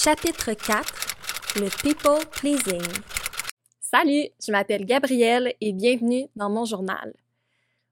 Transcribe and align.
Chapitre 0.00 0.52
4 0.52 1.56
Le 1.56 1.68
People 1.82 2.24
Pleasing. 2.30 2.86
Salut, 3.80 4.28
je 4.40 4.52
m'appelle 4.52 4.84
Gabrielle 4.84 5.54
et 5.60 5.72
bienvenue 5.72 6.28
dans 6.36 6.48
mon 6.48 6.64
journal. 6.64 7.12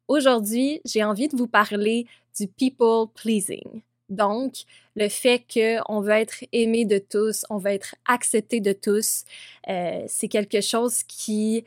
Aujourd'hui, 0.07 0.81
j'ai 0.85 1.03
envie 1.03 1.27
de 1.27 1.37
vous 1.37 1.49
parler 1.49 2.07
du 2.39 2.47
People 2.47 3.09
Pleasing. 3.13 3.83
Donc, 4.09 4.55
le 4.95 5.09
fait 5.09 5.43
qu'on 5.53 6.01
veut 6.01 6.13
être 6.13 6.45
aimé 6.53 6.85
de 6.85 6.99
tous, 6.99 7.45
on 7.51 7.59
veut 7.59 7.73
être 7.73 7.97
accepté 8.07 8.61
de 8.61 8.73
tous, 8.73 9.25
euh, 9.69 10.05
c'est 10.07 10.29
quelque 10.29 10.61
chose 10.61 11.03
qui 11.03 11.65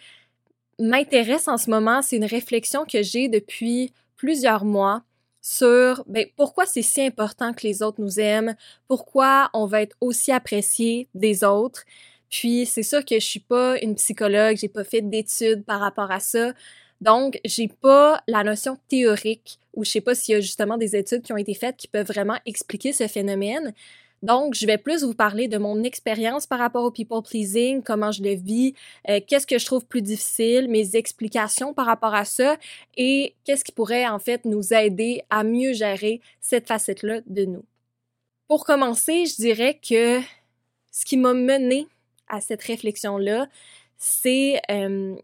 m'intéresse 0.79 1.49
en 1.49 1.57
ce 1.57 1.69
moment. 1.69 2.01
C'est 2.01 2.15
une 2.15 2.23
réflexion 2.23 2.85
que 2.85 3.03
j'ai 3.03 3.27
depuis 3.27 3.91
plusieurs 4.15 4.63
mois 4.63 5.03
sur 5.41 6.03
ben, 6.07 6.25
pourquoi 6.35 6.65
c'est 6.65 6.81
si 6.81 7.01
important 7.01 7.53
que 7.53 7.65
les 7.65 7.81
autres 7.81 8.01
nous 8.01 8.19
aiment, 8.19 8.55
pourquoi 8.87 9.49
on 9.53 9.65
va 9.65 9.81
être 9.81 9.95
aussi 10.01 10.31
apprécié 10.31 11.07
des 11.13 11.43
autres? 11.43 11.83
Puis 12.29 12.65
c'est 12.65 12.83
sûr 12.83 13.03
que 13.05 13.15
je 13.15 13.25
suis 13.25 13.39
pas 13.39 13.79
une 13.81 13.95
psychologue, 13.95 14.57
j'ai 14.57 14.67
pas 14.69 14.83
fait 14.83 15.01
d'études 15.01 15.65
par 15.65 15.79
rapport 15.79 16.11
à 16.11 16.19
ça. 16.19 16.53
Donc, 17.01 17.39
j'ai 17.45 17.69
pas 17.69 18.21
la 18.27 18.43
notion 18.43 18.77
théorique 18.89 19.57
ou 19.73 19.85
je 19.85 19.91
sais 19.91 20.01
pas 20.01 20.15
s'il 20.15 20.33
y 20.33 20.37
a 20.37 20.41
justement 20.41 20.77
des 20.77 20.95
études 20.95 21.21
qui 21.21 21.31
ont 21.33 21.37
été 21.37 21.53
faites 21.53 21.77
qui 21.77 21.87
peuvent 21.87 22.05
vraiment 22.05 22.37
expliquer 22.45 22.93
ce 22.93 23.07
phénomène. 23.07 23.73
Donc, 24.21 24.53
je 24.53 24.65
vais 24.65 24.77
plus 24.77 25.03
vous 25.03 25.13
parler 25.13 25.47
de 25.47 25.57
mon 25.57 25.83
expérience 25.83 26.45
par 26.45 26.59
rapport 26.59 26.83
au 26.83 26.91
people 26.91 27.21
pleasing, 27.21 27.81
comment 27.81 28.11
je 28.11 28.21
le 28.21 28.35
vis, 28.35 28.73
euh, 29.09 29.21
qu'est-ce 29.25 29.47
que 29.47 29.57
je 29.57 29.65
trouve 29.65 29.85
plus 29.85 30.01
difficile, 30.01 30.67
mes 30.67 30.95
explications 30.95 31.73
par 31.73 31.85
rapport 31.85 32.13
à 32.13 32.25
ça 32.25 32.57
et 32.97 33.35
qu'est-ce 33.45 33.63
qui 33.63 33.71
pourrait 33.71 34.07
en 34.07 34.19
fait 34.19 34.43
nous 34.45 34.73
aider 34.73 35.21
à 35.29 35.43
mieux 35.43 35.73
gérer 35.73 36.21
cette 36.41 36.67
facette-là 36.67 37.21
de 37.27 37.45
nous. 37.45 37.63
Pour 38.47 38.65
commencer, 38.65 39.25
je 39.25 39.35
dirais 39.35 39.79
que 39.81 40.19
ce 40.91 41.05
qui 41.05 41.17
m'a 41.17 41.33
mené 41.33 41.87
à 42.27 42.41
cette 42.41 42.63
réflexion-là, 42.63 43.47
c'est 43.97 44.61
euh, 44.69 45.15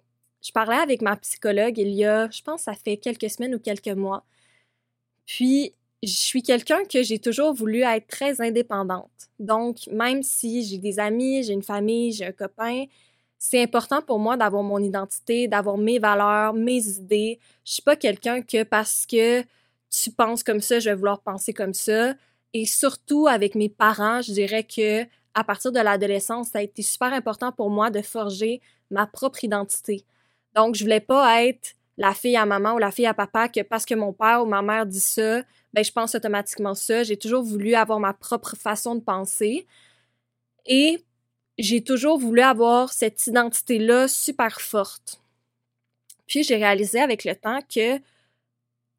je 0.42 0.52
parlais 0.52 0.78
avec 0.78 1.02
ma 1.02 1.16
psychologue 1.18 1.78
il 1.78 1.90
y 1.90 2.06
a, 2.06 2.30
je 2.30 2.42
pense, 2.44 2.62
ça 2.64 2.74
fait 2.74 2.98
quelques 2.98 3.30
semaines 3.30 3.56
ou 3.56 3.60
quelques 3.60 3.88
mois. 3.88 4.24
Puis 5.26 5.74
je 6.06 6.16
suis 6.16 6.44
quelqu'un 6.44 6.84
que 6.86 7.04
j'ai 7.04 7.20
toujours 7.20 7.54
voulu 7.54 7.82
être 7.82 8.08
très 8.08 8.42
indépendante. 8.42 9.10
Donc, 9.40 9.88
même 9.92 10.24
si 10.24 10.64
j'ai 10.64 10.78
des 10.78 11.00
amis, 11.00 11.44
j'ai 11.44 11.54
une 11.54 11.64
famille, 11.64 12.12
j'ai 12.12 12.26
un 12.26 12.32
copain, 12.32 12.86
c'est 13.38 13.62
important 13.62 14.02
pour 14.02 14.20
moi 14.20 14.38
d'avoir 14.38 14.64
mon 14.64 14.80
identité, 14.80 15.48
d'avoir 15.48 15.78
mes 15.78 16.00
valeurs, 16.00 16.54
mes 16.54 16.88
idées. 16.88 17.40
Je 17.64 17.74
suis 17.74 17.82
pas 17.82 17.96
quelqu'un 17.96 18.42
que 18.42 18.64
parce 18.64 19.06
que 19.06 19.44
tu 19.90 20.12
penses 20.12 20.44
comme 20.44 20.62
ça, 20.62 20.80
je 20.80 20.90
vais 20.90 20.96
vouloir 20.96 21.22
penser 21.22 21.54
comme 21.54 21.74
ça. 21.74 22.16
Et 22.54 22.66
surtout 22.66 23.28
avec 23.28 23.56
mes 23.56 23.70
parents, 23.70 24.22
je 24.22 24.32
dirais 24.32 24.64
que 24.64 25.04
à 25.34 25.44
partir 25.44 25.72
de 25.72 25.80
l'adolescence, 25.80 26.50
ça 26.50 26.60
a 26.60 26.62
été 26.62 26.82
super 26.82 27.14
important 27.14 27.52
pour 27.52 27.70
moi 27.70 27.92
de 27.92 28.02
forger 28.02 28.62
ma 28.90 29.06
propre 29.06 29.44
identité. 29.44 30.06
Donc, 30.56 30.76
je 30.76 30.84
voulais 30.84 31.02
pas 31.02 31.44
être 31.44 31.76
la 31.98 32.14
fille 32.14 32.36
à 32.36 32.46
maman 32.46 32.74
ou 32.74 32.78
la 32.78 32.92
fille 32.92 33.06
à 33.06 33.14
papa 33.14 33.48
que 33.48 33.62
parce 33.62 33.86
que 33.86 33.96
mon 33.96 34.14
père 34.14 34.44
ou 34.44 34.46
ma 34.46 34.62
mère 34.62 34.86
dit 34.86 35.00
ça, 35.00 35.42
ben 35.74 35.84
je 35.84 35.92
pense 35.92 36.16
automatiquement 36.16 36.76
ça. 36.76 37.04
J'ai 37.04 37.18
toujours 37.18 37.44
voulu 37.44 37.76
avoir 37.76 38.00
ma 38.00 38.14
propre 38.14 38.56
façon 38.56 38.96
de 38.96 39.02
penser 39.02 39.66
et 40.66 41.04
j'ai 41.58 41.84
toujours 41.84 42.18
voulu 42.18 42.42
avoir 42.42 42.92
cette 42.92 43.26
identité-là 43.28 44.08
super 44.08 44.60
forte. 44.60 45.22
Puis 46.28 46.44
j'ai 46.44 46.56
réalisé 46.56 47.00
avec 47.00 47.24
le 47.24 47.36
temps 47.36 47.60
que 47.74 48.00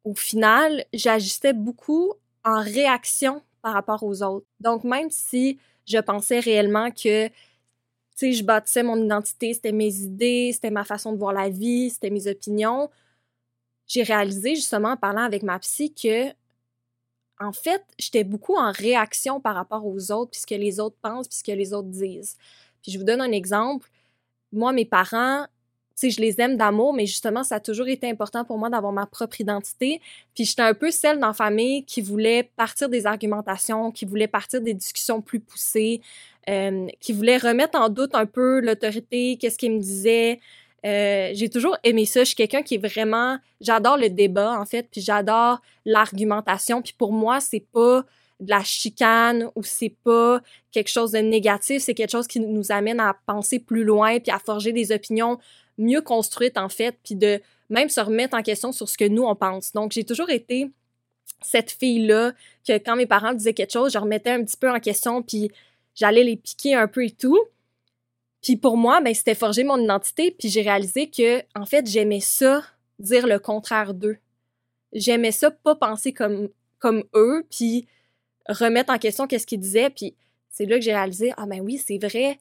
au 0.03 0.15
final, 0.15 0.85
j'agissais 0.93 1.53
beaucoup 1.53 2.13
en 2.45 2.61
réaction 2.61 3.43
par 3.61 3.73
rapport 3.73 4.03
aux 4.03 4.23
autres. 4.23 4.45
Donc 4.59 4.83
même 4.83 5.09
si 5.11 5.59
je 5.85 5.97
pensais 5.97 6.39
réellement 6.39 6.91
que 6.91 7.29
sais, 8.17 8.33
je 8.33 8.43
bâtissais 8.43 8.83
mon 8.83 9.03
identité, 9.03 9.53
c'était 9.53 9.71
mes 9.71 9.93
idées, 9.95 10.51
c'était 10.53 10.71
ma 10.71 10.83
façon 10.83 11.13
de 11.13 11.17
voir 11.17 11.33
la 11.33 11.49
vie, 11.49 11.89
c'était 11.89 12.09
mes 12.09 12.27
opinions. 12.27 12.89
J'ai 13.87 14.03
réalisé 14.03 14.55
justement 14.55 14.89
en 14.91 14.97
parlant 14.97 15.23
avec 15.23 15.43
ma 15.43 15.59
psy 15.59 15.93
que 15.93 16.33
en 17.39 17.51
fait, 17.51 17.83
j'étais 17.99 18.23
beaucoup 18.23 18.55
en 18.55 18.71
réaction 18.71 19.39
par 19.39 19.55
rapport 19.55 19.85
aux 19.85 20.11
autres, 20.11 20.31
puisque 20.31 20.51
les 20.51 20.79
autres 20.79 20.97
pensent, 21.01 21.27
puisque 21.27 21.47
les 21.47 21.73
autres 21.73 21.89
disent. 21.89 22.35
Puis 22.81 22.91
je 22.91 22.97
vous 22.97 23.03
donne 23.03 23.21
un 23.21 23.31
exemple. 23.31 23.89
Moi, 24.51 24.71
mes 24.73 24.85
parents, 24.85 25.45
je 26.01 26.21
les 26.21 26.39
aime 26.39 26.57
d'amour, 26.57 26.93
mais 26.93 27.05
justement, 27.05 27.43
ça 27.43 27.55
a 27.55 27.59
toujours 27.59 27.87
été 27.87 28.09
important 28.09 28.45
pour 28.45 28.57
moi 28.57 28.69
d'avoir 28.69 28.93
ma 28.93 29.05
propre 29.05 29.41
identité. 29.41 29.99
Puis 30.35 30.45
j'étais 30.45 30.61
un 30.61 30.73
peu 30.73 30.91
celle 30.91 31.19
dans 31.19 31.27
la 31.27 31.33
famille 31.33 31.83
qui 31.85 32.01
voulait 32.01 32.51
partir 32.55 32.87
des 32.87 33.07
argumentations, 33.07 33.91
qui 33.91 34.05
voulait 34.05 34.27
partir 34.27 34.61
des 34.61 34.73
discussions 34.73 35.21
plus 35.21 35.39
poussées, 35.39 36.01
euh, 36.49 36.87
qui 36.99 37.13
voulait 37.13 37.37
remettre 37.37 37.79
en 37.79 37.89
doute 37.89 38.13
un 38.13 38.25
peu 38.25 38.61
l'autorité, 38.61 39.37
qu'est-ce 39.37 39.57
qu'il 39.57 39.73
me 39.73 39.79
disait. 39.79 40.39
Euh, 40.85 41.31
j'ai 41.33 41.49
toujours 41.49 41.75
aimé 41.83 42.05
ça. 42.05 42.21
Je 42.21 42.25
suis 42.25 42.35
quelqu'un 42.35 42.61
qui 42.61 42.75
est 42.75 42.87
vraiment, 42.87 43.37
j'adore 43.59 43.97
le 43.97 44.09
débat 44.09 44.59
en 44.59 44.65
fait, 44.65 44.87
puis 44.91 45.01
j'adore 45.01 45.61
l'argumentation. 45.85 46.81
Puis 46.81 46.93
pour 46.97 47.11
moi, 47.11 47.39
c'est 47.39 47.65
pas 47.73 48.05
de 48.39 48.49
la 48.49 48.63
chicane 48.63 49.49
ou 49.55 49.63
c'est 49.63 49.95
pas 50.03 50.41
quelque 50.71 50.89
chose 50.89 51.11
de 51.11 51.17
négatif, 51.17 51.81
c'est 51.81 51.95
quelque 51.95 52.11
chose 52.11 52.27
qui 52.27 52.39
nous 52.39 52.71
amène 52.71 52.99
à 52.99 53.17
penser 53.25 53.57
plus 53.59 53.83
loin 53.83 54.19
puis 54.19 54.31
à 54.31 54.37
forger 54.37 54.71
des 54.71 54.91
opinions 54.91 55.39
mieux 55.77 56.01
construites 56.01 56.57
en 56.57 56.69
fait, 56.69 56.97
puis 57.03 57.15
de 57.15 57.41
même 57.69 57.89
se 57.89 57.99
remettre 57.99 58.35
en 58.35 58.41
question 58.41 58.71
sur 58.71 58.87
ce 58.89 58.97
que 58.97 59.05
nous 59.05 59.23
on 59.23 59.35
pense. 59.35 59.73
Donc 59.73 59.91
j'ai 59.91 60.03
toujours 60.03 60.29
été 60.29 60.71
cette 61.41 61.71
fille-là 61.71 62.33
que 62.67 62.77
quand 62.77 62.95
mes 62.95 63.05
parents 63.05 63.33
disaient 63.33 63.53
quelque 63.53 63.73
chose, 63.73 63.93
je 63.93 63.97
remettais 63.97 64.31
un 64.31 64.43
petit 64.43 64.57
peu 64.57 64.69
en 64.71 64.79
question 64.79 65.21
puis 65.21 65.51
j'allais 65.95 66.23
les 66.23 66.37
piquer 66.37 66.75
un 66.75 66.87
peu 66.87 67.05
et 67.05 67.11
tout. 67.11 67.39
Puis 68.41 68.55
pour 68.55 68.77
moi, 68.77 69.01
ben, 69.01 69.13
c'était 69.13 69.35
forger 69.35 69.63
mon 69.63 69.77
identité, 69.77 70.31
puis 70.31 70.49
j'ai 70.49 70.61
réalisé 70.61 71.09
que, 71.09 71.41
en 71.55 71.65
fait, 71.65 71.85
j'aimais 71.87 72.19
ça, 72.19 72.63
dire 72.99 73.27
le 73.27 73.39
contraire 73.39 73.93
d'eux. 73.93 74.17
J'aimais 74.93 75.31
ça, 75.31 75.51
pas 75.51 75.75
penser 75.75 76.13
comme, 76.13 76.49
comme 76.79 77.03
eux, 77.13 77.45
puis 77.49 77.87
remettre 78.47 78.93
en 78.93 78.97
question 78.97 79.27
qu'est-ce 79.27 79.47
qu'ils 79.47 79.59
disaient, 79.59 79.89
puis 79.89 80.15
c'est 80.49 80.65
là 80.65 80.77
que 80.77 80.81
j'ai 80.81 80.93
réalisé, 80.93 81.33
ah 81.35 81.45
ben 81.45 81.59
oui, 81.61 81.77
c'est 81.77 81.97
vrai. 81.97 82.39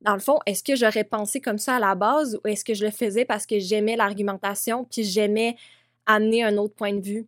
Dans 0.00 0.14
le 0.14 0.20
fond, 0.20 0.38
est-ce 0.46 0.62
que 0.62 0.76
j'aurais 0.76 1.04
pensé 1.04 1.40
comme 1.40 1.58
ça 1.58 1.76
à 1.76 1.78
la 1.80 1.94
base, 1.94 2.38
ou 2.44 2.48
est-ce 2.48 2.64
que 2.64 2.74
je 2.74 2.84
le 2.84 2.90
faisais 2.90 3.24
parce 3.24 3.46
que 3.46 3.58
j'aimais 3.58 3.96
l'argumentation, 3.96 4.84
puis 4.84 5.02
j'aimais 5.02 5.56
amener 6.06 6.44
un 6.44 6.56
autre 6.56 6.74
point 6.74 6.92
de 6.92 7.00
vue? 7.00 7.26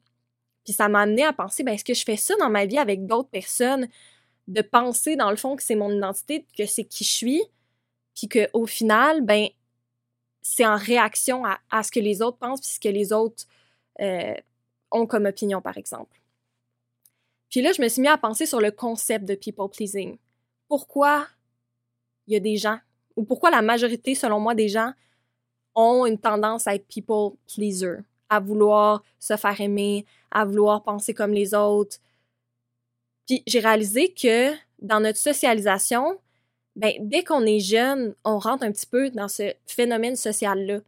Puis 0.65 0.73
ça 0.75 0.89
m'a 0.89 1.01
amené 1.01 1.25
à 1.25 1.33
penser, 1.33 1.65
ben 1.65 1.73
est-ce 1.73 1.85
que 1.85 1.95
je 1.95 2.05
fais 2.05 2.17
ça 2.17 2.35
dans 2.39 2.51
ma 2.51 2.67
vie 2.67 2.79
avec 2.79 3.07
d'autres 3.07 3.29
personnes? 3.31 3.89
De 4.47 4.63
penser, 4.63 5.17
dans 5.17 5.31
le 5.31 5.37
fond, 5.37 5.57
que 5.57 5.63
c'est 5.63 5.75
mon 5.75 5.91
identité, 5.91 6.47
que 6.57 6.67
c'est 6.67 6.85
qui 6.85 7.05
je 7.05 7.11
suis, 7.11 7.43
puis 8.15 8.29
qu'au 8.29 8.67
final, 8.67 9.23
ben, 9.23 9.49
c'est 10.43 10.67
en 10.67 10.77
réaction 10.77 11.45
à, 11.45 11.83
ce 11.83 11.91
que 11.91 12.01
les 12.01 12.23
autres 12.23 12.39
pensent, 12.39 12.61
puis 12.61 12.71
ce 12.71 12.81
que 12.81 12.89
les 12.89 13.13
autres 13.13 13.45
euh, 14.01 14.35
ont 14.91 15.07
comme 15.07 15.27
opinion, 15.27 15.61
par 15.61 15.77
exemple. 15.77 16.21
Puis 17.51 17.63
là, 17.63 17.73
je 17.73 17.83
me 17.83 17.89
suis 17.89 18.01
mis 18.01 18.09
à 18.09 18.17
penser 18.17 18.47
sur 18.47 18.61
le 18.61 18.71
concept 18.71 19.25
de 19.25 19.35
people 19.35 19.69
pleasing. 19.69 20.19
Pourquoi 20.69 21.27
il 22.31 22.35
y 22.35 22.37
a 22.37 22.41
des 22.41 22.57
gens, 22.57 22.79
ou 23.17 23.25
pourquoi 23.25 23.51
la 23.51 23.61
majorité, 23.61 24.15
selon 24.15 24.41
moi, 24.41 24.55
des 24.55 24.69
gens 24.69 24.93
ont 25.75 26.07
une 26.07 26.19
tendance 26.19 26.67
à 26.67 26.75
être 26.75 26.87
people 26.87 27.37
pleaser, 27.53 27.99
à 28.29 28.41
vouloir 28.41 29.03
se 29.19 29.37
faire 29.37 29.61
aimer, 29.61 30.07
à 30.31 30.45
vouloir 30.45 30.83
penser 30.83 31.13
comme 31.13 31.33
les 31.33 31.55
autres. 31.55 31.99
Puis 33.27 33.43
j'ai 33.47 33.61
réalisé 33.61 34.13
que 34.13 34.53
dans 34.81 35.01
notre 35.01 35.19
socialisation, 35.19 36.19
ben, 36.77 36.93
dès 37.01 37.25
qu'on 37.25 37.45
est 37.45 37.61
jeune, 37.61 38.15
on 38.25 38.39
rentre 38.39 38.63
un 38.63 38.73
petit 38.73 38.87
peu 38.87 39.11
dans 39.11 39.29
ce 39.29 39.53
phénomène 39.67 40.17
social-là. 40.17 40.81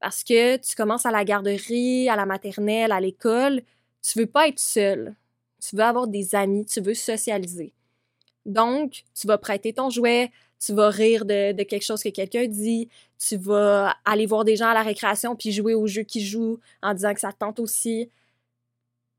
Parce 0.00 0.24
que 0.24 0.56
tu 0.56 0.74
commences 0.74 1.06
à 1.06 1.10
la 1.10 1.24
garderie, 1.24 2.08
à 2.08 2.16
la 2.16 2.26
maternelle, 2.26 2.90
à 2.90 3.00
l'école, 3.00 3.62
tu 4.02 4.18
veux 4.18 4.26
pas 4.26 4.48
être 4.48 4.58
seul. 4.58 5.14
Tu 5.62 5.76
veux 5.76 5.82
avoir 5.82 6.08
des 6.08 6.34
amis, 6.34 6.64
tu 6.66 6.80
veux 6.80 6.94
socialiser. 6.94 7.72
Donc, 8.46 9.04
tu 9.14 9.26
vas 9.26 9.38
prêter 9.38 9.72
ton 9.72 9.90
jouet, 9.90 10.30
tu 10.64 10.74
vas 10.74 10.90
rire 10.90 11.24
de, 11.24 11.62
quelque 11.62 11.84
chose 11.84 12.02
que 12.02 12.10
quelqu'un 12.10 12.46
dit, 12.46 12.88
tu 13.18 13.36
vas 13.36 13.96
aller 14.04 14.26
voir 14.26 14.44
des 14.44 14.56
gens 14.56 14.68
à 14.68 14.74
la 14.74 14.82
récréation 14.82 15.34
puis 15.34 15.52
jouer 15.52 15.74
au 15.74 15.86
jeu 15.86 16.02
qu'ils 16.02 16.24
jouent 16.24 16.60
en 16.82 16.94
disant 16.94 17.14
que 17.14 17.20
ça 17.20 17.32
te 17.32 17.38
tente 17.38 17.58
aussi. 17.60 18.10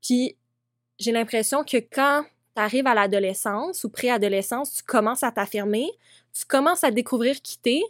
Puis, 0.02 0.36
j'ai 0.98 1.12
l'impression 1.12 1.64
que 1.64 1.78
quand 1.78 2.24
tu 2.54 2.62
arrives 2.62 2.86
à 2.86 2.94
l'adolescence 2.94 3.84
ou 3.84 3.88
préadolescence, 3.88 4.74
tu 4.74 4.82
commences 4.82 5.22
à 5.22 5.32
t'affirmer, 5.32 5.90
tu 6.32 6.44
commences 6.44 6.84
à 6.84 6.90
découvrir 6.90 7.42
qui 7.42 7.58
t'es, 7.58 7.82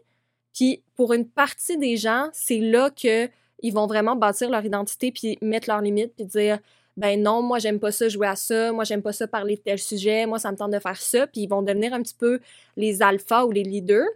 puis 0.55 0.83
pour 0.95 1.13
une 1.13 1.29
partie 1.29 1.77
des 1.79 1.97
gens, 1.97 2.29
c'est 2.33 2.59
là 2.59 2.91
que 2.91 3.29
ils 3.63 3.73
vont 3.73 3.87
vraiment 3.87 4.17
bâtir 4.17 4.51
leur 4.51 4.65
identité 4.65 5.13
puis 5.13 5.39
mettre 5.41 5.69
leurs 5.69 5.81
limites 5.81 6.15
puis 6.17 6.25
dire 6.25 6.59
ben 6.97 7.23
non, 7.23 7.43
moi 7.43 7.59
j'aime 7.59 7.81
pas 7.81 7.93
ça 7.93 8.09
jouer 8.09 8.27
à 8.27 8.37
ça, 8.37 8.73
moi 8.73 8.85
j'aime 8.85 9.03
pas 9.03 9.13
ça 9.13 9.27
parler 9.27 9.57
de 9.57 9.61
tel 9.63 9.79
sujet, 9.79 10.27
moi 10.27 10.39
ça 10.39 10.53
me 10.53 10.57
tente 10.57 10.73
de 10.73 10.79
faire 10.79 11.01
ça, 11.01 11.27
puis 11.27 11.43
ils 11.43 11.49
vont 11.49 11.63
devenir 11.63 11.95
un 11.95 12.03
petit 12.03 12.15
peu 12.15 12.41
les 12.77 13.03
alphas 13.03 13.45
ou 13.45 13.51
les 13.51 13.63
leaders. 13.63 14.09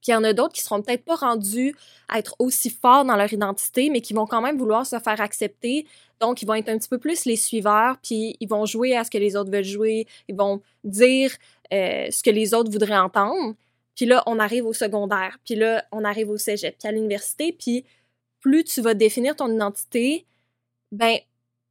Puis 0.00 0.12
il 0.12 0.12
y 0.12 0.14
en 0.14 0.24
a 0.24 0.32
d'autres 0.32 0.54
qui 0.54 0.62
seront 0.62 0.80
peut-être 0.82 1.04
pas 1.04 1.16
rendus 1.16 1.74
à 2.08 2.18
être 2.18 2.34
aussi 2.38 2.70
forts 2.70 3.04
dans 3.04 3.16
leur 3.16 3.32
identité, 3.32 3.90
mais 3.90 4.00
qui 4.00 4.14
vont 4.14 4.26
quand 4.26 4.40
même 4.40 4.56
vouloir 4.56 4.86
se 4.86 4.98
faire 4.98 5.20
accepter. 5.20 5.86
Donc, 6.20 6.40
ils 6.40 6.46
vont 6.46 6.54
être 6.54 6.70
un 6.70 6.78
petit 6.78 6.88
peu 6.88 6.98
plus 6.98 7.26
les 7.26 7.36
suiveurs, 7.36 7.98
puis 8.02 8.36
ils 8.40 8.48
vont 8.48 8.64
jouer 8.64 8.96
à 8.96 9.04
ce 9.04 9.10
que 9.10 9.18
les 9.18 9.36
autres 9.36 9.50
veulent 9.50 9.62
jouer. 9.62 10.06
Ils 10.28 10.36
vont 10.36 10.62
dire 10.84 11.32
euh, 11.72 12.06
ce 12.10 12.22
que 12.22 12.30
les 12.30 12.54
autres 12.54 12.70
voudraient 12.70 12.96
entendre. 12.96 13.54
Puis 13.94 14.06
là, 14.06 14.22
on 14.26 14.38
arrive 14.38 14.64
au 14.64 14.72
secondaire, 14.72 15.38
puis 15.44 15.56
là, 15.56 15.84
on 15.92 16.04
arrive 16.04 16.30
au 16.30 16.38
cégep, 16.38 16.76
puis 16.78 16.88
à 16.88 16.92
l'université, 16.92 17.52
puis 17.52 17.84
plus 18.40 18.64
tu 18.64 18.80
vas 18.80 18.94
définir 18.94 19.36
ton 19.36 19.52
identité, 19.52 20.26
ben 20.90 21.18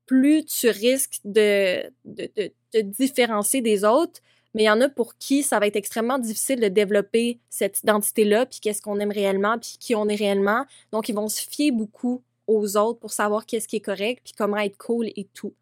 plus 0.09 0.43
tu 0.43 0.69
risques 0.69 1.19
de, 1.23 1.83
de, 2.03 2.31
de 2.35 2.51
te 2.71 2.79
différencier 2.81 3.61
des 3.61 3.83
autres, 3.83 4.21
mais 4.55 4.63
il 4.63 4.65
y 4.65 4.69
en 4.71 4.81
a 4.81 4.89
pour 4.89 5.19
qui 5.19 5.43
ça 5.43 5.59
va 5.59 5.67
être 5.67 5.75
extrêmement 5.75 6.17
difficile 6.17 6.59
de 6.59 6.67
développer 6.67 7.37
cette 7.51 7.79
identité-là, 7.83 8.47
puis 8.47 8.59
qu'est-ce 8.59 8.81
qu'on 8.81 8.99
aime 8.99 9.11
réellement, 9.11 9.59
puis 9.59 9.77
qui 9.79 9.93
on 9.93 10.07
est 10.09 10.15
réellement. 10.15 10.65
Donc, 10.91 11.09
ils 11.09 11.15
vont 11.15 11.27
se 11.29 11.47
fier 11.47 11.71
beaucoup 11.71 12.23
aux 12.47 12.75
autres 12.75 12.97
pour 12.99 13.11
savoir 13.11 13.45
qu'est-ce 13.45 13.67
qui 13.67 13.75
est 13.75 13.81
correct, 13.81 14.21
puis 14.23 14.33
comment 14.35 14.57
être 14.57 14.77
cool 14.77 15.09
et 15.15 15.27
tout. 15.35 15.53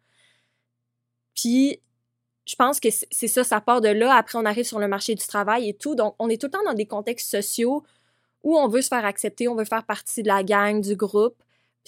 Puis, 1.34 1.82
je 2.46 2.56
pense 2.56 2.80
que 2.80 2.88
c'est 2.90 3.28
ça, 3.28 3.44
ça 3.44 3.60
part 3.60 3.82
de 3.82 3.90
là. 3.90 4.14
Après, 4.14 4.38
on 4.38 4.46
arrive 4.46 4.64
sur 4.64 4.78
le 4.78 4.88
marché 4.88 5.14
du 5.14 5.26
travail 5.26 5.68
et 5.68 5.74
tout. 5.74 5.94
Donc, 5.94 6.14
on 6.18 6.30
est 6.30 6.40
tout 6.40 6.46
le 6.46 6.52
temps 6.52 6.64
dans 6.64 6.72
des 6.72 6.86
contextes 6.86 7.30
sociaux 7.30 7.84
où 8.42 8.56
on 8.56 8.68
veut 8.68 8.80
se 8.80 8.88
faire 8.88 9.04
accepter, 9.04 9.46
on 9.46 9.56
veut 9.56 9.66
faire 9.66 9.84
partie 9.84 10.22
de 10.22 10.28
la 10.28 10.42
gang, 10.42 10.80
du 10.80 10.96
groupe. 10.96 11.36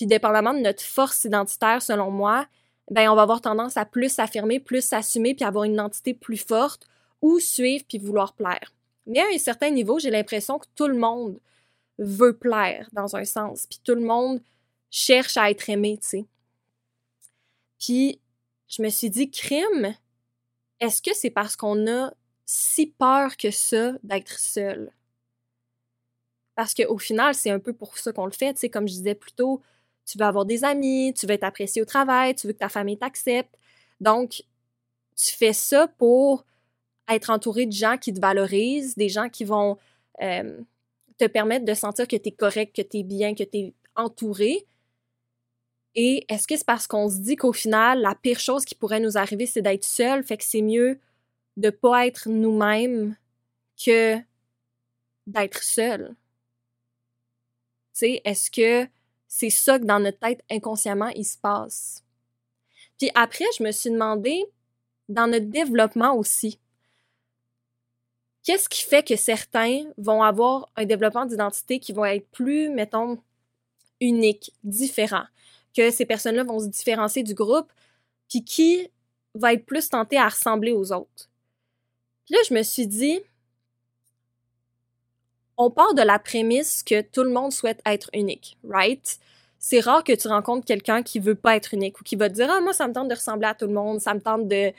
Puis, 0.00 0.06
dépendamment 0.06 0.54
de 0.54 0.60
notre 0.60 0.82
force 0.82 1.24
identitaire, 1.24 1.82
selon 1.82 2.10
moi, 2.10 2.46
ben 2.90 3.10
on 3.10 3.14
va 3.14 3.20
avoir 3.20 3.42
tendance 3.42 3.76
à 3.76 3.84
plus 3.84 4.08
s'affirmer, 4.08 4.58
plus 4.58 4.82
s'assumer, 4.82 5.34
puis 5.34 5.44
avoir 5.44 5.64
une 5.64 5.74
identité 5.74 6.14
plus 6.14 6.38
forte 6.38 6.86
ou 7.20 7.38
suivre 7.38 7.84
puis 7.86 7.98
vouloir 7.98 8.32
plaire. 8.32 8.72
Mais 9.04 9.20
à 9.20 9.26
un 9.26 9.36
certain 9.36 9.68
niveau, 9.68 9.98
j'ai 9.98 10.08
l'impression 10.08 10.58
que 10.58 10.64
tout 10.74 10.86
le 10.86 10.96
monde 10.96 11.38
veut 11.98 12.34
plaire 12.34 12.88
dans 12.94 13.14
un 13.14 13.26
sens, 13.26 13.66
puis 13.66 13.78
tout 13.84 13.94
le 13.94 14.00
monde 14.00 14.40
cherche 14.88 15.36
à 15.36 15.50
être 15.50 15.68
aimé, 15.68 15.98
tu 16.00 16.08
sais. 16.08 16.24
Puis 17.78 18.22
je 18.68 18.82
me 18.82 18.88
suis 18.88 19.10
dit, 19.10 19.30
crime, 19.30 19.94
est-ce 20.80 21.02
que 21.02 21.14
c'est 21.14 21.28
parce 21.28 21.56
qu'on 21.56 21.86
a 21.88 22.14
si 22.46 22.86
peur 22.86 23.36
que 23.36 23.50
ça 23.50 23.92
d'être 24.02 24.38
seul? 24.38 24.92
Parce 26.54 26.72
qu'au 26.72 26.96
final, 26.96 27.34
c'est 27.34 27.50
un 27.50 27.60
peu 27.60 27.74
pour 27.74 27.98
ça 27.98 28.14
qu'on 28.14 28.24
le 28.24 28.32
fait, 28.32 28.54
tu 28.54 28.60
sais, 28.60 28.70
comme 28.70 28.88
je 28.88 28.94
disais 28.94 29.14
plus 29.14 29.32
tôt, 29.32 29.60
tu 30.06 30.18
veux 30.18 30.24
avoir 30.24 30.44
des 30.44 30.64
amis, 30.64 31.14
tu 31.14 31.26
veux 31.26 31.32
être 31.32 31.44
apprécié 31.44 31.82
au 31.82 31.84
travail, 31.84 32.34
tu 32.34 32.46
veux 32.46 32.52
que 32.52 32.58
ta 32.58 32.68
famille 32.68 32.98
t'accepte. 32.98 33.54
Donc, 34.00 34.42
tu 35.16 35.32
fais 35.32 35.52
ça 35.52 35.88
pour 35.88 36.44
être 37.08 37.30
entouré 37.30 37.66
de 37.66 37.72
gens 37.72 37.96
qui 37.98 38.12
te 38.12 38.20
valorisent, 38.20 38.96
des 38.96 39.08
gens 39.08 39.28
qui 39.28 39.44
vont 39.44 39.76
euh, 40.22 40.60
te 41.18 41.26
permettre 41.26 41.64
de 41.64 41.74
sentir 41.74 42.08
que 42.08 42.16
tu 42.16 42.28
es 42.28 42.32
correct, 42.32 42.74
que 42.74 42.82
tu 42.82 42.98
es 42.98 43.02
bien, 43.02 43.34
que 43.34 43.44
tu 43.44 43.58
es 43.58 43.74
entouré. 43.96 44.66
Et 45.94 46.24
est-ce 46.28 46.46
que 46.46 46.56
c'est 46.56 46.66
parce 46.66 46.86
qu'on 46.86 47.08
se 47.08 47.18
dit 47.18 47.36
qu'au 47.36 47.52
final, 47.52 48.00
la 48.00 48.14
pire 48.14 48.38
chose 48.38 48.64
qui 48.64 48.74
pourrait 48.74 49.00
nous 49.00 49.18
arriver, 49.18 49.46
c'est 49.46 49.62
d'être 49.62 49.84
seul, 49.84 50.24
fait 50.24 50.36
que 50.36 50.44
c'est 50.44 50.62
mieux 50.62 51.00
de 51.56 51.70
pas 51.70 52.06
être 52.06 52.28
nous-mêmes 52.28 53.16
que 53.84 54.16
d'être 55.26 55.62
seul? 55.62 56.14
Tu 57.92 58.06
sais, 58.06 58.22
est-ce 58.24 58.50
que 58.50 58.88
c'est 59.32 59.48
ça 59.48 59.78
que 59.78 59.84
dans 59.84 60.00
notre 60.00 60.18
tête, 60.18 60.42
inconsciemment, 60.50 61.08
il 61.14 61.24
se 61.24 61.38
passe. 61.38 62.04
Puis 62.98 63.10
après, 63.14 63.44
je 63.56 63.62
me 63.62 63.70
suis 63.70 63.88
demandé, 63.88 64.44
dans 65.08 65.28
notre 65.28 65.46
développement 65.46 66.14
aussi, 66.14 66.58
qu'est-ce 68.42 68.68
qui 68.68 68.82
fait 68.82 69.06
que 69.06 69.14
certains 69.14 69.84
vont 69.96 70.24
avoir 70.24 70.68
un 70.74 70.84
développement 70.84 71.26
d'identité 71.26 71.78
qui 71.78 71.92
va 71.92 72.12
être 72.16 72.26
plus, 72.30 72.70
mettons, 72.70 73.22
unique, 74.00 74.52
différent, 74.64 75.24
que 75.76 75.92
ces 75.92 76.06
personnes-là 76.06 76.42
vont 76.42 76.58
se 76.58 76.66
différencier 76.66 77.22
du 77.22 77.34
groupe, 77.34 77.72
puis 78.28 78.44
qui 78.44 78.90
va 79.36 79.52
être 79.52 79.64
plus 79.64 79.88
tenté 79.88 80.18
à 80.18 80.28
ressembler 80.28 80.72
aux 80.72 80.92
autres? 80.92 81.30
Puis 82.26 82.34
là, 82.34 82.40
je 82.48 82.54
me 82.54 82.64
suis 82.64 82.88
dit, 82.88 83.20
on 85.60 85.70
part 85.70 85.92
de 85.92 86.00
la 86.00 86.18
prémisse 86.18 86.82
que 86.82 87.02
tout 87.02 87.22
le 87.22 87.28
monde 87.28 87.52
souhaite 87.52 87.82
être 87.84 88.08
unique, 88.14 88.56
right? 88.66 89.18
C'est 89.58 89.80
rare 89.80 90.02
que 90.02 90.14
tu 90.14 90.26
rencontres 90.26 90.64
quelqu'un 90.64 91.02
qui 91.02 91.20
veut 91.20 91.34
pas 91.34 91.54
être 91.54 91.74
unique 91.74 92.00
ou 92.00 92.02
qui 92.02 92.16
va 92.16 92.30
te 92.30 92.34
dire 92.34 92.48
ah 92.50 92.62
moi 92.62 92.72
ça 92.72 92.88
me 92.88 92.94
tente 92.94 93.08
de 93.08 93.14
ressembler 93.14 93.46
à 93.46 93.54
tout 93.54 93.66
le 93.66 93.74
monde, 93.74 94.00
ça 94.00 94.14
me 94.14 94.20
tente 94.20 94.48
de 94.48 94.70
tu 94.70 94.74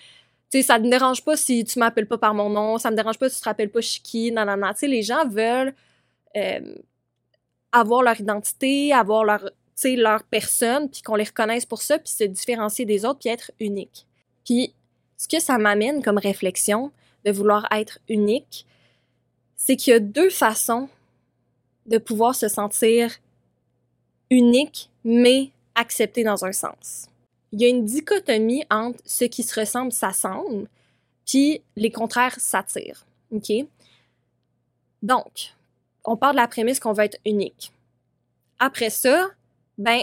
sais 0.50 0.62
ça 0.64 0.80
me 0.80 0.90
dérange 0.90 1.24
pas 1.24 1.38
si 1.38 1.64
tu 1.66 1.78
m'appelles 1.78 2.08
pas 2.08 2.18
par 2.18 2.34
mon 2.34 2.50
nom, 2.50 2.80
ça 2.80 2.90
me 2.90 2.96
dérange 2.96 3.20
pas 3.20 3.30
si 3.30 3.36
tu 3.36 3.44
te 3.44 3.50
rappelles 3.50 3.70
pas 3.70 3.82
Chiki, 3.82 4.32
non 4.32 4.44
non 4.44 4.58
non, 4.58 4.72
tu 4.74 4.80
sais 4.80 4.88
les 4.88 5.04
gens 5.04 5.28
veulent 5.28 5.76
euh, 6.36 6.76
avoir 7.72 8.02
leur 8.02 8.20
identité, 8.20 8.92
avoir 8.92 9.24
leur 9.24 9.52
leur 9.84 10.24
personne 10.24 10.90
puis 10.90 11.02
qu'on 11.04 11.16
les 11.16 11.24
reconnaisse 11.26 11.66
pour 11.68 11.82
ça 11.82 12.00
puis 12.00 12.12
se 12.12 12.24
différencier 12.24 12.86
des 12.86 13.06
autres 13.06 13.20
puis 13.20 13.30
être 13.30 13.52
unique. 13.60 14.08
Puis 14.46 14.74
ce 15.18 15.28
que 15.28 15.40
ça 15.40 15.60
m'amène 15.60 16.04
comme 16.04 16.18
réflexion 16.18 16.92
de 17.24 17.32
vouloir 17.32 17.68
être 17.72 18.00
unique, 18.10 18.66
c'est 19.64 19.76
qu'il 19.76 19.94
y 19.94 19.96
a 19.96 20.00
deux 20.00 20.32
façons 20.32 20.90
de 21.86 22.00
pouvoir 22.00 22.34
se 22.34 22.48
sentir 22.48 23.12
unique, 24.32 24.90
mais 25.04 25.52
accepté 25.76 26.24
dans 26.24 26.44
un 26.46 26.52
sens. 26.52 27.10
Il 27.52 27.62
y 27.62 27.66
a 27.66 27.68
une 27.68 27.86
dichotomie 27.86 28.64
entre 28.72 29.00
ce 29.06 29.26
qui 29.26 29.44
se 29.44 29.60
ressemble 29.60 29.92
s'assemble, 29.92 30.68
puis 31.28 31.62
les 31.76 31.92
contraires 31.92 32.40
s'attirent. 32.40 33.06
Donc, 35.04 35.54
on 36.06 36.18
part 36.18 36.32
de 36.32 36.38
la 36.38 36.48
prémisse 36.48 36.80
qu'on 36.80 36.94
va 36.94 37.06
être 37.06 37.20
unique. 37.24 37.72
Après 38.58 38.90
ça, 38.90 39.30
ben, 39.78 40.02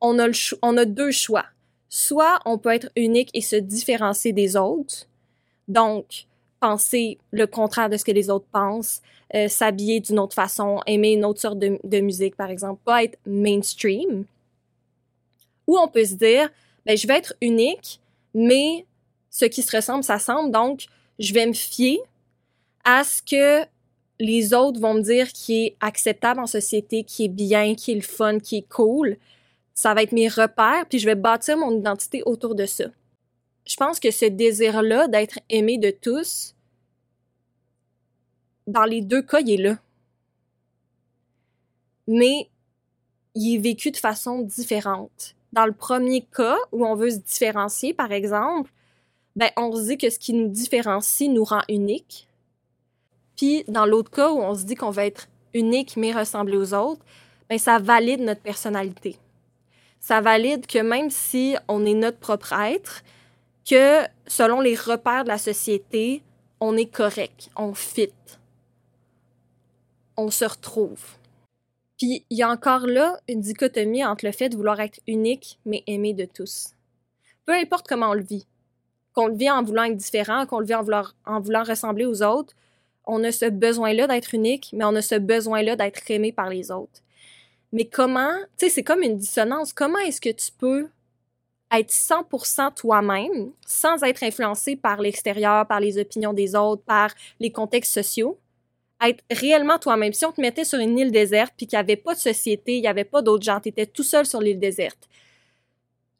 on 0.00 0.20
a, 0.20 0.28
on 0.62 0.76
a 0.76 0.84
deux 0.84 1.10
choix. 1.10 1.46
Soit 1.88 2.38
on 2.44 2.56
peut 2.56 2.72
être 2.72 2.92
unique 2.94 3.30
et 3.34 3.40
se 3.40 3.56
différencier 3.56 4.32
des 4.32 4.54
autres. 4.56 5.08
Donc, 5.66 6.28
penser 6.62 7.18
le 7.32 7.48
contraire 7.48 7.90
de 7.90 7.96
ce 7.96 8.04
que 8.04 8.12
les 8.12 8.30
autres 8.30 8.46
pensent, 8.52 9.02
euh, 9.34 9.48
s'habiller 9.48 9.98
d'une 9.98 10.20
autre 10.20 10.34
façon, 10.34 10.80
aimer 10.86 11.12
une 11.12 11.24
autre 11.24 11.40
sorte 11.40 11.58
de, 11.58 12.00
musique, 12.00 12.36
par 12.36 12.50
exemple, 12.50 12.80
pas 12.84 13.02
être 13.02 13.18
mainstream. 13.26 14.24
Ou 15.66 15.76
on 15.76 15.88
peut 15.88 16.04
se 16.04 16.14
dire, 16.14 16.48
ben, 16.86 16.96
je 16.96 17.08
vais 17.08 17.16
être 17.16 17.34
unique, 17.40 18.00
mais 18.32 18.86
ce 19.28 19.44
qui 19.44 19.62
se 19.62 19.76
ressemble, 19.76 20.04
ça 20.04 20.20
semble, 20.20 20.52
donc 20.52 20.86
je 21.18 21.34
vais 21.34 21.46
me 21.46 21.52
fier 21.52 21.98
à 22.84 23.02
ce 23.02 23.20
que 23.22 23.66
les 24.20 24.54
autres 24.54 24.78
vont 24.78 24.94
me 24.94 25.02
dire 25.02 25.32
qui 25.32 25.64
est 25.64 25.76
acceptable 25.80 26.38
en 26.38 26.46
société, 26.46 27.02
qui 27.02 27.24
est 27.24 27.28
bien, 27.28 27.74
qui 27.74 27.90
est 27.90 27.96
le 27.96 28.02
fun, 28.02 28.38
qui 28.38 28.58
est 28.58 28.68
cool. 28.68 29.16
Ça 29.74 29.94
va 29.94 30.04
être 30.04 30.12
mes 30.12 30.28
repères, 30.28 30.86
puis 30.88 31.00
je 31.00 31.06
vais 31.06 31.16
bâtir 31.16 31.56
mon 31.56 31.76
identité 31.76 32.22
autour 32.24 32.54
de 32.54 32.66
ça 32.66 32.84
je 33.72 33.76
pense 33.78 33.98
que 33.98 34.10
ce 34.10 34.26
désir-là 34.26 35.08
d'être 35.08 35.38
aimé 35.48 35.78
de 35.78 35.90
tous, 35.90 36.54
dans 38.66 38.84
les 38.84 39.00
deux 39.00 39.22
cas, 39.22 39.40
il 39.40 39.52
est 39.52 39.62
là. 39.62 39.78
Mais 42.06 42.50
il 43.34 43.54
est 43.54 43.58
vécu 43.58 43.90
de 43.90 43.96
façon 43.96 44.42
différente. 44.42 45.34
Dans 45.54 45.64
le 45.64 45.72
premier 45.72 46.20
cas, 46.20 46.58
où 46.70 46.86
on 46.86 46.94
veut 46.94 47.12
se 47.12 47.16
différencier, 47.16 47.94
par 47.94 48.12
exemple, 48.12 48.70
ben, 49.36 49.48
on 49.56 49.74
se 49.74 49.86
dit 49.86 49.96
que 49.96 50.10
ce 50.10 50.18
qui 50.18 50.34
nous 50.34 50.48
différencie 50.48 51.30
nous 51.30 51.44
rend 51.44 51.62
unique. 51.70 52.28
Puis, 53.38 53.64
dans 53.68 53.86
l'autre 53.86 54.10
cas, 54.10 54.30
où 54.30 54.38
on 54.38 54.54
se 54.54 54.64
dit 54.64 54.74
qu'on 54.74 54.90
va 54.90 55.06
être 55.06 55.28
unique 55.54 55.96
mais 55.96 56.12
ressembler 56.12 56.58
aux 56.58 56.74
autres, 56.74 57.02
ben, 57.48 57.58
ça 57.58 57.78
valide 57.78 58.20
notre 58.20 58.42
personnalité. 58.42 59.16
Ça 59.98 60.20
valide 60.20 60.66
que 60.66 60.80
même 60.80 61.08
si 61.08 61.56
on 61.68 61.86
est 61.86 61.94
notre 61.94 62.18
propre 62.18 62.52
être, 62.52 63.02
que 63.68 64.02
selon 64.26 64.60
les 64.60 64.74
repères 64.74 65.24
de 65.24 65.28
la 65.28 65.38
société, 65.38 66.22
on 66.60 66.76
est 66.76 66.92
correct, 66.92 67.50
on 67.56 67.74
fit, 67.74 68.12
on 70.16 70.30
se 70.30 70.44
retrouve. 70.44 71.02
Puis 71.98 72.24
il 72.30 72.38
y 72.38 72.42
a 72.42 72.50
encore 72.50 72.86
là 72.86 73.18
une 73.28 73.40
dichotomie 73.40 74.04
entre 74.04 74.24
le 74.24 74.32
fait 74.32 74.48
de 74.48 74.56
vouloir 74.56 74.80
être 74.80 75.00
unique 75.06 75.58
mais 75.64 75.82
aimé 75.86 76.14
de 76.14 76.24
tous. 76.24 76.74
Peu 77.46 77.52
importe 77.52 77.86
comment 77.88 78.10
on 78.10 78.14
le 78.14 78.22
vit, 78.22 78.46
qu'on 79.12 79.26
le 79.26 79.34
vit 79.34 79.50
en 79.50 79.62
voulant 79.62 79.84
être 79.84 79.96
différent, 79.96 80.46
qu'on 80.46 80.60
le 80.60 80.66
vit 80.66 80.74
en 80.74 80.82
voulant, 80.82 81.04
en 81.26 81.40
voulant 81.40 81.62
ressembler 81.62 82.06
aux 82.06 82.22
autres, 82.22 82.54
on 83.04 83.24
a 83.24 83.32
ce 83.32 83.46
besoin-là 83.46 84.06
d'être 84.06 84.34
unique, 84.34 84.70
mais 84.72 84.84
on 84.84 84.94
a 84.94 85.02
ce 85.02 85.16
besoin-là 85.16 85.76
d'être 85.76 86.10
aimé 86.10 86.32
par 86.32 86.48
les 86.48 86.70
autres. 86.70 87.02
Mais 87.72 87.86
comment, 87.86 88.32
tu 88.58 88.66
sais, 88.66 88.68
c'est 88.68 88.84
comme 88.84 89.02
une 89.02 89.16
dissonance. 89.16 89.72
Comment 89.72 89.98
est-ce 89.98 90.20
que 90.20 90.30
tu 90.30 90.52
peux 90.56 90.88
être 91.72 91.90
100% 91.90 92.74
toi-même 92.74 93.52
sans 93.66 94.02
être 94.02 94.22
influencé 94.22 94.76
par 94.76 95.00
l'extérieur, 95.00 95.66
par 95.66 95.80
les 95.80 95.98
opinions 95.98 96.32
des 96.32 96.54
autres, 96.54 96.82
par 96.82 97.12
les 97.40 97.50
contextes 97.50 97.92
sociaux. 97.92 98.38
Être 99.00 99.24
réellement 99.30 99.78
toi-même. 99.78 100.12
Si 100.12 100.24
on 100.24 100.32
te 100.32 100.40
mettait 100.40 100.64
sur 100.64 100.78
une 100.78 100.98
île 100.98 101.10
déserte 101.10 101.54
puis 101.56 101.66
qu'il 101.66 101.76
n'y 101.76 101.80
avait 101.80 101.96
pas 101.96 102.14
de 102.14 102.20
société, 102.20 102.76
il 102.76 102.82
n'y 102.82 102.88
avait 102.88 103.04
pas 103.04 103.22
d'autres 103.22 103.44
gens, 103.44 103.58
tu 103.58 103.70
étais 103.70 103.86
tout 103.86 104.04
seul 104.04 104.26
sur 104.26 104.40
l'île 104.40 104.60
déserte. 104.60 105.08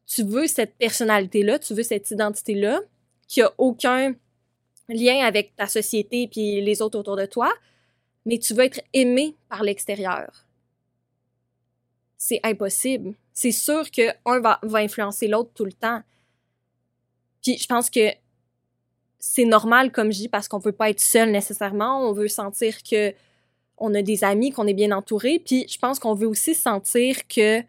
Tu 0.06 0.24
veux 0.24 0.46
cette 0.46 0.74
personnalité-là, 0.76 1.58
tu 1.58 1.74
veux 1.74 1.84
cette 1.84 2.10
identité-là 2.10 2.80
qui 3.28 3.40
a 3.40 3.52
aucun 3.56 4.14
lien 4.88 5.24
avec 5.24 5.54
ta 5.54 5.66
société 5.66 6.28
puis 6.28 6.60
les 6.60 6.82
autres 6.82 6.98
autour 6.98 7.16
de 7.16 7.26
toi, 7.26 7.52
mais 8.26 8.38
tu 8.38 8.52
veux 8.54 8.64
être 8.64 8.80
aimé 8.92 9.36
par 9.48 9.62
l'extérieur. 9.62 10.46
C'est 12.18 12.40
impossible 12.42 13.14
c'est 13.32 13.52
sûr 13.52 13.90
qu'un 13.90 14.12
va, 14.24 14.60
influencer 14.62 15.28
l'autre 15.28 15.50
tout 15.54 15.64
le 15.64 15.72
temps. 15.72 16.00
Puis 17.42 17.58
je 17.58 17.66
pense 17.66 17.90
que 17.90 18.10
c'est 19.18 19.44
normal, 19.44 19.92
comme 19.92 20.12
je 20.12 20.18
dis, 20.18 20.28
parce 20.28 20.48
qu'on 20.48 20.58
veut 20.58 20.72
pas 20.72 20.90
être 20.90 21.00
seul 21.00 21.30
nécessairement. 21.30 22.08
On 22.08 22.12
veut 22.12 22.28
sentir 22.28 22.82
que 22.82 23.12
on 23.78 23.94
a 23.94 24.02
des 24.02 24.22
amis, 24.22 24.50
qu'on 24.50 24.66
est 24.66 24.74
bien 24.74 24.92
entouré. 24.92 25.40
Puis 25.44 25.66
je 25.68 25.78
pense 25.78 25.98
qu'on 25.98 26.14
veut 26.14 26.26
aussi 26.26 26.54
sentir 26.54 27.26
que 27.28 27.62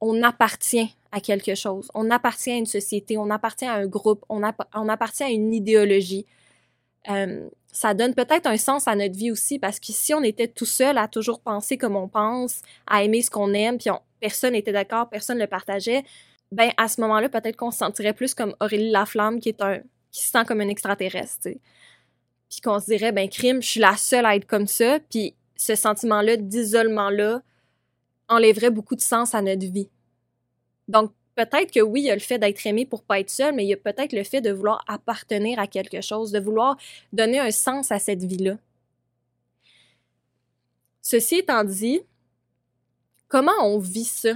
on 0.00 0.22
appartient 0.22 0.94
à 1.12 1.20
quelque 1.20 1.54
chose. 1.54 1.90
On 1.94 2.10
appartient 2.10 2.50
à 2.50 2.56
une 2.56 2.66
société, 2.66 3.16
on 3.16 3.30
appartient 3.30 3.64
à 3.64 3.74
un 3.74 3.86
groupe, 3.86 4.24
on, 4.28 4.42
on 4.74 4.88
appartient 4.88 5.22
à 5.22 5.30
une 5.30 5.54
idéologie. 5.54 6.26
Euh, 7.08 7.48
ça 7.72 7.92
donne 7.92 8.14
peut-être 8.14 8.46
un 8.46 8.56
sens 8.56 8.88
à 8.88 8.94
notre 8.94 9.16
vie 9.16 9.30
aussi 9.30 9.58
parce 9.58 9.80
que 9.80 9.92
si 9.92 10.14
on 10.14 10.22
était 10.22 10.48
tout 10.48 10.64
seul 10.64 10.96
à 10.96 11.08
toujours 11.08 11.40
penser 11.40 11.76
comme 11.76 11.96
on 11.96 12.08
pense, 12.08 12.62
à 12.86 13.02
aimer 13.02 13.22
ce 13.22 13.30
qu'on 13.30 13.52
aime, 13.52 13.78
puis 13.78 13.90
personne 14.24 14.52
n'était 14.52 14.72
d'accord, 14.72 15.10
personne 15.10 15.36
ne 15.36 15.42
le 15.42 15.48
partageait, 15.48 16.02
ben 16.50 16.70
à 16.78 16.88
ce 16.88 16.98
moment-là, 17.02 17.28
peut-être 17.28 17.56
qu'on 17.56 17.70
se 17.70 17.76
sentirait 17.76 18.14
plus 18.14 18.32
comme 18.32 18.56
Aurélie 18.58 18.90
Laflamme 18.90 19.38
qui 19.38 19.50
est 19.50 19.60
un 19.60 19.80
qui 20.10 20.22
se 20.22 20.30
sent 20.30 20.44
comme 20.46 20.62
un 20.62 20.68
extraterrestre, 20.68 21.50
Puis 22.48 22.60
qu'on 22.62 22.80
se 22.80 22.86
dirait, 22.86 23.12
ben, 23.12 23.28
crime, 23.28 23.60
je 23.60 23.68
suis 23.68 23.80
la 23.80 23.96
seule 23.96 24.24
à 24.24 24.36
être 24.36 24.46
comme 24.46 24.66
ça. 24.66 24.98
Puis 25.10 25.34
ce 25.56 25.74
sentiment-là 25.74 26.36
d'isolement-là 26.36 27.42
enlèverait 28.28 28.70
beaucoup 28.70 28.94
de 28.94 29.02
sens 29.02 29.34
à 29.34 29.42
notre 29.42 29.66
vie. 29.66 29.88
Donc, 30.88 31.12
peut-être 31.34 31.72
que 31.72 31.80
oui, 31.80 32.02
il 32.02 32.06
y 32.06 32.10
a 32.10 32.14
le 32.14 32.20
fait 32.20 32.38
d'être 32.38 32.64
aimé 32.66 32.86
pour 32.86 33.02
pas 33.02 33.20
être 33.20 33.28
seul, 33.28 33.54
mais 33.54 33.64
il 33.64 33.68
y 33.68 33.74
a 33.74 33.76
peut-être 33.76 34.12
le 34.12 34.22
fait 34.22 34.40
de 34.40 34.52
vouloir 34.52 34.84
appartenir 34.86 35.58
à 35.58 35.66
quelque 35.66 36.00
chose, 36.00 36.30
de 36.30 36.38
vouloir 36.38 36.76
donner 37.12 37.40
un 37.40 37.50
sens 37.50 37.90
à 37.90 37.98
cette 37.98 38.22
vie-là. 38.22 38.56
Ceci 41.02 41.36
étant 41.36 41.64
dit, 41.64 42.00
comment 43.28 43.52
on 43.62 43.78
vit 43.78 44.04
ça, 44.04 44.32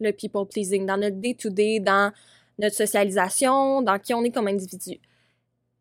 le 0.00 0.12
people 0.12 0.46
pleasing, 0.46 0.86
dans 0.86 0.96
notre 0.96 1.16
day-to-day, 1.16 1.78
-day, 1.78 1.84
dans 1.84 2.12
notre 2.58 2.76
socialisation, 2.76 3.82
dans 3.82 3.98
qui 3.98 4.14
on 4.14 4.24
est 4.24 4.30
comme 4.30 4.48
individu? 4.48 5.00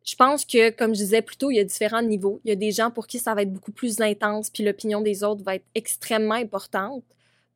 je 0.07 0.15
pense 0.15 0.45
que, 0.45 0.69
comme 0.69 0.95
je 0.95 1.01
disais 1.01 1.21
plus 1.21 1.35
tôt, 1.35 1.51
il 1.51 1.57
y 1.57 1.59
a 1.59 1.65
différents 1.65 2.01
niveaux. 2.01 2.39
Il 2.45 2.49
y 2.49 2.51
a 2.53 2.55
des 2.55 2.71
gens 2.71 2.91
pour 2.91 3.07
qui 3.07 3.19
ça 3.19 3.35
va 3.35 3.41
être 3.41 3.51
beaucoup 3.51 3.73
plus 3.73 3.99
intense, 3.99 4.49
puis 4.49 4.63
l'opinion 4.63 5.01
des 5.01 5.21
autres 5.21 5.43
va 5.43 5.55
être 5.55 5.65
extrêmement 5.75 6.35
importante. 6.35 7.03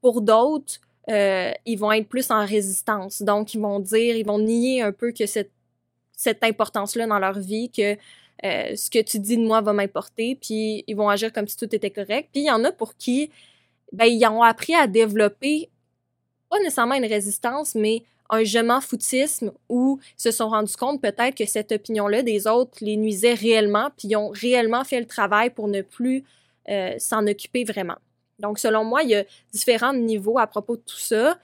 Pour 0.01 0.21
d'autres, 0.21 0.81
euh, 1.09 1.53
ils 1.65 1.77
vont 1.77 1.93
être 1.93 2.09
plus 2.09 2.29
en 2.29 2.45
résistance. 2.45 3.21
Donc, 3.21 3.53
ils 3.53 3.61
vont 3.61 3.79
dire, 3.79 4.17
ils 4.17 4.25
vont 4.25 4.37
nier 4.37 4.81
un 4.81 4.91
peu 4.91 5.13
que 5.13 5.25
cette, 5.27 5.51
cette 6.11 6.43
importance-là 6.43 7.07
dans 7.07 7.19
leur 7.19 7.39
vie, 7.39 7.69
que 7.69 7.93
euh, 8.43 8.75
ce 8.75 8.89
que 8.89 9.01
tu 9.01 9.19
dis 9.19 9.37
de 9.37 9.43
moi 9.43 9.61
va 9.61 9.71
m'importer, 9.71 10.35
puis 10.35 10.83
ils 10.87 10.95
vont 10.95 11.07
agir 11.07 11.31
comme 11.31 11.47
si 11.47 11.55
tout 11.55 11.73
était 11.73 11.91
correct. 11.91 12.29
Puis 12.33 12.41
il 12.41 12.47
y 12.47 12.51
en 12.51 12.65
a 12.65 12.73
pour 12.73 12.97
qui, 12.97 13.31
ben, 13.91 14.05
ils 14.05 14.25
ont 14.25 14.41
appris 14.41 14.75
à 14.75 14.87
développer, 14.87 15.69
pas 16.49 16.59
nécessairement 16.59 16.95
une 16.95 17.05
résistance, 17.05 17.75
mais 17.75 18.03
un 18.29 18.43
je 18.43 18.59
m'en 18.59 18.79
foutisme 18.79 19.51
où 19.69 19.99
se 20.15 20.31
sont 20.31 20.49
rendus 20.49 20.75
compte 20.75 21.01
peut-être 21.01 21.35
que 21.35 21.45
cette 21.45 21.71
opinion-là 21.71 22.23
des 22.23 22.47
autres 22.47 22.77
les 22.81 22.95
nuisait 22.95 23.33
réellement, 23.33 23.89
puis 23.97 24.07
ils 24.09 24.15
ont 24.15 24.29
réellement 24.29 24.83
fait 24.83 24.99
le 24.99 25.05
travail 25.05 25.49
pour 25.49 25.67
ne 25.67 25.81
plus 25.81 26.23
euh, 26.69 26.95
s'en 26.97 27.27
occuper 27.27 27.65
vraiment. 27.65 27.97
Donc, 28.39 28.57
selon 28.59 28.83
moi, 28.83 29.03
il 29.03 29.09
y 29.09 29.15
a 29.15 29.23
différents 29.51 29.93
niveaux 29.93 30.39
à 30.39 30.47
propos 30.47 30.75
de 30.75 30.81
tout 30.81 30.97
ça. 30.97 31.37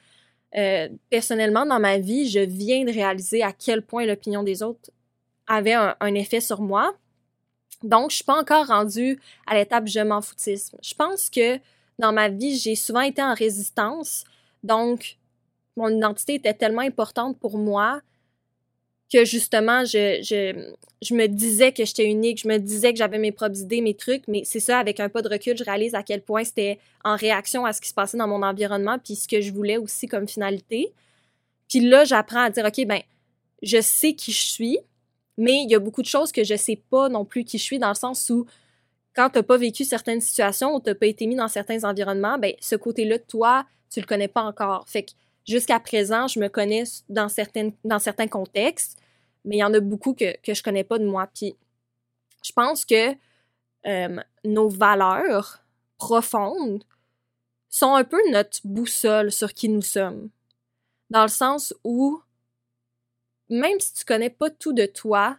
Euh, 0.55 0.89
personnellement, 1.09 1.65
dans 1.65 1.79
ma 1.79 1.97
vie, 1.99 2.29
je 2.29 2.39
viens 2.39 2.83
de 2.83 2.91
réaliser 2.91 3.43
à 3.43 3.51
quel 3.51 3.81
point 3.81 4.05
l'opinion 4.05 4.43
des 4.43 4.63
autres 4.63 4.89
avait 5.47 5.73
un, 5.73 6.13
effet 6.15 6.41
sur 6.41 6.61
moi. 6.61 6.93
Donc, 7.83 8.11
je 8.11 8.17
suis 8.17 8.25
pas 8.25 8.39
encore 8.39 8.67
rendue 8.67 9.19
à 9.45 9.55
l'étape 9.55 9.87
je 9.87 9.99
m'en 9.99 10.21
foutisme. 10.21 10.77
Je 10.81 10.93
pense 10.93 11.29
que 11.29 11.59
dans 11.99 12.11
ma 12.11 12.29
vie, 12.29 12.57
j'ai 12.57 12.75
souvent 12.75 13.01
été 13.01 13.21
en 13.21 13.33
résistance. 13.33 14.23
Donc, 14.63 15.17
mon 15.75 15.89
identité 15.89 16.35
était 16.35 16.53
tellement 16.53 16.81
importante 16.81 17.37
pour 17.39 17.57
moi 17.57 18.01
que 19.11 19.23
justement, 19.23 19.85
je, 19.85 20.19
je, 20.21 20.73
je 21.01 21.13
me 21.13 21.27
disais 21.27 21.71
que 21.71 21.85
j'étais 21.85 22.05
unique, 22.05 22.41
je 22.41 22.47
me 22.47 22.57
disais 22.57 22.91
que 22.91 22.97
j'avais 22.97 23.19
mes 23.19 23.31
propres 23.31 23.59
idées, 23.59 23.81
mes 23.81 23.93
trucs, 23.93 24.27
mais 24.27 24.41
c'est 24.43 24.59
ça, 24.59 24.79
avec 24.79 24.99
un 24.99 25.07
pas 25.07 25.21
de 25.21 25.29
recul, 25.29 25.57
je 25.57 25.63
réalise 25.63 25.95
à 25.95 26.03
quel 26.03 26.21
point 26.21 26.43
c'était 26.43 26.79
en 27.05 27.15
réaction 27.15 27.65
à 27.65 27.71
ce 27.71 27.79
qui 27.79 27.87
se 27.89 27.93
passait 27.93 28.17
dans 28.17 28.27
mon 28.27 28.43
environnement, 28.43 28.97
puis 28.99 29.15
ce 29.15 29.27
que 29.27 29.39
je 29.39 29.51
voulais 29.53 29.77
aussi 29.77 30.07
comme 30.07 30.27
finalité. 30.27 30.91
Puis 31.69 31.79
là, 31.79 32.03
j'apprends 32.03 32.41
à 32.41 32.49
dire, 32.49 32.65
OK, 32.65 32.85
ben, 32.85 33.01
je 33.61 33.81
sais 33.81 34.13
qui 34.13 34.31
je 34.31 34.43
suis, 34.43 34.79
mais 35.37 35.63
il 35.63 35.69
y 35.69 35.75
a 35.75 35.79
beaucoup 35.79 36.01
de 36.01 36.07
choses 36.07 36.31
que 36.31 36.43
je 36.43 36.55
sais 36.55 36.81
pas 36.89 37.07
non 37.09 37.23
plus 37.23 37.43
qui 37.45 37.57
je 37.57 37.63
suis, 37.63 37.79
dans 37.79 37.89
le 37.89 37.95
sens 37.95 38.29
où 38.29 38.45
quand 39.17 39.31
tu 39.31 39.39
n'as 39.39 39.43
pas 39.43 39.57
vécu 39.57 39.83
certaines 39.83 40.21
situations 40.21 40.75
ou 40.75 40.79
tu 40.79 40.89
n'as 40.89 40.95
pas 40.95 41.07
été 41.07 41.25
mis 41.25 41.35
dans 41.35 41.47
certains 41.47 41.83
environnements, 41.83 42.37
ben, 42.37 42.53
ce 42.61 42.75
côté-là 42.75 43.17
de 43.17 43.23
toi, 43.23 43.65
tu 43.89 43.99
le 43.99 44.05
connais 44.05 44.27
pas 44.27 44.43
encore. 44.43 44.87
Fait 44.87 45.03
que 45.03 45.11
jusqu'à 45.45 45.79
présent, 45.79 46.27
je 46.27 46.39
me 46.39 46.49
connais 46.49 46.83
dans, 47.09 47.27
certaines, 47.27 47.73
dans 47.83 47.97
certains 47.97 48.27
contextes, 48.27 49.01
mais 49.43 49.55
il 49.57 49.59
y 49.59 49.63
en 49.63 49.73
a 49.73 49.79
beaucoup 49.79 50.13
que, 50.13 50.37
que 50.41 50.53
je 50.53 50.61
connais 50.61 50.83
pas 50.83 50.99
de 50.99 51.05
moi. 51.05 51.27
Puis 51.33 51.55
je 52.43 52.51
pense 52.53 52.85
que 52.85 53.15
nos 54.43 54.69
valeurs 54.69 55.63
profondes 55.97 56.83
sont 57.69 57.95
un 57.95 58.03
peu 58.03 58.19
notre 58.31 58.59
boussole 58.65 59.31
sur 59.31 59.53
qui 59.53 59.69
nous 59.69 59.81
sommes. 59.81 60.29
Dans 61.09 61.23
le 61.23 61.29
sens 61.29 61.73
où, 61.83 62.21
même 63.49 63.79
si 63.79 63.93
tu 63.93 64.05
connais 64.05 64.29
pas 64.29 64.49
tout 64.49 64.73
de 64.73 64.85
toi, 64.85 65.37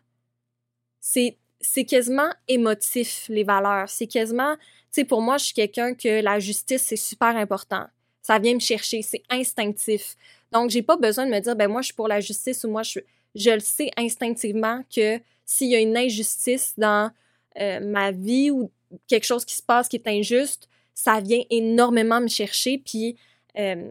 c'est, 1.01 1.37
c'est 1.61 1.85
quasiment 1.85 2.31
émotif, 2.47 3.27
les 3.29 3.45
valeurs. 3.45 3.89
C'est 3.89 4.07
quasiment, 4.07 4.57
tu 4.57 4.63
sais, 4.91 5.05
pour 5.05 5.23
moi, 5.23 5.39
je 5.39 5.47
suis 5.47 5.55
quelqu'un 5.55 5.95
que 5.95 6.23
la 6.23 6.39
justice, 6.39 6.83
c'est 6.83 6.97
super 6.97 7.37
important 7.37 7.87
ça 8.29 8.39
vient 8.39 8.53
me 8.53 8.61
chercher, 8.61 9.01
c'est 9.01 9.23
instinctif. 9.31 10.15
Donc, 10.53 10.69
j'ai 10.69 10.83
pas 10.83 10.99
besoin 10.99 11.25
de 11.25 11.31
me 11.31 11.41
dire, 11.41 11.57
ben 11.57 11.67
moi, 11.67 11.81
je 11.81 11.87
suis 11.87 11.95
pour 11.95 12.09
la 12.09 12.21
justice 12.21 12.63
ou 12.63 12.69
moi, 12.69 12.83
je, 12.83 13.01
je 13.35 13.51
le 13.51 13.61
sais 13.61 13.91
instinctivement 13.97 14.83
que 14.95 15.19
s'il 15.47 15.69
y 15.69 15.75
a 15.75 15.81
une 15.81 15.97
injustice 15.97 16.75
dans 16.77 17.11
euh, 17.59 17.81
ma 17.81 18.13
vie 18.13 18.51
ou 18.51 18.71
quelque 19.07 19.25
chose 19.25 19.47
qui 19.47 19.55
se 19.55 19.63
passe 19.63 19.89
qui 19.89 19.97
est 19.97 20.07
injuste, 20.07 20.69
ça 20.95 21.23
vient 21.23 21.43
énormément 21.49 22.21
me 22.21 22.29
chercher. 22.29 22.77
Puis, 22.77 23.17
euh, 23.59 23.89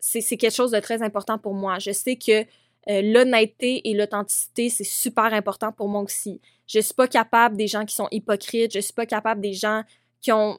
c'est 0.00 0.36
quelque 0.36 0.56
chose 0.56 0.72
de 0.72 0.80
très 0.80 1.00
important 1.00 1.38
pour 1.38 1.54
moi. 1.54 1.78
Je 1.78 1.92
sais 1.92 2.16
que 2.16 2.44
euh, 2.90 3.02
l'honnêteté 3.02 3.88
et 3.88 3.94
l'authenticité, 3.94 4.70
c'est 4.70 4.84
super 4.84 5.32
important 5.34 5.72
pour 5.72 5.88
moi 5.88 6.02
aussi. 6.02 6.40
Je 6.66 6.80
suis 6.80 6.94
pas 6.94 7.08
capable 7.08 7.56
des 7.56 7.66
gens 7.66 7.84
qui 7.84 7.94
sont 7.94 8.08
hypocrites, 8.10 8.72
je 8.72 8.80
suis 8.80 8.92
pas 8.92 9.06
capable 9.06 9.40
des 9.40 9.52
gens 9.52 9.82
qui 10.20 10.32
ont 10.32 10.58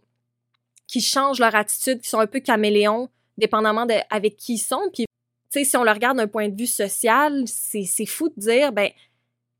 qui 0.90 1.02
changent 1.02 1.40
leur 1.40 1.54
attitude, 1.54 2.02
qui 2.02 2.10
sont 2.10 2.20
un 2.20 2.28
peu 2.28 2.40
caméléons, 2.40 3.10
dépendamment 3.38 3.86
de 3.86 3.94
avec 4.10 4.38
qui 4.38 4.56
ils 4.56 4.58
sont. 4.58 4.90
Puis, 4.92 5.06
tu 5.06 5.60
sais, 5.60 5.64
si 5.64 5.78
on 5.78 5.84
le 5.84 5.92
regarde 5.92 6.18
d'un 6.18 6.28
point 6.28 6.50
de 6.50 6.58
vue 6.58 6.68
social, 6.68 7.44
c'est 7.48 8.06
fou 8.08 8.30
de 8.30 8.40
dire, 8.40 8.72
ben, 8.72 8.90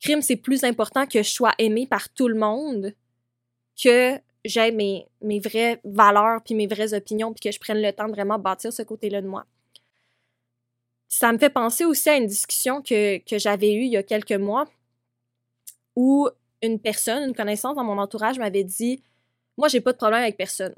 crime, 0.02 0.22
c'est 0.22 0.36
plus 0.36 0.64
important 0.64 1.06
que 1.06 1.22
je 1.22 1.30
sois 1.30 1.54
aimé 1.60 1.86
par 1.88 2.10
tout 2.10 2.28
le 2.28 2.36
monde 2.36 2.94
que 3.82 4.20
j'ai 4.44 4.72
mes, 4.72 5.08
vraies 5.22 5.80
valeurs 5.84 6.42
puis 6.44 6.56
mes 6.56 6.68
vraies 6.68 6.94
opinions 6.94 7.34
puis 7.34 7.50
que 7.50 7.54
je 7.54 7.60
prenne 7.60 7.82
le 7.82 7.94
temps 7.94 8.08
de 8.08 8.12
vraiment 8.12 8.40
bâtir 8.40 8.74
ce 8.74 8.82
côté-là 8.82 9.22
de 9.22 9.28
moi. 9.28 9.46
Ça 11.10 11.32
me 11.34 11.38
fait 11.38 11.50
penser 11.50 11.86
aussi 11.86 12.10
à 12.10 12.18
une 12.18 12.28
discussion 12.28 12.82
que, 12.82 13.18
que 13.18 13.38
j'avais 13.38 13.74
eue 13.74 13.84
il 13.84 13.92
y 13.92 13.98
a 13.98 14.04
quelques 14.04 14.32
mois 14.32 14.66
où 15.96 16.30
une 16.62 16.80
personne, 16.80 17.30
une 17.30 17.36
connaissance 17.36 17.76
dans 17.76 17.84
mon 17.84 17.98
entourage 17.98 18.38
m'avait 18.40 18.64
dit 18.64 19.02
Moi, 19.58 19.68
j'ai 19.68 19.82
pas 19.82 19.92
de 19.92 19.98
problème 19.98 20.22
avec 20.22 20.38
personne. 20.38 20.74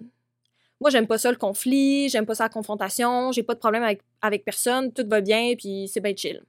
Moi, 0.79 0.89
j'aime 0.89 1.05
pas 1.05 1.17
ça 1.17 1.29
le 1.29 1.37
conflit, 1.37 2.09
j'aime 2.09 2.25
pas 2.25 2.33
ça 2.33 2.45
la 2.45 2.49
confrontation, 2.49 3.31
j'ai 3.31 3.43
pas 3.43 3.53
de 3.53 3.59
problème 3.59 3.83
avec, 3.83 4.01
avec 4.21 4.43
personne, 4.43 4.91
tout 4.91 5.05
va 5.07 5.21
bien, 5.21 5.53
puis 5.55 5.87
c'est 5.87 5.99
bien 5.99 6.15
chill. 6.15 6.41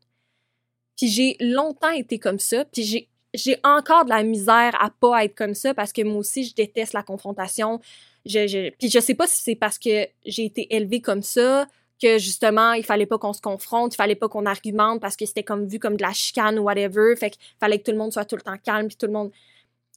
Puis 0.97 1.09
j'ai 1.09 1.37
longtemps 1.41 1.91
été 1.91 2.19
comme 2.19 2.39
ça, 2.39 2.65
puis 2.65 2.83
j'ai 2.83 3.09
j'ai 3.35 3.59
encore 3.65 4.05
de 4.05 4.11
la 4.11 4.23
misère 4.23 4.77
à 4.81 4.91
pas 4.91 5.25
être 5.25 5.35
comme 5.35 5.55
ça 5.55 5.73
parce 5.73 5.93
que 5.93 6.03
moi 6.03 6.19
aussi 6.19 6.45
je 6.45 6.55
déteste 6.55 6.93
la 6.93 7.03
confrontation. 7.03 7.81
Je, 8.27 8.47
je, 8.47 8.71
puis 8.71 8.91
je 8.91 9.01
sais 9.01 9.15
pas 9.15 9.27
si 9.27 9.43
c'est 9.43 9.55
parce 9.55 9.79
que 9.79 10.07
j'ai 10.25 10.45
été 10.45 10.75
élevée 10.75 11.01
comme 11.01 11.23
ça 11.23 11.67
que 12.03 12.19
justement 12.19 12.73
il 12.73 12.85
fallait 12.85 13.07
pas 13.07 13.19
qu'on 13.19 13.33
se 13.33 13.41
confronte, 13.41 13.95
il 13.95 13.97
fallait 13.97 14.17
pas 14.17 14.29
qu'on 14.29 14.47
argumente 14.47 15.01
parce 15.01 15.17
que 15.17 15.25
c'était 15.27 15.45
comme 15.45 15.67
vu 15.67 15.79
comme 15.79 15.97
de 15.97 16.03
la 16.03 16.13
chicane 16.13 16.59
ou 16.59 16.65
whatever, 16.65 17.15
fait 17.17 17.31
qu'il 17.31 17.41
fallait 17.61 17.79
que 17.79 17.85
tout 17.85 17.93
le 17.93 17.99
monde 17.99 18.13
soit 18.13 18.25
tout 18.25 18.37
le 18.37 18.43
temps 18.43 18.59
calme 18.63 18.89
puis 18.89 18.97
tout 18.97 19.07
le 19.07 19.13
monde 19.13 19.31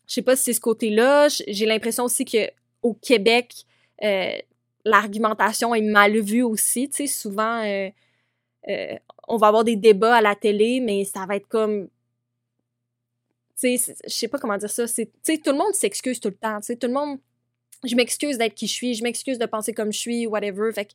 je 0.08 0.14
sais 0.14 0.22
pas 0.22 0.36
si 0.36 0.44
c'est 0.44 0.54
ce 0.54 0.62
côté-là, 0.62 1.28
j'ai 1.48 1.66
l'impression 1.66 2.06
aussi 2.06 2.26
que 2.26 2.50
au 2.82 2.94
Québec, 2.94 3.66
euh, 4.04 4.38
l'argumentation 4.84 5.74
est 5.74 5.82
mal 5.82 6.20
vue 6.20 6.44
aussi. 6.44 6.90
Tu 6.90 6.96
sais, 6.96 7.08
souvent, 7.08 7.64
euh, 7.64 7.90
euh, 8.70 8.96
on 9.28 9.38
va 9.38 9.48
avoir 9.48 9.64
des 9.64 9.76
débats 9.76 10.18
à 10.18 10.22
la 10.22 10.36
télé, 10.36 10.80
mais 10.80 11.04
ça 11.06 11.26
va 11.26 11.36
être 11.36 11.48
comme. 11.48 11.88
Tu 13.60 13.78
sais, 13.78 13.96
je 14.04 14.14
sais 14.14 14.28
pas 14.28 14.38
comment 14.38 14.58
dire 14.58 14.70
ça. 14.70 14.86
Tu 14.88 15.08
sais, 15.24 15.38
tout 15.38 15.52
le 15.52 15.58
monde 15.58 15.74
s'excuse 15.74 16.20
tout 16.20 16.30
le 16.30 16.36
temps. 16.36 16.60
Tu 16.60 16.68
sais, 16.68 16.76
tout 16.76 16.88
le 16.88 16.94
monde. 16.94 17.20
Je 17.84 17.96
m'excuse 17.96 18.38
d'être 18.38 18.56
qui 18.56 18.68
je 18.68 18.74
suis, 18.74 18.94
je 18.96 19.04
m'excuse 19.04 19.38
de 19.38 19.46
penser 19.46 19.74
comme 19.74 19.92
je 19.92 20.00
suis, 20.00 20.28
whatever. 20.28 20.72
Fait 20.72 20.90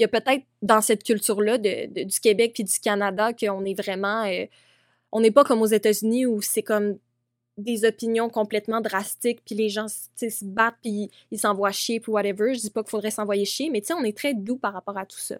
il 0.00 0.04
y 0.04 0.06
a 0.06 0.08
peut-être 0.08 0.44
dans 0.62 0.80
cette 0.80 1.04
culture-là 1.04 1.58
du 1.58 2.20
Québec 2.22 2.52
puis 2.54 2.64
du 2.64 2.80
Canada 2.80 3.34
qu'on 3.34 3.64
est 3.66 3.74
vraiment. 3.74 4.24
on 5.12 5.20
n'est 5.20 5.30
pas 5.30 5.44
comme 5.44 5.60
aux 5.60 5.66
États-Unis 5.66 6.24
où 6.24 6.40
c'est 6.40 6.62
comme 6.62 6.98
des 7.58 7.84
opinions 7.84 8.30
complètement 8.30 8.80
drastiques, 8.80 9.42
puis 9.44 9.54
les 9.54 9.68
gens 9.68 9.88
se 9.88 10.44
battent, 10.46 10.78
puis 10.82 11.10
ils 11.30 11.38
s'envoient 11.38 11.72
chier, 11.72 12.00
puis 12.00 12.10
whatever. 12.10 12.54
Je 12.54 12.60
dis 12.60 12.70
pas 12.70 12.82
qu'il 12.82 12.90
faudrait 12.90 13.10
s'envoyer 13.10 13.44
chier, 13.44 13.68
mais 13.68 13.82
tu 13.82 13.88
sais, 13.88 13.92
on 13.92 14.02
est 14.02 14.16
très 14.16 14.32
doux 14.32 14.56
par 14.56 14.72
rapport 14.72 14.96
à 14.96 15.04
tout 15.04 15.18
ça. 15.18 15.36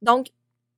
Donc, 0.00 0.28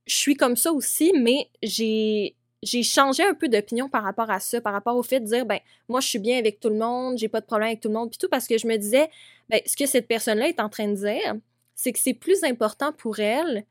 je 0.07 0.15
suis 0.15 0.35
comme 0.37 0.57
ça 0.57 0.73
aussi, 0.73 1.13
mais 1.15 1.51
j'ai 1.63 2.35
j'ai 2.63 2.83
changé 2.83 3.23
un 3.23 3.35
peu 3.35 3.49
d'opinion 3.49 3.89
par 3.89 4.03
rapport 4.03 4.31
à 4.31 4.41
ça, 4.41 4.61
par 4.61 4.73
rapport 4.73 4.97
au 4.97 5.03
fait 5.03 5.21
de 5.21 5.27
dire, 5.27 5.47
ben, 5.47 5.61
moi, 5.89 6.01
je 6.01 6.09
suis 6.09 6.19
bien 6.19 6.39
avec 6.39 6.59
tout 6.59 6.71
le 6.71 6.77
monde, 6.77 7.19
j'ai 7.19 7.29
pas 7.29 7.41
de 7.41 7.47
problème 7.47 7.69
avec 7.69 7.81
tout 7.81 7.89
le 7.89 7.95
monde, 7.95 8.11
puis 8.11 8.19
tout, 8.19 8.29
parce 8.29 8.49
que 8.49 8.59
je 8.59 8.67
me 8.67 8.77
disais, 8.77 9.11
ben, 9.49 9.61
ce 9.67 9.77
que 9.77 9.87
cette 9.87 10.09
personne-là 10.09 10.49
est 10.49 10.59
en 10.59 10.69
train 10.69 10.89
de 10.89 10.95
dire, 10.95 11.37
c'est 11.79 11.93
que 11.93 12.01
c'est 12.01 12.13
plus 12.13 12.43
important 12.43 12.93
pour 12.93 13.21
elle 13.21 13.65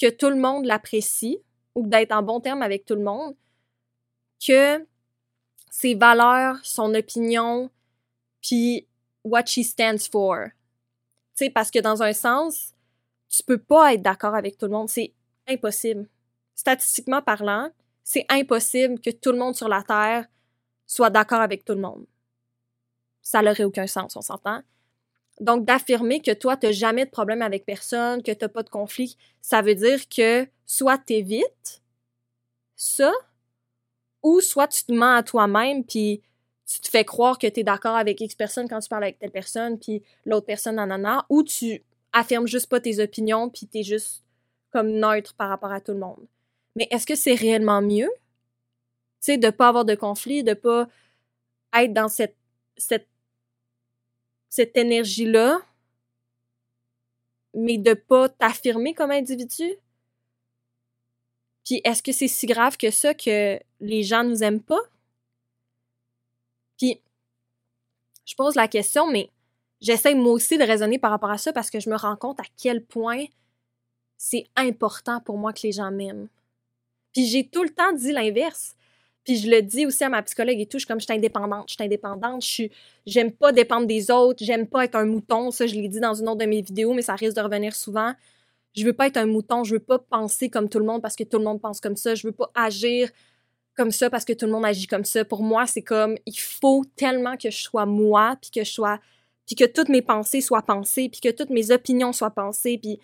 que 0.00 0.08
tout 0.08 0.30
le 0.30 0.36
monde 0.36 0.64
l'apprécie 0.64 1.38
ou 1.74 1.86
d'être 1.86 2.10
en 2.12 2.22
bon 2.22 2.40
terme 2.40 2.62
avec 2.62 2.86
tout 2.86 2.94
le 2.94 3.02
monde 3.02 3.36
que 4.44 4.84
ses 5.70 5.94
valeurs, 5.94 6.58
son 6.64 6.94
opinion, 6.94 7.70
puis 8.40 8.88
what 9.24 9.44
she 9.46 9.62
stands 9.62 10.08
for. 10.10 10.46
Tu 11.36 11.44
sais, 11.44 11.50
parce 11.50 11.70
que 11.70 11.78
dans 11.78 12.02
un 12.02 12.14
sens, 12.14 12.72
tu 13.28 13.42
peux 13.42 13.58
pas 13.58 13.92
être 13.92 14.02
d'accord 14.02 14.34
avec 14.34 14.56
tout 14.56 14.66
le 14.66 14.72
monde. 14.72 14.88
C'est 14.88 15.12
impossible. 15.46 16.08
Statistiquement 16.54 17.20
parlant, 17.20 17.70
c'est 18.02 18.24
impossible 18.30 18.98
que 19.00 19.10
tout 19.10 19.32
le 19.32 19.38
monde 19.38 19.54
sur 19.54 19.68
la 19.68 19.82
Terre 19.82 20.26
soit 20.86 21.10
d'accord 21.10 21.40
avec 21.40 21.64
tout 21.64 21.74
le 21.74 21.80
monde. 21.80 22.06
Ça 23.20 23.42
n'aurait 23.42 23.64
aucun 23.64 23.86
sens, 23.86 24.16
on 24.16 24.22
s'entend? 24.22 24.62
Donc, 25.40 25.64
d'affirmer 25.64 26.20
que 26.20 26.32
toi, 26.32 26.56
tu 26.56 26.66
n'as 26.66 26.72
jamais 26.72 27.04
de 27.04 27.10
problème 27.10 27.42
avec 27.42 27.64
personne, 27.64 28.22
que 28.22 28.32
tu 28.32 28.38
n'as 28.44 28.48
pas 28.48 28.62
de 28.62 28.70
conflit, 28.70 29.16
ça 29.40 29.62
veut 29.62 29.74
dire 29.74 30.08
que 30.08 30.46
soit 30.66 30.98
tu 30.98 31.14
évites 31.14 31.82
ça, 32.76 33.12
ou 34.22 34.40
soit 34.40 34.68
tu 34.68 34.84
te 34.84 34.92
mens 34.92 35.16
à 35.16 35.22
toi-même, 35.22 35.84
puis 35.84 36.22
tu 36.66 36.80
te 36.80 36.88
fais 36.88 37.04
croire 37.04 37.38
que 37.38 37.46
tu 37.46 37.60
es 37.60 37.64
d'accord 37.64 37.96
avec 37.96 38.20
X 38.20 38.34
personne 38.34 38.68
quand 38.68 38.80
tu 38.80 38.88
parles 38.88 39.04
avec 39.04 39.18
telle 39.18 39.30
personne, 39.30 39.78
puis 39.78 40.02
l'autre 40.24 40.46
personne, 40.46 40.76
nanana, 40.76 41.26
ou 41.28 41.42
tu 41.42 41.82
affirmes 42.12 42.46
juste 42.46 42.68
pas 42.68 42.80
tes 42.80 43.00
opinions, 43.00 43.48
puis 43.48 43.66
tu 43.66 43.78
es 43.78 43.82
juste 43.82 44.24
comme 44.70 44.90
neutre 44.90 45.34
par 45.34 45.48
rapport 45.48 45.72
à 45.72 45.80
tout 45.80 45.92
le 45.92 45.98
monde. 45.98 46.26
Mais 46.76 46.88
est-ce 46.90 47.06
que 47.06 47.14
c'est 47.14 47.34
réellement 47.34 47.82
mieux? 47.82 48.10
Tu 49.20 49.32
sais, 49.32 49.38
de 49.38 49.50
pas 49.50 49.68
avoir 49.68 49.84
de 49.84 49.94
conflit, 49.94 50.42
de 50.42 50.54
pas 50.54 50.88
être 51.74 51.92
dans 51.92 52.08
cette, 52.08 52.36
cette, 52.76 53.08
cette 54.52 54.76
énergie-là, 54.76 55.62
mais 57.54 57.78
de 57.78 57.94
pas 57.94 58.28
t'affirmer 58.28 58.92
comme 58.92 59.10
individu? 59.10 59.76
Puis 61.64 61.80
est-ce 61.84 62.02
que 62.02 62.12
c'est 62.12 62.28
si 62.28 62.44
grave 62.44 62.76
que 62.76 62.90
ça 62.90 63.14
que 63.14 63.58
les 63.80 64.02
gens 64.02 64.24
nous 64.24 64.42
aiment 64.42 64.60
pas? 64.60 64.82
Puis 66.76 67.00
je 68.26 68.34
pose 68.34 68.54
la 68.54 68.68
question, 68.68 69.10
mais 69.10 69.30
j'essaie 69.80 70.14
moi 70.14 70.32
aussi 70.32 70.58
de 70.58 70.64
raisonner 70.64 70.98
par 70.98 71.12
rapport 71.12 71.30
à 71.30 71.38
ça 71.38 71.54
parce 71.54 71.70
que 71.70 71.80
je 71.80 71.88
me 71.88 71.96
rends 71.96 72.16
compte 72.16 72.38
à 72.38 72.44
quel 72.58 72.84
point 72.84 73.24
c'est 74.18 74.44
important 74.54 75.22
pour 75.22 75.38
moi 75.38 75.54
que 75.54 75.62
les 75.62 75.72
gens 75.72 75.90
m'aiment. 75.90 76.28
Puis 77.14 77.24
j'ai 77.24 77.48
tout 77.48 77.62
le 77.62 77.70
temps 77.70 77.92
dit 77.94 78.12
l'inverse. 78.12 78.76
Puis 79.24 79.36
je 79.36 79.50
le 79.50 79.62
dis 79.62 79.86
aussi 79.86 80.02
à 80.02 80.08
ma 80.08 80.22
psychologue 80.22 80.58
et 80.58 80.66
tout, 80.66 80.78
je 80.78 80.80
suis 80.80 80.86
comme 80.86 81.00
je 81.00 81.04
suis 81.04 81.14
indépendante, 81.14 81.68
je 81.68 81.74
suis 81.74 81.84
indépendante, 81.84 82.42
je 82.42 82.48
suis 82.48 82.72
j'aime 83.06 83.32
pas 83.32 83.52
dépendre 83.52 83.86
des 83.86 84.10
autres, 84.10 84.44
j'aime 84.44 84.66
pas 84.66 84.84
être 84.84 84.96
un 84.96 85.04
mouton, 85.04 85.50
ça 85.50 85.66
je 85.66 85.74
l'ai 85.74 85.88
dit 85.88 86.00
dans 86.00 86.14
une 86.14 86.28
autre 86.28 86.38
de 86.38 86.46
mes 86.46 86.62
vidéos 86.62 86.92
mais 86.92 87.02
ça 87.02 87.14
risque 87.14 87.36
de 87.36 87.42
revenir 87.42 87.74
souvent. 87.74 88.12
Je 88.74 88.84
veux 88.84 88.94
pas 88.94 89.06
être 89.06 89.18
un 89.18 89.26
mouton, 89.26 89.64
je 89.64 89.74
veux 89.74 89.80
pas 89.80 89.98
penser 89.98 90.48
comme 90.48 90.68
tout 90.68 90.78
le 90.78 90.86
monde 90.86 91.02
parce 91.02 91.14
que 91.14 91.24
tout 91.24 91.38
le 91.38 91.44
monde 91.44 91.60
pense 91.60 91.80
comme 91.80 91.96
ça, 91.96 92.14
je 92.14 92.26
veux 92.26 92.32
pas 92.32 92.50
agir 92.54 93.10
comme 93.76 93.90
ça 93.90 94.10
parce 94.10 94.24
que 94.24 94.32
tout 94.32 94.46
le 94.46 94.52
monde 94.52 94.64
agit 94.64 94.86
comme 94.86 95.04
ça. 95.04 95.24
Pour 95.24 95.42
moi, 95.42 95.66
c'est 95.66 95.82
comme 95.82 96.16
il 96.26 96.38
faut 96.38 96.84
tellement 96.96 97.36
que 97.36 97.50
je 97.50 97.62
sois 97.62 97.86
moi, 97.86 98.36
puis 98.40 98.50
que 98.50 98.64
je 98.64 98.70
sois 98.70 98.98
puis 99.46 99.56
que 99.56 99.64
toutes 99.64 99.88
mes 99.88 100.02
pensées 100.02 100.40
soient 100.40 100.62
pensées, 100.62 101.08
puis 101.08 101.20
que 101.20 101.30
toutes 101.30 101.50
mes 101.50 101.70
opinions 101.70 102.12
soient 102.12 102.30
pensées, 102.30 102.78
puis 102.78 103.00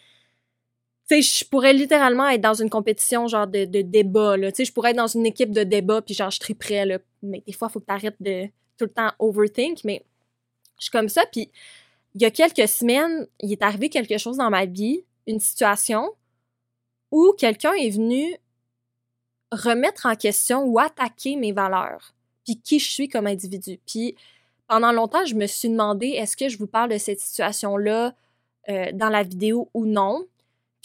tu 1.08 1.22
je 1.22 1.44
pourrais 1.44 1.72
littéralement 1.72 2.28
être 2.28 2.40
dans 2.40 2.54
une 2.54 2.70
compétition 2.70 3.26
genre 3.28 3.46
de, 3.46 3.64
débat, 3.64 4.36
je 4.36 4.72
pourrais 4.72 4.90
être 4.90 4.96
dans 4.96 5.06
une 5.06 5.26
équipe 5.26 5.52
de 5.52 5.64
débat, 5.64 6.02
puis 6.02 6.14
genre, 6.14 6.30
je 6.30 6.54
prêt, 6.54 6.84
là. 6.84 6.98
Mais 7.22 7.42
des 7.46 7.52
fois, 7.52 7.68
il 7.70 7.72
faut 7.72 7.80
que 7.80 7.86
tu 7.86 7.92
arrêtes 7.92 8.20
de 8.20 8.46
tout 8.76 8.84
le 8.84 8.90
temps 8.90 9.10
overthink, 9.18 9.84
mais 9.84 10.04
je 10.78 10.84
suis 10.84 10.90
comme 10.90 11.08
ça, 11.08 11.24
puis 11.32 11.50
il 12.14 12.22
y 12.22 12.24
a 12.24 12.30
quelques 12.30 12.68
semaines, 12.68 13.26
il 13.40 13.52
est 13.52 13.62
arrivé 13.62 13.88
quelque 13.88 14.18
chose 14.18 14.36
dans 14.36 14.50
ma 14.50 14.66
vie 14.66 15.04
une 15.26 15.40
situation 15.40 16.10
où 17.10 17.34
quelqu'un 17.36 17.72
est 17.74 17.90
venu 17.90 18.36
remettre 19.50 20.06
en 20.06 20.14
question 20.14 20.62
ou 20.64 20.78
attaquer 20.78 21.36
mes 21.36 21.52
valeurs, 21.52 22.14
puis 22.44 22.60
qui 22.60 22.78
je 22.78 22.90
suis 22.90 23.08
comme 23.08 23.26
individu. 23.26 23.78
Puis 23.86 24.14
pendant 24.66 24.92
longtemps, 24.92 25.24
je 25.24 25.34
me 25.34 25.46
suis 25.46 25.68
demandé 25.68 26.08
est-ce 26.08 26.36
que 26.36 26.48
je 26.48 26.58
vous 26.58 26.66
parle 26.66 26.90
de 26.90 26.98
cette 26.98 27.20
situation-là 27.20 28.14
euh, 28.68 28.92
dans 28.92 29.08
la 29.08 29.22
vidéo 29.22 29.70
ou 29.74 29.86
non? 29.86 30.26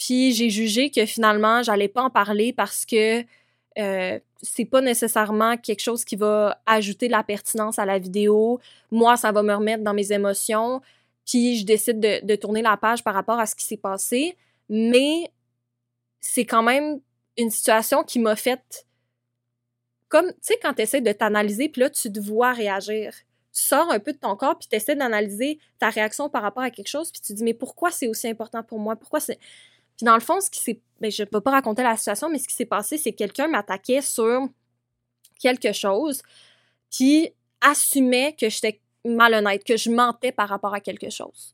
Puis 0.04 0.32
j'ai 0.32 0.50
jugé 0.50 0.90
que 0.90 1.06
finalement, 1.06 1.62
j'allais 1.62 1.88
pas 1.88 2.02
en 2.02 2.10
parler 2.10 2.52
parce 2.52 2.84
que 2.84 3.24
euh, 3.78 4.18
c'est 4.42 4.66
pas 4.66 4.82
nécessairement 4.82 5.56
quelque 5.56 5.80
chose 5.80 6.04
qui 6.04 6.16
va 6.16 6.60
ajouter 6.66 7.06
de 7.06 7.12
la 7.12 7.22
pertinence 7.22 7.78
à 7.78 7.86
la 7.86 7.98
vidéo. 7.98 8.60
Moi, 8.90 9.16
ça 9.16 9.32
va 9.32 9.42
me 9.42 9.54
remettre 9.54 9.82
dans 9.82 9.94
mes 9.94 10.12
émotions 10.12 10.82
puis 11.26 11.56
je 11.56 11.64
décide 11.64 12.00
de, 12.00 12.36
tourner 12.36 12.62
la 12.62 12.76
page 12.76 13.02
par 13.02 13.14
rapport 13.14 13.38
à 13.38 13.46
ce 13.46 13.54
qui 13.54 13.64
s'est 13.64 13.76
passé. 13.78 14.36
Mais 14.68 15.30
c'est 16.20 16.44
quand 16.44 16.62
même 16.62 17.00
une 17.36 17.50
situation 17.50 18.02
qui 18.04 18.18
m'a 18.18 18.36
fait 18.36 18.86
comme, 20.08 20.30
tu 20.32 20.38
sais, 20.42 20.58
quand 20.62 20.74
tu 20.74 20.82
essaies 20.82 21.00
de 21.00 21.12
t'analyser, 21.12 21.68
puis 21.68 21.80
là, 21.80 21.90
tu 21.90 22.12
te 22.12 22.20
vois 22.20 22.52
réagir. 22.52 23.14
Tu 23.52 23.62
sors 23.62 23.90
un 23.90 23.98
peu 23.98 24.12
de 24.12 24.18
ton 24.18 24.36
corps, 24.36 24.58
puis 24.58 24.68
tu 24.68 24.76
essaies 24.76 24.96
d'analyser 24.96 25.58
ta 25.78 25.88
réaction 25.88 26.28
par 26.28 26.42
rapport 26.42 26.62
à 26.62 26.70
quelque 26.70 26.88
chose, 26.88 27.10
puis 27.10 27.20
tu 27.20 27.28
te 27.28 27.38
dis, 27.38 27.44
mais 27.44 27.54
pourquoi 27.54 27.90
c'est 27.90 28.06
aussi 28.06 28.28
important 28.28 28.62
pour 28.62 28.78
moi? 28.78 28.96
Pourquoi 28.96 29.20
c'est. 29.20 29.38
Puis 29.96 30.04
dans 30.04 30.14
le 30.14 30.20
fond, 30.20 30.40
ce 30.40 30.50
qui 30.50 30.60
s'est. 30.60 30.80
Ben, 31.00 31.10
je 31.10 31.22
ne 31.22 31.28
peux 31.28 31.40
pas 31.40 31.50
raconter 31.50 31.82
la 31.82 31.96
situation, 31.96 32.30
mais 32.30 32.38
ce 32.38 32.48
qui 32.48 32.54
s'est 32.54 32.64
passé, 32.64 32.98
c'est 32.98 33.12
que 33.12 33.18
quelqu'un 33.18 33.48
m'attaquait 33.48 34.00
sur 34.00 34.48
quelque 35.40 35.72
chose, 35.72 36.22
qui 36.88 37.30
assumait 37.60 38.34
que 38.38 38.48
j'étais 38.48 38.80
malhonnête, 39.04 39.64
que 39.64 39.76
je 39.76 39.90
mentais 39.90 40.32
par 40.32 40.48
rapport 40.48 40.72
à 40.72 40.80
quelque 40.80 41.10
chose, 41.10 41.52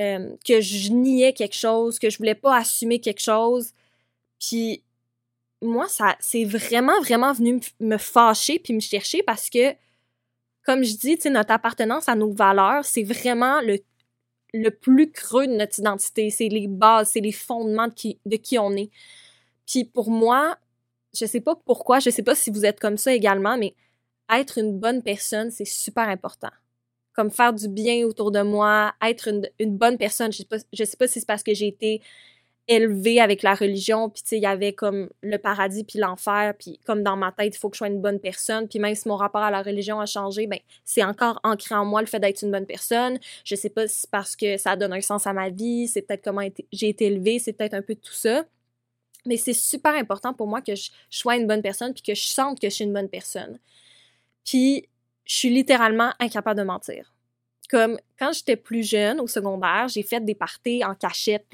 euh, 0.00 0.34
que 0.46 0.60
je 0.60 0.90
niais 0.90 1.32
quelque 1.32 1.54
chose, 1.54 1.98
que 1.98 2.10
je 2.10 2.18
voulais 2.18 2.34
pas 2.34 2.56
assumer 2.56 2.98
quelque 2.98 3.20
chose. 3.20 3.72
Puis 4.40 4.82
moi, 5.60 5.88
ça, 5.88 6.16
c'est 6.18 6.44
vraiment, 6.44 7.00
vraiment 7.00 7.32
venu 7.32 7.60
me 7.80 7.96
fâcher 7.98 8.58
puis 8.58 8.72
me 8.74 8.80
chercher 8.80 9.22
parce 9.22 9.48
que, 9.48 9.74
comme 10.64 10.82
je 10.82 10.96
dis, 10.96 11.18
notre 11.26 11.52
appartenance 11.52 12.08
à 12.08 12.14
nos 12.14 12.32
valeurs, 12.32 12.84
c'est 12.84 13.04
vraiment 13.04 13.60
le, 13.60 13.78
le 14.52 14.70
plus 14.70 15.10
creux 15.10 15.46
de 15.46 15.54
notre 15.54 15.78
identité. 15.78 16.30
C'est 16.30 16.48
les 16.48 16.68
bases, 16.68 17.10
c'est 17.10 17.20
les 17.20 17.32
fondements 17.32 17.88
de 17.88 18.36
qui, 18.36 18.58
on 18.58 18.72
est. 18.72 18.90
Puis 19.66 19.84
pour 19.84 20.10
moi, 20.10 20.58
je 21.14 21.26
sais 21.26 21.40
pas 21.40 21.56
pourquoi, 21.56 22.00
je 22.00 22.10
sais 22.10 22.22
pas 22.22 22.34
si 22.34 22.50
vous 22.50 22.64
êtes 22.64 22.80
comme 22.80 22.96
ça 22.96 23.12
également, 23.12 23.56
mais 23.56 23.74
être 24.30 24.58
une 24.58 24.78
bonne 24.78 25.02
personne, 25.02 25.50
c'est 25.50 25.64
super 25.66 26.08
important 26.08 26.50
comme 27.14 27.30
faire 27.30 27.52
du 27.52 27.68
bien 27.68 28.06
autour 28.06 28.30
de 28.30 28.40
moi, 28.40 28.94
être 29.02 29.28
une, 29.28 29.48
une 29.58 29.76
bonne 29.76 29.98
personne. 29.98 30.32
Je 30.32 30.38
sais 30.38 30.44
pas, 30.44 30.56
je 30.72 30.84
sais 30.84 30.96
pas 30.96 31.06
si 31.06 31.20
c'est 31.20 31.26
parce 31.26 31.42
que 31.42 31.54
j'ai 31.54 31.68
été 31.68 32.00
élevée 32.68 33.20
avec 33.20 33.42
la 33.42 33.54
religion, 33.54 34.08
puis 34.08 34.22
il 34.32 34.38
y 34.38 34.46
avait 34.46 34.72
comme 34.72 35.10
le 35.22 35.36
paradis 35.36 35.84
puis 35.84 35.98
l'enfer, 35.98 36.54
puis 36.58 36.78
comme 36.84 37.02
dans 37.02 37.16
ma 37.16 37.32
tête, 37.32 37.54
il 37.56 37.58
faut 37.58 37.68
que 37.68 37.74
je 37.74 37.78
sois 37.78 37.88
une 37.88 38.00
bonne 38.00 38.20
personne, 38.20 38.68
puis 38.68 38.78
même 38.78 38.94
si 38.94 39.08
mon 39.08 39.16
rapport 39.16 39.42
à 39.42 39.50
la 39.50 39.62
religion 39.62 40.00
a 40.00 40.06
changé, 40.06 40.46
ben 40.46 40.60
c'est 40.84 41.02
encore 41.02 41.40
ancré 41.42 41.74
en 41.74 41.84
moi 41.84 42.00
le 42.00 42.06
fait 42.06 42.20
d'être 42.20 42.42
une 42.42 42.52
bonne 42.52 42.66
personne. 42.66 43.18
Je 43.44 43.56
sais 43.56 43.68
pas 43.70 43.88
si 43.88 44.02
c'est 44.02 44.10
parce 44.10 44.36
que 44.36 44.56
ça 44.58 44.76
donne 44.76 44.92
un 44.92 45.00
sens 45.00 45.26
à 45.26 45.32
ma 45.32 45.50
vie, 45.50 45.88
c'est 45.88 46.02
peut-être 46.02 46.22
comment 46.22 46.42
j'ai 46.72 46.88
été 46.88 47.06
élevée, 47.06 47.38
c'est 47.38 47.52
peut-être 47.52 47.74
un 47.74 47.82
peu 47.82 47.96
tout 47.96 48.12
ça. 48.12 48.44
Mais 49.26 49.36
c'est 49.36 49.52
super 49.52 49.94
important 49.94 50.34
pour 50.34 50.46
moi 50.46 50.60
que 50.62 50.74
je, 50.74 50.90
sois 51.10 51.36
une 51.36 51.46
bonne 51.46 51.62
personne, 51.62 51.92
puis 51.92 52.02
que 52.02 52.14
je 52.14 52.26
sente 52.26 52.60
que 52.60 52.68
je 52.68 52.74
suis 52.74 52.84
une 52.84 52.92
bonne 52.92 53.08
personne. 53.08 53.58
Puis 54.44 54.88
je 55.24 55.36
suis 55.36 55.50
littéralement 55.50 56.12
incapable 56.18 56.58
de 56.58 56.64
mentir. 56.64 57.14
Comme 57.70 57.98
quand 58.18 58.32
j'étais 58.32 58.56
plus 58.56 58.88
jeune, 58.88 59.20
au 59.20 59.26
secondaire, 59.26 59.88
j'ai 59.88 60.02
fait 60.02 60.20
des 60.20 60.34
parties 60.34 60.84
en 60.84 60.94
cachette. 60.94 61.46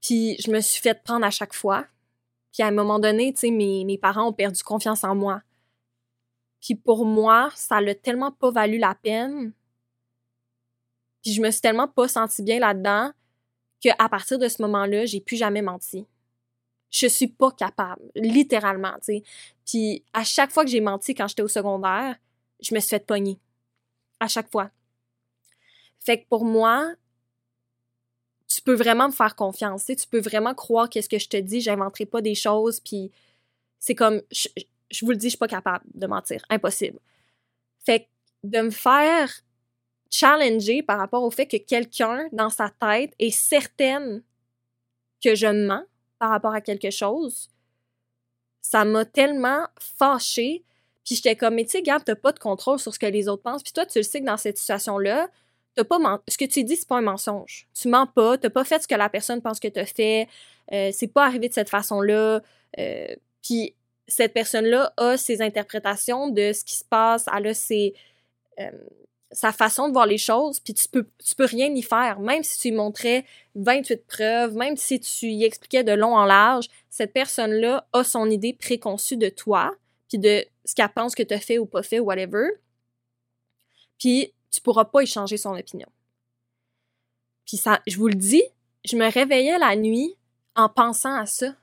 Puis 0.00 0.36
je 0.40 0.50
me 0.50 0.60
suis 0.60 0.80
fait 0.80 1.02
prendre 1.02 1.26
à 1.26 1.30
chaque 1.30 1.54
fois. 1.54 1.86
Puis 2.52 2.62
à 2.62 2.66
un 2.66 2.72
moment 2.72 2.98
donné, 2.98 3.32
tu 3.32 3.40
sais, 3.40 3.50
mes, 3.50 3.98
parents 3.98 4.28
ont 4.28 4.32
perdu 4.32 4.62
confiance 4.62 5.04
en 5.04 5.14
moi. 5.14 5.42
Puis 6.60 6.74
pour 6.74 7.04
moi, 7.04 7.50
ça 7.54 7.80
l'a 7.80 7.94
tellement 7.94 8.32
pas 8.32 8.50
valu 8.50 8.78
la 8.78 8.94
peine. 8.94 9.52
Puis 11.22 11.32
je 11.32 11.40
me 11.40 11.50
suis 11.50 11.60
tellement 11.60 11.88
pas 11.88 12.08
sentie 12.08 12.42
bien 12.42 12.58
là-dedans 12.58 13.12
qu'à 13.80 14.08
partir 14.08 14.38
de 14.38 14.48
ce 14.48 14.60
moment-là, 14.62 15.06
j'ai 15.06 15.20
plus 15.20 15.36
jamais 15.36 15.62
menti. 15.62 16.06
Je 16.90 17.06
suis 17.06 17.28
pas 17.28 17.50
capable, 17.52 18.02
littéralement, 18.14 18.94
tu 18.94 19.18
sais. 19.18 19.22
Puis 19.64 20.04
à 20.12 20.24
chaque 20.24 20.50
fois 20.50 20.64
que 20.64 20.70
j'ai 20.70 20.80
menti 20.80 21.14
quand 21.14 21.28
j'étais 21.28 21.42
au 21.42 21.48
secondaire, 21.48 22.16
je 22.60 22.74
me 22.74 22.80
suis 22.80 22.90
fait 22.90 23.06
pogner. 23.06 23.38
À 24.18 24.28
chaque 24.28 24.50
fois. 24.50 24.70
Fait 26.00 26.20
que 26.20 26.28
pour 26.28 26.44
moi, 26.44 26.94
tu 28.60 28.64
peux 28.64 28.74
vraiment 28.74 29.06
me 29.06 29.12
faire 29.12 29.36
confiance. 29.36 29.86
Tu, 29.86 30.06
peux 30.06 30.20
vraiment 30.20 30.54
croire 30.54 30.90
qu'est-ce 30.90 31.08
que 31.08 31.18
je 31.18 31.30
te 31.30 31.38
dis, 31.38 31.62
j'inventerai 31.62 32.04
pas 32.04 32.20
des 32.20 32.34
choses, 32.34 32.78
puis 32.78 33.10
c'est 33.78 33.94
comme, 33.94 34.20
je, 34.30 34.48
vous 35.00 35.12
le 35.12 35.16
dis, 35.16 35.28
je 35.28 35.30
suis 35.30 35.38
pas 35.38 35.48
capable 35.48 35.82
de 35.94 36.06
mentir. 36.06 36.44
Impossible. 36.50 36.98
Fait 37.78 38.00
que 38.00 38.04
de 38.44 38.60
me 38.60 38.70
faire 38.70 39.32
challenger 40.10 40.82
par 40.82 40.98
rapport 40.98 41.22
au 41.22 41.30
fait 41.30 41.46
que 41.46 41.56
quelqu'un, 41.56 42.28
dans 42.32 42.50
sa 42.50 42.68
tête, 42.68 43.14
est 43.18 43.30
certaine 43.30 44.22
que 45.24 45.34
je 45.34 45.46
mens 45.46 45.84
par 46.18 46.28
rapport 46.28 46.52
à 46.52 46.60
quelque 46.60 46.90
chose, 46.90 47.48
ça 48.60 48.84
m'a 48.84 49.06
tellement 49.06 49.66
fâchée. 49.78 50.64
Puis 51.02 51.14
j'étais 51.14 51.34
comme, 51.34 51.54
mais 51.54 51.64
tu 51.64 51.70
sais, 51.70 51.82
Gab, 51.82 52.04
t'as 52.04 52.14
pas 52.14 52.32
de 52.32 52.38
contrôle 52.38 52.78
sur 52.78 52.92
ce 52.92 52.98
que 52.98 53.06
les 53.06 53.26
autres 53.26 53.42
pensent. 53.42 53.62
Puis 53.62 53.72
toi, 53.72 53.86
tu 53.86 54.00
le 54.00 54.02
sais 54.02 54.20
que 54.20 54.26
dans 54.26 54.36
cette 54.36 54.58
situation-là, 54.58 55.30
pas 55.76 56.20
ce 56.28 56.36
que 56.36 56.44
tu 56.44 56.64
dis, 56.64 56.76
c'est 56.76 56.88
pas 56.88 56.98
un 56.98 57.02
mensonge. 57.02 57.66
Tu 57.74 57.88
mens 57.88 58.06
pas, 58.06 58.38
t'as 58.38 58.50
pas 58.50 58.64
fait 58.64 58.82
ce 58.82 58.88
que 58.88 58.94
la 58.94 59.08
personne 59.08 59.40
pense 59.40 59.60
que 59.60 59.68
t'as 59.68 59.86
fait. 59.86 60.28
Euh, 60.72 60.90
c'est 60.92 61.08
pas 61.08 61.24
arrivé 61.26 61.48
de 61.48 61.54
cette 61.54 61.70
façon-là. 61.70 62.42
Euh, 62.78 63.14
puis 63.42 63.74
cette 64.06 64.32
personne-là 64.32 64.92
a 64.96 65.16
ses 65.16 65.42
interprétations 65.42 66.28
de 66.28 66.52
ce 66.52 66.64
qui 66.64 66.74
se 66.74 66.84
passe. 66.84 67.26
Elle 67.34 67.48
a 67.48 67.54
ses, 67.54 67.94
euh, 68.58 68.70
sa 69.32 69.52
façon 69.52 69.88
de 69.88 69.92
voir 69.92 70.06
les 70.06 70.18
choses, 70.18 70.60
puis 70.60 70.74
tu 70.74 70.88
peux, 70.88 71.06
tu 71.24 71.34
peux 71.34 71.44
rien 71.44 71.72
y 71.74 71.82
faire. 71.82 72.20
Même 72.20 72.42
si 72.42 72.58
tu 72.58 72.68
lui 72.68 72.76
montrais 72.76 73.24
28 73.54 74.06
preuves, 74.06 74.54
même 74.54 74.76
si 74.76 75.00
tu 75.00 75.26
y 75.26 75.44
expliquais 75.44 75.84
de 75.84 75.92
long 75.92 76.16
en 76.16 76.24
large, 76.24 76.68
cette 76.88 77.12
personne-là 77.12 77.86
a 77.92 78.04
son 78.04 78.28
idée 78.28 78.52
préconçue 78.52 79.16
de 79.16 79.28
toi, 79.28 79.74
puis 80.08 80.18
de 80.18 80.44
ce 80.64 80.74
qu'elle 80.74 80.88
pense 80.88 81.14
que 81.14 81.22
tu 81.22 81.34
as 81.34 81.40
fait 81.40 81.58
ou 81.58 81.66
pas 81.66 81.82
fait, 81.82 82.00
whatever. 82.00 82.48
Puis 83.98 84.32
tu 84.50 84.60
pourras 84.60 84.84
pas 84.84 85.02
y 85.02 85.06
changer 85.06 85.36
son 85.36 85.54
opinion. 85.54 85.88
Puis 87.46 87.56
ça, 87.56 87.80
je 87.86 87.96
vous 87.96 88.08
le 88.08 88.14
dis, 88.14 88.42
je 88.84 88.96
me 88.96 89.10
réveillais 89.10 89.58
la 89.58 89.76
nuit 89.76 90.14
en 90.56 90.68
pensant 90.68 91.14
à 91.14 91.26
ça. 91.26 91.54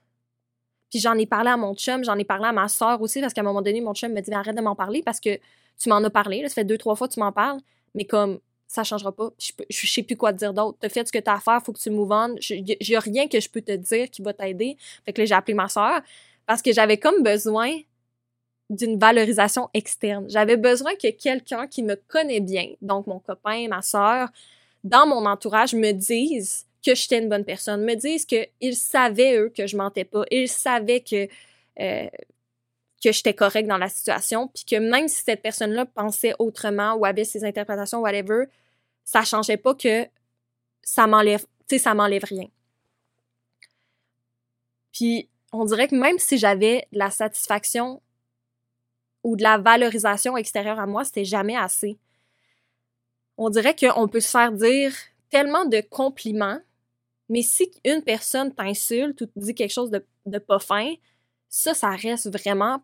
Puis 0.90 1.00
j'en 1.00 1.18
ai 1.18 1.26
parlé 1.26 1.50
à 1.50 1.58
mon 1.58 1.76
chum, 1.76 2.04
j'en 2.04 2.18
ai 2.18 2.24
parlé 2.24 2.46
à 2.46 2.54
ma 2.54 2.68
soeur 2.68 3.02
aussi, 3.02 3.20
parce 3.20 3.34
qu'à 3.34 3.42
un 3.42 3.44
moment 3.44 3.62
donné, 3.62 3.82
mon 3.82 3.94
chum 3.94 4.14
me 4.14 4.22
dit 4.22 4.34
arrête 4.34 4.56
de 4.56 4.62
m'en 4.62 4.76
parler 4.76 5.04
parce 5.04 5.20
que 5.20 5.38
tu 5.78 5.90
m'en 5.90 6.04
as 6.04 6.10
parlé, 6.10 6.42
là, 6.42 6.50
ça 6.50 6.56
fait 6.56 6.64
deux, 6.64 6.78
trois 6.78 6.96
fois 6.96 7.08
que 7.08 7.14
tu 7.14 7.20
m'en 7.20 7.32
parles, 7.32 7.60
mais 7.94 8.06
comme 8.06 8.40
ça 8.68 8.84
changera 8.84 9.12
pas. 9.12 9.30
Je, 9.40 9.52
je, 9.70 9.88
sais 9.88 10.04
plus 10.04 10.18
quoi 10.18 10.34
te 10.34 10.40
dire 10.40 10.54
d'autre. 10.54 10.78
T'as 10.80 10.90
fait 10.90 11.08
ce 11.08 11.12
que 11.12 11.20
t'as 11.20 11.36
à 11.36 11.40
faire, 11.40 11.62
faut 11.64 11.72
que 11.72 11.80
tu 11.80 11.90
move 11.90 12.12
on. 12.12 12.36
J'ai 12.40 12.98
rien 12.98 13.28
que 13.28 13.40
je 13.40 13.50
peux 13.50 13.62
te 13.62 13.72
dire 13.72 14.10
qui 14.10 14.22
va 14.22 14.34
t'aider. 14.34 14.78
Fait 15.06 15.14
que 15.14 15.22
là, 15.22 15.26
j'ai 15.26 15.34
appelé 15.34 15.54
ma 15.54 15.70
soeur 15.70 16.02
parce 16.46 16.62
que 16.62 16.74
j'avais 16.74 16.98
comme 16.98 17.24
besoin 17.24 17.72
d'une 18.70 19.00
valorisation 19.00 19.70
externe. 19.74 20.26
J'avais 20.30 20.58
besoin 20.58 20.94
que 20.96 21.10
quelqu'un 21.10 21.68
qui 21.68 21.84
me 21.84 21.96
connaît 21.96 22.42
bien, 22.42 22.74
donc 22.82 23.08
mon 23.08 23.20
copain, 23.20 23.68
ma 23.70 23.82
soeur, 23.82 24.30
dans 24.84 25.08
mon 25.08 25.26
entourage, 25.26 25.74
me 25.74 25.92
dise 25.92 26.66
que 26.86 26.96
j'étais 26.96 27.20
une 27.20 27.30
bonne 27.30 27.46
personne, 27.46 27.84
me 27.84 27.96
dise 27.96 28.26
qu'ils 28.26 28.76
savaient, 28.76 29.38
eux, 29.38 29.50
que 29.50 29.68
je 29.68 29.78
mentais 29.78 30.06
pas. 30.06 30.24
Ils 30.32 30.48
savaient 30.48 31.02
que, 31.02 31.28
euh, 31.80 32.08
j'étais 33.02 33.34
correct 33.34 33.68
dans 33.68 33.78
la 33.78 33.90
situation, 33.90 34.50
puis 34.50 34.66
que 34.66 34.76
même 34.76 35.08
si 35.08 35.24
cette 35.24 35.42
personne-là 35.42 35.86
pensait 35.86 36.34
autrement 36.40 36.94
ou 36.96 37.06
avait 37.06 37.24
ses 37.24 37.46
interprétations, 37.46 38.00
whatever, 38.00 38.46
ça 39.06 39.24
changeait 39.24 39.58
pas 39.58 39.74
que 39.76 40.06
ça 40.84 41.08
m'enlève, 41.08 41.42
tu 41.68 41.76
sais, 41.76 41.78
ça 41.78 41.94
m'enlève 41.94 42.26
rien. 42.26 42.48
Puis 44.92 45.30
on 45.54 45.64
dirait 45.64 45.88
que 45.88 45.96
même 45.96 46.20
si 46.20 46.38
j'avais 46.38 46.88
de 46.92 47.00
la 47.00 47.12
satisfaction 47.12 48.02
ou 49.28 49.36
de 49.36 49.44
la 49.44 49.58
valorisation 49.58 50.38
extérieure 50.38 50.80
à 50.80 50.86
moi, 50.86 51.04
c'était 51.04 51.26
jamais 51.26 51.58
assez. 51.58 52.00
On 53.36 53.50
dirait 53.50 53.76
qu'on 53.76 54.08
peut 54.08 54.22
se 54.22 54.30
faire 54.30 54.54
dire 54.54 54.94
tellement 55.30 55.66
de 55.66 55.82
compliments, 55.82 56.62
mais 57.28 57.42
si 57.42 57.70
une 57.84 58.02
personne 58.04 58.56
t'insulte 58.56 59.20
ou 59.20 59.26
te 59.26 59.32
dit 59.36 59.54
quelque 59.54 59.74
chose 59.74 59.92
de, 59.92 60.06
de 60.28 60.38
pas 60.40 60.60
fin, 60.60 60.94
ça, 61.50 61.74
ça 61.74 61.90
reste 61.90 62.32
vraiment 62.32 62.82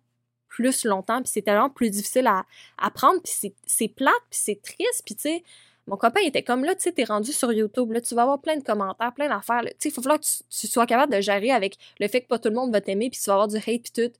plus 0.50 0.84
longtemps, 0.84 1.22
puis 1.22 1.32
c'est 1.34 1.44
tellement 1.44 1.70
plus 1.70 1.90
difficile 1.90 2.28
à, 2.28 2.46
apprendre, 2.78 3.22
puis 3.24 3.54
c'est 3.66 3.88
plate, 3.88 4.14
puis 4.30 4.40
c'est 4.44 4.62
triste, 4.62 5.02
puis 5.06 5.16
tu 5.16 5.22
sais, 5.22 5.44
mon 5.88 5.96
copain 5.96 6.20
était 6.26 6.44
comme 6.44 6.66
là, 6.66 6.76
tu 6.76 6.82
sais, 6.82 6.92
t'es 6.92 7.06
rendu 7.06 7.32
sur 7.32 7.54
YouTube, 7.54 7.94
là, 7.94 8.02
tu 8.02 8.16
vas 8.16 8.24
avoir 8.24 8.42
plein 8.42 8.58
de 8.58 8.64
commentaires, 8.64 9.14
plein 9.14 9.30
d'affaires, 9.30 9.62
tu 9.62 9.70
sais, 9.80 9.90
il 9.90 9.92
faut 9.94 10.02
falloir 10.02 10.20
que 10.20 10.26
tu, 10.26 10.68
sois 10.68 10.86
capable 10.88 11.14
de 11.14 11.22
gérer 11.22 11.52
avec 11.52 11.78
le 12.02 12.08
fait 12.10 12.20
que 12.20 12.28
pas 12.28 12.38
tout 12.38 12.50
le 12.50 12.56
monde 12.56 12.74
va 12.74 12.82
t'aimer, 12.82 13.10
puis 13.10 13.18
tu 13.18 13.28
vas 13.28 13.36
avoir 13.36 13.48
du 13.48 13.56
hate, 13.56 13.64
puis 13.66 13.94
tout. 13.96 14.12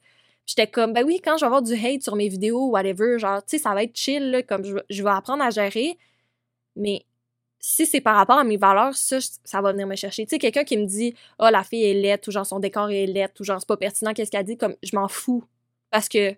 J'étais 0.46 0.68
comme, 0.68 0.94
ben 0.94 1.06
oui, 1.06 1.22
quand 1.24 1.38
je 1.38 1.42
vais 1.42 1.46
avoir 1.46 1.62
du 1.62 1.74
hate 1.74 2.04
sur 2.04 2.16
mes 2.16 2.28
vidéos, 2.28 2.70
whatever, 2.70 3.18
genre, 3.18 3.44
tu 3.44 3.58
sais, 3.58 3.64
ça 3.64 3.74
va 3.74 3.84
être 3.84 3.96
chill, 3.96 4.32
là, 4.32 4.44
comme 4.44 4.64
je, 4.66 4.76
je 4.90 5.04
vais 5.04 5.10
apprendre 5.10 5.44
à 5.44 5.50
gérer, 5.50 5.98
mais 6.76 7.06
si 7.66 7.86
c'est 7.86 8.02
par 8.02 8.18
rapport 8.18 8.38
à 8.38 8.44
mes 8.44 8.58
valeurs, 8.58 8.94
ça, 8.94 9.20
ça 9.46 9.62
va 9.62 9.72
venir 9.72 9.88
me 9.88 9.96
chercher. 9.96 10.26
Tu 10.26 10.32
sais, 10.32 10.40
quelqu'un 10.40 10.66
qui 10.66 10.76
me 10.76 10.86
dit, 10.86 11.16
oh, 11.40 11.48
la 11.50 11.64
fille 11.64 11.86
est 11.86 11.94
laide, 11.94 12.20
ou 12.28 12.32
genre 12.32 12.46
son 12.46 12.60
décor 12.60 12.90
est 12.92 13.06
laide, 13.06 13.32
ou 13.40 13.44
genre 13.46 13.60
c'est 13.60 13.68
pas 13.68 13.78
pertinent, 13.78 14.14
qu'est-ce 14.14 14.32
qu'elle 14.32 14.46
dit, 14.46 14.58
comme, 14.58 14.76
je 14.84 14.96
m'en 14.96 15.08
fous. 15.08 15.46
Parce 15.90 16.10
que, 16.10 16.32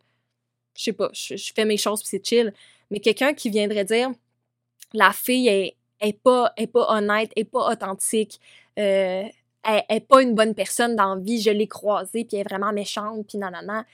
je 0.76 0.84
sais 0.84 0.94
pas, 0.94 1.10
je, 1.14 1.36
fais 1.56 1.66
mes 1.66 1.78
choses 1.78 2.02
puis 2.02 2.10
c'est 2.10 2.26
chill. 2.26 2.54
Mais 2.92 3.00
quelqu'un 3.00 3.34
qui 3.34 3.50
viendrait 3.50 3.86
dire, 3.86 4.12
la 4.94 5.14
fille 5.14 5.48
est, 5.48 5.76
est, 6.00 6.14
pas, 6.14 6.54
est 6.58 6.68
pas 6.68 6.88
honnête, 6.96 7.32
est 7.36 7.46
pas 7.46 7.72
authentique, 7.72 8.40
euh, 8.78 9.24
elle, 9.66 9.84
est 9.90 10.00
pas 10.02 10.22
une 10.22 10.36
bonne 10.36 10.56
personne 10.56 10.96
dans 10.96 11.18
vie, 11.18 11.42
je 11.42 11.50
l'ai 11.50 11.68
croisée 11.68 12.26
puis 12.26 12.38
elle 12.38 12.42
est 12.42 12.44
vraiment 12.44 12.74
méchante 12.74 13.28
puis 13.28 13.38
nanana. 13.38 13.86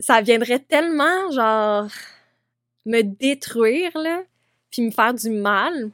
Ça 0.00 0.20
viendrait 0.20 0.60
tellement, 0.60 1.30
genre, 1.30 1.88
me 2.86 3.02
détruire, 3.02 3.96
là, 3.96 4.22
puis 4.70 4.82
me 4.82 4.90
faire 4.90 5.14
du 5.14 5.30
mal 5.30 5.90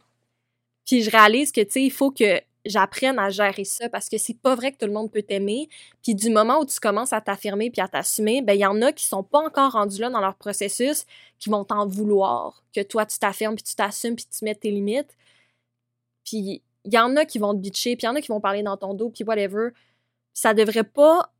puis 0.87 1.03
je 1.03 1.11
réalise 1.11 1.53
que, 1.53 1.61
tu 1.61 1.73
sais, 1.73 1.83
il 1.83 1.91
faut 1.91 2.11
que 2.13 2.41
j'apprenne 2.65 3.19
à 3.19 3.31
gérer 3.31 3.65
ça 3.65 3.89
parce 3.89 4.09
que 4.09 4.19
c'est 4.19 4.39
pas 4.39 4.55
vrai 4.55 4.73
que 4.73 4.79
tout 4.79 4.87
le 4.87 4.93
monde 4.93 5.11
peut 5.11 5.23
t'aimer. 5.23 5.69
Puis 6.03 6.15
du 6.15 6.31
moment 6.31 6.61
où 6.61 6.67
tu 6.67 6.81
commences 6.81 7.13
à 7.13 7.21
t'affirmer 7.21 7.71
puis 7.71 7.81
à 7.81 7.89
t'assumer, 7.89 8.43
ben 8.43 8.55
il 8.55 8.61
y 8.61 8.67
en 8.67 8.81
a 8.83 8.93
qui 8.93 9.05
sont 9.05 9.23
pas 9.23 9.41
encore 9.41 9.73
rendus 9.73 10.01
là 10.01 10.11
dans 10.11 10.21
leur 10.21 10.37
processus, 10.37 11.07
qui 11.39 11.51
vont 11.51 11.65
t'en 11.65 11.87
vouloir 11.87 12.63
que 12.75 12.83
toi 12.83 13.07
tu 13.07 13.19
t'affirmes 13.19 13.57
puis 13.57 13.65
tu 13.65 13.75
t'assumes 13.75 14.17
puis 14.17 14.27
tu 14.27 14.45
mets 14.45 14.55
tes 14.55 14.71
limites. 14.71 15.17
Puis 16.25 16.63
il 16.87 16.95
y 16.95 16.99
en 16.99 17.17
a 17.17 17.25
qui 17.25 17.39
vont 17.39 17.53
te 17.53 17.59
bitcher, 17.59 17.97
puis 17.97 18.05
il 18.05 18.07
y 18.07 18.09
en 18.09 18.15
a 18.15 18.21
qui 18.21 18.29
vont 18.29 18.41
parler 18.41 18.63
dans 18.63 18.77
ton 18.77 18.95
dos 18.95 19.11
puis 19.11 19.25
whatever. 19.25 19.71
Ça 20.33 20.55
devrait 20.55 20.85
pas 20.85 21.33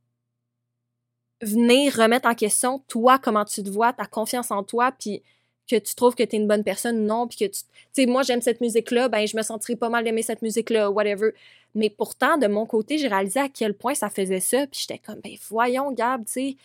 venir 1.41 1.95
remettre 1.95 2.27
en 2.27 2.35
question 2.35 2.79
toi 2.87 3.17
comment 3.17 3.45
tu 3.45 3.63
te 3.63 3.69
vois, 3.69 3.93
ta 3.93 4.05
confiance 4.05 4.51
en 4.51 4.63
toi 4.63 4.91
puis 4.91 5.23
que 5.69 5.75
tu 5.75 5.95
trouves 5.95 6.15
que 6.15 6.23
tu 6.23 6.35
es 6.35 6.39
une 6.39 6.47
bonne 6.47 6.63
personne 6.63 7.05
non, 7.05 7.27
puis 7.27 7.37
que 7.37 7.45
tu 7.45 7.61
sais 7.93 8.05
moi 8.05 8.23
j'aime 8.23 8.41
cette 8.41 8.61
musique 8.61 8.91
là, 8.91 9.07
ben 9.09 9.25
je 9.27 9.37
me 9.37 9.41
sentirais 9.41 9.75
pas 9.75 9.89
mal 9.89 10.03
d'aimer 10.03 10.21
cette 10.21 10.41
musique 10.41 10.69
là, 10.69 10.89
whatever. 10.91 11.31
Mais 11.75 11.89
pourtant 11.89 12.37
de 12.37 12.47
mon 12.47 12.65
côté, 12.65 12.97
j'ai 12.97 13.07
réalisé 13.07 13.39
à 13.39 13.49
quel 13.49 13.73
point 13.73 13.93
ça 13.93 14.09
faisait 14.09 14.39
ça, 14.39 14.67
puis 14.67 14.81
j'étais 14.81 14.99
comme 14.99 15.19
ben 15.21 15.35
voyons 15.49 15.91
Gab, 15.91 16.25
tu 16.25 16.31
sais, 16.31 16.57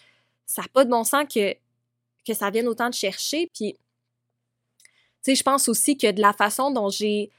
ça 0.46 0.62
n'a 0.62 0.68
pas 0.68 0.84
de 0.84 0.90
bon 0.90 1.04
sens 1.04 1.24
que 1.32 1.54
que 2.26 2.34
ça 2.34 2.50
vienne 2.50 2.68
autant 2.68 2.88
de 2.88 2.94
chercher, 2.94 3.48
puis 3.52 3.74
tu 3.74 3.80
sais 5.22 5.34
je 5.34 5.42
pense 5.42 5.68
aussi 5.68 5.96
que 5.96 6.10
de 6.10 6.20
la 6.20 6.32
façon 6.32 6.70
dont 6.70 6.88
j'ai 6.88 7.30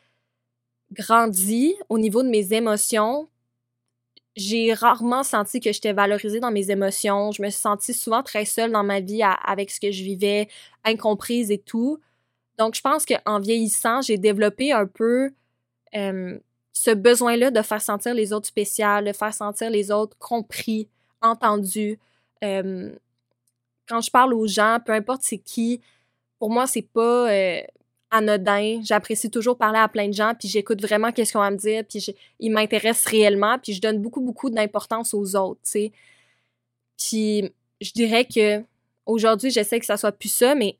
grandi 0.94 1.76
au 1.90 1.98
niveau 1.98 2.24
de 2.24 2.30
mes 2.30 2.54
émotions, 2.54 3.28
j'ai 4.36 4.74
rarement 4.74 5.24
senti 5.24 5.60
que 5.60 5.72
j'étais 5.72 5.94
valorisée 5.94 6.40
dans 6.40 6.52
mes 6.52 6.72
émotions. 6.72 7.32
Je 7.32 7.42
me 7.42 7.50
suis 7.50 7.60
sentie 7.60 7.94
souvent 7.94 8.24
très 8.24 8.46
seule 8.46 8.72
dans 8.72 8.84
ma 8.84 9.00
vie 9.00 9.22
avec 9.24 9.70
ce 9.70 9.80
que 9.80 9.92
je 9.92 10.04
vivais, 10.04 10.48
incomprise 10.84 11.52
et 11.52 11.60
tout. 11.60 12.00
Donc, 12.58 12.76
je 12.76 12.82
pense 12.82 13.06
qu'en 13.06 13.40
vieillissant, 13.40 14.02
j'ai 14.02 14.18
développé 14.18 14.72
un 14.72 14.88
peu 14.88 15.32
ce 15.94 16.92
besoin-là 16.92 17.52
de 17.52 17.62
faire 17.62 17.82
sentir 17.82 18.16
les 18.16 18.34
autres 18.34 18.48
spéciales, 18.48 19.06
de 19.06 19.14
faire 19.14 19.34
sentir 19.34 19.70
les 19.70 19.92
autres 19.92 20.18
compris, 20.18 20.88
entendus. 21.22 22.00
quand 22.42 24.02
je 24.02 24.12
parle 24.12 24.34
aux 24.34 24.48
gens, 24.48 24.80
peu 24.84 24.94
importe 24.94 25.22
c'est 25.24 25.38
qui, 25.38 25.82
pour 26.40 26.50
moi, 26.50 26.68
c'est 26.68 26.82
pas 26.82 27.32
euh, 27.32 27.62
anodin. 28.14 28.82
J'apprécie 28.84 29.30
toujours 29.30 29.58
parler 29.58 29.80
à 29.80 29.88
plein 29.88 30.08
de 30.08 30.14
gens, 30.14 30.34
puis 30.38 30.48
j'écoute 30.48 30.82
vraiment 30.82 31.12
qu'est-ce 31.12 31.34
qu'on 31.34 31.40
va 31.40 31.52
me 31.52 31.58
dire, 31.58 31.84
puis 31.88 32.16
ils 32.40 32.52
m'intéressent 32.52 33.12
réellement, 33.12 33.58
puis 33.60 33.74
je 33.74 33.82
donne 33.82 34.00
beaucoup, 34.00 34.22
beaucoup 34.22 34.50
d'importance 34.50 35.14
aux 35.14 35.36
autres, 35.36 35.62
tu 35.64 35.72
sais. 35.72 35.92
Puis 36.98 37.52
je 37.82 37.92
dirais 37.92 38.26
que 38.26 38.64
aujourd'hui, 39.06 39.50
j'essaie 39.50 39.80
que 39.80 39.86
ça 39.86 39.98
soit 39.98 40.12
plus 40.12 40.30
ça, 40.30 40.56
mais 40.56 40.78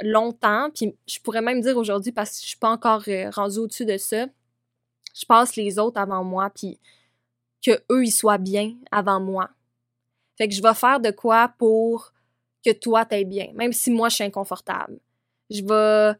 longtemps, 0.00 0.70
puis 0.74 0.94
je 1.06 1.18
pourrais 1.20 1.42
même 1.42 1.60
dire 1.60 1.76
aujourd'hui, 1.76 2.12
parce 2.12 2.30
que 2.30 2.42
je 2.42 2.48
suis 2.48 2.58
pas 2.58 2.70
encore 2.70 3.02
euh, 3.08 3.30
rendue 3.30 3.58
au-dessus 3.58 3.84
de 3.84 3.96
ça, 3.96 4.26
je 5.14 5.26
passe 5.26 5.56
les 5.56 5.78
autres 5.78 6.00
avant 6.00 6.24
moi, 6.24 6.50
puis 6.50 6.78
que 7.64 7.72
eux, 7.90 8.04
ils 8.04 8.12
soient 8.12 8.38
bien 8.38 8.74
avant 8.90 9.20
moi. 9.20 9.50
Fait 10.38 10.48
que 10.48 10.54
je 10.54 10.62
vais 10.62 10.74
faire 10.74 11.00
de 11.00 11.10
quoi 11.10 11.48
pour 11.58 12.12
que 12.64 12.72
toi, 12.72 13.04
t'ailles 13.04 13.24
bien, 13.24 13.52
même 13.54 13.72
si 13.72 13.90
moi, 13.90 14.08
je 14.08 14.16
suis 14.16 14.24
inconfortable. 14.24 14.98
Je 15.50 15.62
vais 15.62 16.16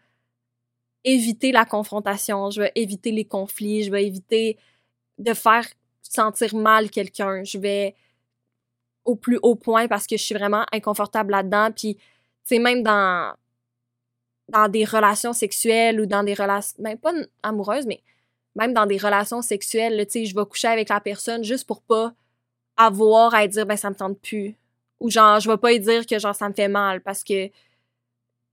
éviter 1.04 1.52
la 1.52 1.64
confrontation, 1.64 2.50
je 2.50 2.62
vais 2.62 2.72
éviter 2.74 3.10
les 3.10 3.24
conflits, 3.24 3.84
je 3.84 3.90
vais 3.90 4.06
éviter 4.06 4.58
de 5.18 5.34
faire 5.34 5.66
sentir 6.02 6.54
mal 6.54 6.90
quelqu'un. 6.90 7.42
Je 7.44 7.58
vais 7.58 7.94
au 9.04 9.16
plus 9.16 9.38
haut 9.42 9.56
point 9.56 9.88
parce 9.88 10.06
que 10.06 10.16
je 10.16 10.22
suis 10.22 10.34
vraiment 10.34 10.64
inconfortable 10.72 11.32
là-dedans. 11.32 11.70
Puis, 11.72 11.96
tu 11.96 12.02
sais, 12.44 12.58
même 12.58 12.82
dans, 12.82 13.34
dans 14.48 14.68
des 14.68 14.84
relations 14.84 15.32
sexuelles 15.32 16.00
ou 16.00 16.06
dans 16.06 16.22
des 16.22 16.34
relations, 16.34 16.76
même 16.80 16.98
pas 16.98 17.12
amoureuses, 17.42 17.86
mais 17.86 18.02
même 18.54 18.72
dans 18.74 18.86
des 18.86 18.98
relations 18.98 19.42
sexuelles, 19.42 20.04
tu 20.06 20.12
sais, 20.12 20.24
je 20.26 20.34
vais 20.34 20.44
coucher 20.44 20.68
avec 20.68 20.88
la 20.88 21.00
personne 21.00 21.42
juste 21.42 21.66
pour 21.66 21.82
pas 21.82 22.12
avoir 22.76 23.34
à 23.34 23.46
dire, 23.46 23.66
ben, 23.66 23.76
ça 23.76 23.90
me 23.90 23.94
tente 23.94 24.20
plus. 24.20 24.56
Ou 25.00 25.10
genre, 25.10 25.40
je 25.40 25.50
vais 25.50 25.56
pas 25.56 25.76
dire 25.78 26.06
que 26.06 26.18
genre, 26.18 26.34
ça 26.34 26.48
me 26.48 26.54
fait 26.54 26.68
mal 26.68 27.00
parce 27.02 27.24
que 27.24 27.50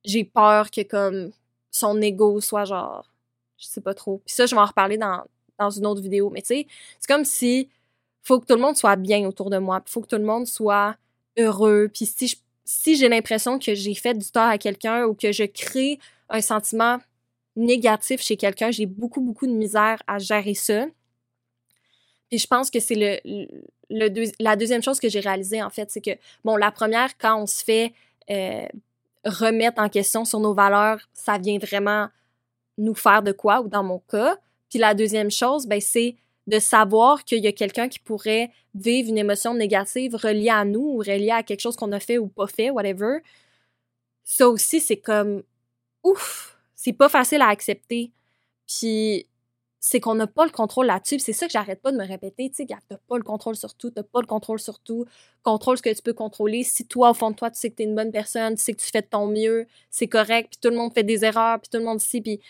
j'ai 0.03 0.23
peur 0.23 0.71
que 0.71 0.81
comme 0.81 1.31
son 1.71 2.01
ego 2.01 2.41
soit 2.41 2.65
genre, 2.65 3.09
je 3.57 3.65
sais 3.65 3.81
pas 3.81 3.93
trop. 3.93 4.21
Puis 4.25 4.35
ça, 4.35 4.45
je 4.45 4.55
vais 4.55 4.61
en 4.61 4.65
reparler 4.65 4.97
dans, 4.97 5.23
dans 5.57 5.69
une 5.69 5.85
autre 5.85 6.01
vidéo. 6.01 6.29
Mais 6.29 6.41
tu 6.41 6.47
sais, 6.47 6.67
c'est 6.99 7.07
comme 7.07 7.25
si 7.25 7.69
faut 8.21 8.39
que 8.39 8.45
tout 8.45 8.55
le 8.55 8.61
monde 8.61 8.77
soit 8.77 8.95
bien 8.95 9.25
autour 9.27 9.49
de 9.49 9.57
moi, 9.57 9.81
faut 9.85 10.01
que 10.01 10.07
tout 10.07 10.17
le 10.17 10.25
monde 10.25 10.47
soit 10.47 10.95
heureux. 11.37 11.89
Puis 11.93 12.05
si 12.05 12.39
si 12.65 12.95
j'ai 12.95 13.09
l'impression 13.09 13.57
que 13.57 13.73
j'ai 13.73 13.95
fait 13.95 14.13
du 14.13 14.29
tort 14.29 14.43
à 14.43 14.59
quelqu'un 14.59 15.05
ou 15.05 15.15
que 15.15 15.31
je 15.31 15.43
crée 15.43 15.97
un 16.29 16.39
sentiment 16.41 16.99
négatif 17.55 18.21
chez 18.21 18.37
quelqu'un, 18.37 18.69
j'ai 18.69 18.85
beaucoup 18.85 19.21
beaucoup 19.21 19.47
de 19.47 19.51
misère 19.51 20.01
à 20.05 20.19
gérer 20.19 20.53
ça. 20.53 20.85
Puis 22.29 22.37
je 22.37 22.45
pense 22.45 22.69
que 22.69 22.79
c'est 22.79 22.93
le, 22.93 23.47
le, 23.89 24.31
la 24.39 24.55
deuxième 24.55 24.83
chose 24.83 24.99
que 24.99 25.09
j'ai 25.09 25.19
réalisée 25.19 25.63
en 25.63 25.71
fait, 25.71 25.89
c'est 25.89 26.01
que 26.01 26.11
bon 26.43 26.55
la 26.57 26.71
première 26.71 27.17
quand 27.17 27.41
on 27.41 27.47
se 27.47 27.63
fait 27.63 27.93
euh, 28.29 28.67
remettre 29.25 29.81
en 29.81 29.89
question 29.89 30.25
sur 30.25 30.39
nos 30.39 30.53
valeurs, 30.53 30.99
ça 31.13 31.37
vient 31.37 31.57
vraiment 31.57 32.07
nous 32.77 32.95
faire 32.95 33.21
de 33.21 33.31
quoi 33.31 33.61
ou 33.61 33.67
dans 33.67 33.83
mon 33.83 33.99
cas. 33.99 34.37
Puis 34.69 34.79
la 34.79 34.93
deuxième 34.93 35.31
chose, 35.31 35.67
ben 35.67 35.81
c'est 35.81 36.15
de 36.47 36.59
savoir 36.59 37.23
qu'il 37.25 37.43
y 37.43 37.47
a 37.47 37.51
quelqu'un 37.51 37.89
qui 37.89 37.99
pourrait 37.99 38.51
vivre 38.73 39.09
une 39.09 39.17
émotion 39.17 39.53
négative 39.53 40.15
reliée 40.15 40.49
à 40.49 40.65
nous 40.65 40.81
ou 40.81 40.97
reliée 40.97 41.31
à 41.31 41.43
quelque 41.43 41.61
chose 41.61 41.75
qu'on 41.75 41.91
a 41.91 41.99
fait 41.99 42.17
ou 42.17 42.27
pas 42.27 42.47
fait, 42.47 42.69
whatever. 42.69 43.19
Ça 44.23 44.49
aussi, 44.49 44.79
c'est 44.79 44.97
comme 44.97 45.43
ouf, 46.03 46.57
c'est 46.75 46.93
pas 46.93 47.09
facile 47.09 47.41
à 47.41 47.47
accepter. 47.47 48.11
Puis 48.67 49.27
c'est 49.79 49.99
qu'on 49.99 50.15
n'a 50.15 50.27
pas 50.27 50.45
le 50.45 50.51
contrôle 50.51 50.87
là-dessus. 50.87 51.19
C'est 51.19 51.33
ça 51.33 51.45
que 51.45 51.51
j'arrête 51.51 51.81
pas 51.81 51.91
de 51.91 51.97
me 51.97 52.05
répéter. 52.05 52.49
Tu 52.49 52.55
sais, 52.55 52.67
t'as 52.67 52.97
pas 52.97 53.17
le 53.17 53.23
contrôle 53.23 53.55
sur 53.55 53.75
tout, 53.75 53.91
t'as 53.91 54.03
pas 54.03 54.19
le 54.19 54.27
contrôle 54.27 54.59
sur 54.59 54.79
tout. 54.79 55.05
Contrôle 55.41 55.77
ce 55.77 55.81
que 55.81 55.93
tu 55.93 56.01
peux 56.01 56.13
contrôler. 56.13 56.63
Si 56.63 56.85
toi, 56.85 57.11
au 57.11 57.13
fond 57.13 57.31
de 57.31 57.35
toi, 57.35 57.49
tu 57.49 57.59
sais 57.59 57.69
que 57.69 57.75
t'es 57.75 57.85
une 57.85 57.95
bonne 57.95 58.11
personne, 58.11 58.55
tu 58.55 58.63
sais 58.63 58.73
que 58.73 58.81
tu 58.81 58.89
fais 58.91 59.01
de 59.01 59.07
ton 59.07 59.27
mieux, 59.27 59.67
c'est 59.89 60.07
correct, 60.07 60.49
puis 60.51 60.59
tout 60.61 60.69
le 60.69 60.75
monde 60.75 60.93
fait 60.93 61.03
des 61.03 61.23
erreurs, 61.23 61.59
puis 61.61 61.69
tout 61.69 61.77
le 61.77 61.85
monde 61.85 61.99
sait, 61.99 62.21
puis... 62.21 62.41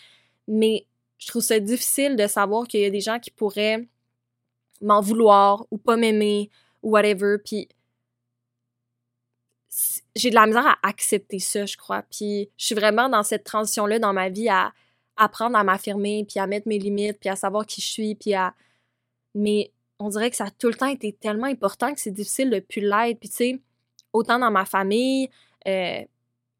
Mais 0.48 0.86
je 1.18 1.28
trouve 1.28 1.42
ça 1.42 1.60
difficile 1.60 2.16
de 2.16 2.26
savoir 2.26 2.66
qu'il 2.66 2.80
y 2.80 2.84
a 2.84 2.90
des 2.90 3.00
gens 3.00 3.20
qui 3.20 3.30
pourraient 3.30 3.86
m'en 4.80 5.00
vouloir 5.00 5.66
ou 5.70 5.78
pas 5.78 5.96
m'aimer 5.96 6.50
ou 6.82 6.92
whatever. 6.92 7.36
Puis 7.44 7.68
j'ai 10.16 10.30
de 10.30 10.34
la 10.34 10.46
misère 10.46 10.66
à 10.66 10.78
accepter 10.82 11.38
ça, 11.38 11.66
je 11.66 11.76
crois. 11.76 12.02
Puis 12.10 12.50
je 12.56 12.66
suis 12.66 12.74
vraiment 12.74 13.08
dans 13.08 13.22
cette 13.22 13.44
transition-là 13.44 13.98
dans 13.98 14.12
ma 14.12 14.30
vie 14.30 14.48
à 14.48 14.72
apprendre 15.16 15.56
à 15.56 15.64
m'affirmer, 15.64 16.24
puis 16.28 16.40
à 16.40 16.46
mettre 16.46 16.68
mes 16.68 16.78
limites, 16.78 17.18
puis 17.20 17.28
à 17.28 17.36
savoir 17.36 17.66
qui 17.66 17.80
je 17.80 17.86
suis, 17.86 18.14
puis 18.14 18.34
à... 18.34 18.54
Mais 19.34 19.70
on 19.98 20.08
dirait 20.08 20.30
que 20.30 20.36
ça 20.36 20.44
a 20.44 20.50
tout 20.50 20.68
le 20.68 20.74
temps 20.74 20.86
été 20.86 21.12
tellement 21.12 21.46
important 21.46 21.92
que 21.94 22.00
c'est 22.00 22.10
difficile 22.10 22.50
de 22.50 22.60
plus 22.60 22.80
l'être. 22.80 23.20
Puis 23.20 23.28
tu 23.28 23.36
sais, 23.36 23.60
autant 24.12 24.38
dans 24.38 24.50
ma 24.50 24.64
famille, 24.64 25.28
euh, 25.68 26.02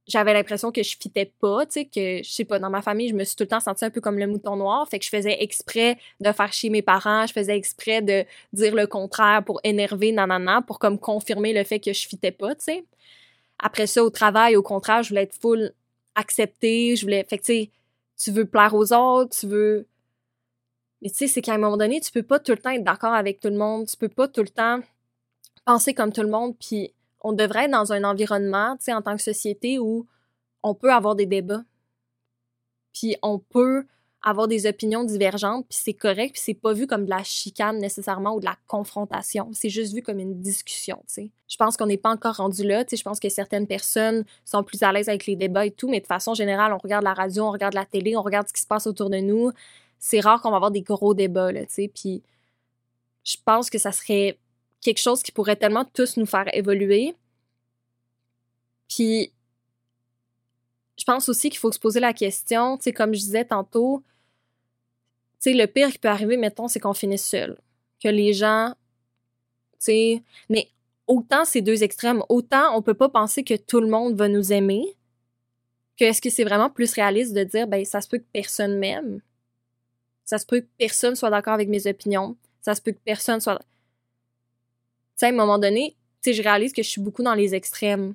j'avais 0.06 0.34
l'impression 0.34 0.72
que 0.72 0.82
je 0.82 0.96
fitais 0.98 1.32
pas, 1.40 1.64
tu 1.66 1.72
sais, 1.72 1.84
que, 1.84 2.22
je 2.22 2.30
sais 2.30 2.44
pas, 2.44 2.58
dans 2.58 2.70
ma 2.70 2.82
famille, 2.82 3.08
je 3.08 3.14
me 3.14 3.24
suis 3.24 3.36
tout 3.36 3.44
le 3.44 3.48
temps 3.48 3.60
sentie 3.60 3.84
un 3.84 3.90
peu 3.90 4.00
comme 4.00 4.18
le 4.18 4.26
mouton 4.26 4.56
noir, 4.56 4.86
fait 4.88 4.98
que 4.98 5.04
je 5.04 5.10
faisais 5.10 5.42
exprès 5.42 5.98
de 6.20 6.32
faire 6.32 6.52
chier 6.52 6.70
mes 6.70 6.82
parents, 6.82 7.26
je 7.26 7.32
faisais 7.32 7.56
exprès 7.56 8.02
de 8.02 8.24
dire 8.52 8.74
le 8.74 8.86
contraire 8.86 9.42
pour 9.44 9.60
énerver, 9.64 10.12
nanana, 10.12 10.62
pour 10.62 10.78
comme 10.78 10.98
confirmer 10.98 11.52
le 11.52 11.64
fait 11.64 11.80
que 11.80 11.92
je 11.92 12.08
fitais 12.08 12.32
pas, 12.32 12.54
tu 12.54 12.64
sais. 12.64 12.84
Après 13.58 13.86
ça, 13.86 14.02
au 14.02 14.10
travail, 14.10 14.56
au 14.56 14.62
contraire, 14.62 15.02
je 15.02 15.10
voulais 15.10 15.22
être 15.22 15.34
full 15.34 15.72
acceptée, 16.14 16.96
je 16.96 17.02
voulais, 17.02 17.24
fait 17.28 17.38
que 17.38 17.44
tu 17.44 17.52
sais, 17.52 17.70
tu 18.22 18.30
veux 18.30 18.44
plaire 18.44 18.74
aux 18.74 18.92
autres, 18.92 19.36
tu 19.38 19.46
veux... 19.46 19.86
Mais 21.00 21.08
tu 21.08 21.16
sais, 21.16 21.26
c'est 21.28 21.40
qu'à 21.40 21.54
un 21.54 21.58
moment 21.58 21.78
donné, 21.78 22.00
tu 22.00 22.12
peux 22.12 22.22
pas 22.22 22.38
tout 22.38 22.52
le 22.52 22.58
temps 22.58 22.70
être 22.70 22.84
d'accord 22.84 23.14
avec 23.14 23.40
tout 23.40 23.48
le 23.48 23.56
monde, 23.56 23.86
tu 23.86 23.96
peux 23.96 24.08
pas 24.08 24.28
tout 24.28 24.42
le 24.42 24.48
temps 24.48 24.80
penser 25.64 25.94
comme 25.94 26.12
tout 26.12 26.22
le 26.22 26.28
monde, 26.28 26.54
puis 26.58 26.92
on 27.22 27.32
devrait 27.32 27.64
être 27.64 27.70
dans 27.70 27.92
un 27.92 28.04
environnement, 28.04 28.76
tu 28.76 28.84
sais, 28.84 28.92
en 28.92 29.00
tant 29.00 29.16
que 29.16 29.22
société 29.22 29.78
où 29.78 30.06
on 30.62 30.74
peut 30.74 30.92
avoir 30.92 31.14
des 31.14 31.26
débats. 31.26 31.64
Puis 32.92 33.16
on 33.22 33.38
peut 33.38 33.86
avoir 34.22 34.48
des 34.48 34.66
opinions 34.66 35.04
divergentes, 35.04 35.66
puis 35.68 35.78
c'est 35.82 35.94
correct, 35.94 36.32
puis 36.32 36.42
c'est 36.44 36.54
pas 36.54 36.72
vu 36.74 36.86
comme 36.86 37.04
de 37.04 37.10
la 37.10 37.22
chicane 37.22 37.78
nécessairement 37.78 38.34
ou 38.34 38.40
de 38.40 38.44
la 38.44 38.56
confrontation. 38.66 39.48
C'est 39.52 39.70
juste 39.70 39.94
vu 39.94 40.02
comme 40.02 40.18
une 40.18 40.40
discussion, 40.40 40.96
tu 41.08 41.14
sais. 41.14 41.30
Je 41.48 41.56
pense 41.56 41.76
qu'on 41.76 41.86
n'est 41.86 41.96
pas 41.96 42.10
encore 42.10 42.36
rendu 42.36 42.62
là, 42.62 42.84
tu 42.84 42.90
sais. 42.90 42.96
Je 42.96 43.02
pense 43.02 43.18
que 43.18 43.30
certaines 43.30 43.66
personnes 43.66 44.24
sont 44.44 44.62
plus 44.62 44.82
à 44.82 44.92
l'aise 44.92 45.08
avec 45.08 45.26
les 45.26 45.36
débats 45.36 45.64
et 45.64 45.70
tout, 45.70 45.88
mais 45.88 46.00
de 46.00 46.06
façon 46.06 46.34
générale, 46.34 46.72
on 46.72 46.78
regarde 46.78 47.04
la 47.04 47.14
radio, 47.14 47.44
on 47.44 47.50
regarde 47.50 47.74
la 47.74 47.86
télé, 47.86 48.16
on 48.16 48.22
regarde 48.22 48.46
ce 48.48 48.52
qui 48.52 48.60
se 48.60 48.66
passe 48.66 48.86
autour 48.86 49.08
de 49.08 49.18
nous. 49.18 49.52
C'est 49.98 50.20
rare 50.20 50.42
qu'on 50.42 50.50
va 50.50 50.56
avoir 50.56 50.70
des 50.70 50.82
gros 50.82 51.14
débats, 51.14 51.52
là, 51.52 51.64
tu 51.64 51.72
sais. 51.72 51.90
Puis 51.94 52.22
je 53.24 53.36
pense 53.44 53.70
que 53.70 53.78
ça 53.78 53.92
serait 53.92 54.38
quelque 54.80 55.00
chose 55.00 55.22
qui 55.22 55.32
pourrait 55.32 55.56
tellement 55.56 55.84
tous 55.84 56.16
nous 56.16 56.26
faire 56.26 56.54
évoluer. 56.54 57.14
Puis, 58.88 59.32
je 61.00 61.04
pense 61.04 61.28
aussi 61.28 61.48
qu'il 61.48 61.58
faut 61.58 61.72
se 61.72 61.78
poser 61.78 62.00
la 62.00 62.12
question, 62.12 62.76
tu 62.76 62.92
comme 62.92 63.14
je 63.14 63.20
disais 63.20 63.44
tantôt, 63.44 64.02
tu 65.40 65.52
le 65.54 65.66
pire 65.66 65.90
qui 65.90 65.98
peut 65.98 66.08
arriver, 66.08 66.36
mettons, 66.36 66.68
c'est 66.68 66.80
qu'on 66.80 66.92
finisse 66.92 67.24
seul. 67.24 67.58
Que 68.02 68.08
les 68.08 68.34
gens, 68.34 68.74
tu 69.72 69.76
sais, 69.78 70.22
mais 70.50 70.68
autant 71.06 71.46
ces 71.46 71.62
deux 71.62 71.82
extrêmes, 71.82 72.22
autant 72.28 72.76
on 72.76 72.82
peut 72.82 72.94
pas 72.94 73.08
penser 73.08 73.42
que 73.42 73.54
tout 73.54 73.80
le 73.80 73.88
monde 73.88 74.14
va 74.14 74.28
nous 74.28 74.52
aimer, 74.52 74.84
que 75.98 76.04
est-ce 76.04 76.20
que 76.20 76.30
c'est 76.30 76.44
vraiment 76.44 76.70
plus 76.70 76.92
réaliste 76.92 77.34
de 77.34 77.44
dire, 77.44 77.66
ben, 77.66 77.84
ça 77.84 78.00
se 78.00 78.08
peut 78.08 78.18
que 78.18 78.26
personne 78.32 78.78
m'aime, 78.78 79.20
ça 80.24 80.38
se 80.38 80.46
peut 80.46 80.60
que 80.60 80.68
personne 80.78 81.16
soit 81.16 81.30
d'accord 81.30 81.54
avec 81.54 81.68
mes 81.68 81.86
opinions, 81.86 82.36
ça 82.60 82.74
se 82.74 82.82
peut 82.82 82.92
que 82.92 83.00
personne 83.04 83.40
soit 83.40 83.60
sais, 85.20 85.26
à 85.26 85.28
un 85.28 85.32
moment 85.32 85.58
donné, 85.58 85.96
tu 86.22 86.32
je 86.32 86.42
réalise 86.42 86.72
que 86.72 86.82
je 86.82 86.88
suis 86.88 87.00
beaucoup 87.00 87.22
dans 87.22 87.34
les 87.34 87.54
extrêmes. 87.54 88.14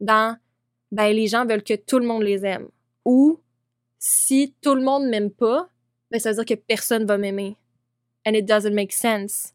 Dans, 0.00 0.36
ben, 0.94 1.12
les 1.12 1.26
gens 1.26 1.44
veulent 1.44 1.64
que 1.64 1.74
tout 1.74 1.98
le 1.98 2.06
monde 2.06 2.22
les 2.22 2.46
aime. 2.46 2.68
Ou, 3.04 3.40
si 3.98 4.54
tout 4.62 4.74
le 4.74 4.82
monde 4.82 5.08
m'aime 5.08 5.30
pas, 5.30 5.68
ben, 6.10 6.20
ça 6.20 6.30
veut 6.30 6.36
dire 6.36 6.56
que 6.56 6.60
personne 6.60 7.04
va 7.04 7.18
m'aimer. 7.18 7.56
And 8.26 8.32
it 8.32 8.46
doesn't 8.46 8.72
make 8.72 8.92
sense. 8.92 9.52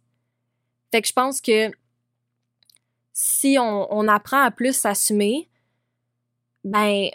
Fait 0.91 1.01
que 1.01 1.07
je 1.07 1.13
pense 1.13 1.39
que 1.39 1.71
si 3.13 3.57
on, 3.59 4.07
apprend 4.07 4.41
à 4.41 4.51
plus 4.51 4.75
s'assumer, 4.75 5.49
ben, 6.63 7.09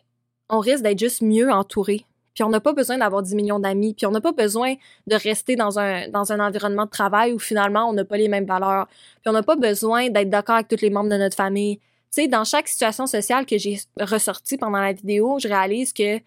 on 0.48 0.58
risque 0.58 0.82
d'être 0.82 0.98
juste 0.98 1.22
mieux 1.22 1.50
entouré 1.50 2.06
puis 2.34 2.42
on 2.42 2.48
n'a 2.48 2.60
pas 2.60 2.72
besoin 2.72 2.98
d'avoir 2.98 3.22
10 3.22 3.36
millions 3.36 3.60
d'amis, 3.60 3.94
puis 3.94 4.06
on 4.06 4.10
n'a 4.10 4.20
pas 4.20 4.32
besoin 4.32 4.74
de 5.06 5.14
rester 5.14 5.54
dans 5.54 5.78
un, 5.78 6.08
dans 6.08 6.32
un 6.32 6.40
environnement 6.40 6.84
de 6.84 6.90
travail 6.90 7.32
où 7.32 7.38
finalement 7.38 7.88
on 7.88 7.92
n'a 7.92 8.04
pas 8.04 8.16
les 8.16 8.28
mêmes 8.28 8.44
valeurs, 8.44 8.88
puis 8.88 9.28
on 9.28 9.32
n'a 9.32 9.44
pas 9.44 9.54
besoin 9.54 10.10
d'être 10.10 10.30
d'accord 10.30 10.56
avec 10.56 10.68
tous 10.68 10.80
les 10.82 10.90
membres 10.90 11.10
de 11.10 11.16
notre 11.16 11.36
famille. 11.36 11.78
Sais, 12.14 12.28
dans 12.28 12.44
chaque 12.44 12.68
situation 12.68 13.08
sociale 13.08 13.44
que 13.44 13.58
j'ai 13.58 13.80
ressortie 13.98 14.56
pendant 14.56 14.78
la 14.78 14.92
vidéo, 14.92 15.40
je 15.40 15.48
réalise 15.48 15.92
que 15.92 16.20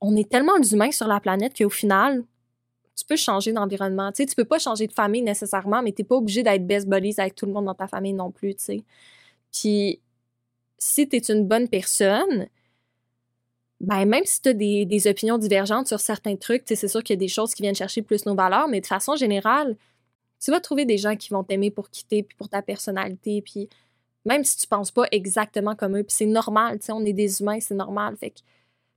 on 0.00 0.16
est 0.16 0.26
tellement 0.26 0.58
d'humains 0.58 0.90
sur 0.90 1.06
la 1.06 1.20
planète 1.20 1.54
qu'au 1.54 1.68
final, 1.68 2.24
tu 2.96 3.04
peux 3.04 3.16
changer 3.16 3.52
d'environnement. 3.52 4.10
Tu 4.10 4.24
peux 4.34 4.46
pas 4.46 4.58
changer 4.58 4.86
de 4.86 4.94
famille 4.94 5.20
nécessairement, 5.20 5.82
mais 5.82 5.92
t'es 5.92 6.02
pas 6.02 6.14
obligé 6.14 6.42
d'être 6.42 6.66
best 6.66 6.88
buddies 6.88 7.12
avec 7.18 7.34
tout 7.34 7.44
le 7.44 7.52
monde 7.52 7.66
dans 7.66 7.74
ta 7.74 7.88
famille 7.88 8.14
non 8.14 8.30
plus, 8.30 8.54
tu 8.54 8.64
sais. 8.64 8.84
Puis, 9.52 10.00
si 10.78 11.06
tu 11.10 11.16
es 11.16 11.20
une 11.30 11.46
bonne 11.46 11.68
personne, 11.68 12.48
ben 13.80 14.06
même 14.06 14.24
si 14.24 14.40
tu 14.40 14.48
as 14.48 14.54
des, 14.54 14.86
des, 14.86 15.06
opinions 15.08 15.36
divergentes 15.36 15.88
sur 15.88 16.00
certains 16.00 16.36
trucs, 16.36 16.62
c'est 16.64 16.88
sûr 16.88 17.02
qu'il 17.02 17.12
y 17.12 17.18
a 17.18 17.20
des 17.20 17.28
choses 17.28 17.54
qui 17.54 17.60
viennent 17.60 17.74
chercher 17.74 18.00
plus 18.00 18.24
nos 18.24 18.34
valeurs, 18.34 18.68
mais 18.68 18.80
de 18.80 18.86
façon 18.86 19.14
générale, 19.14 19.76
tu 20.40 20.50
vas 20.50 20.60
trouver 20.60 20.86
des 20.86 20.96
gens 20.96 21.16
qui 21.16 21.28
vont 21.28 21.44
t'aimer 21.44 21.70
pour 21.70 21.90
quitter, 21.90 22.22
puis 22.22 22.34
pour 22.34 22.48
ta 22.48 22.62
personnalité, 22.62 23.42
puis 23.42 23.68
même 24.24 24.44
si 24.44 24.56
tu 24.56 24.66
penses 24.66 24.90
pas 24.90 25.04
exactement 25.12 25.74
comme 25.74 25.96
eux, 25.96 26.02
puis 26.02 26.14
c'est 26.16 26.26
normal, 26.26 26.78
tu 26.78 26.86
sais, 26.86 26.92
on 26.92 27.04
est 27.04 27.12
des 27.12 27.40
humains, 27.40 27.60
c'est 27.60 27.74
normal. 27.74 28.16
Fait 28.16 28.30
que 28.30 28.40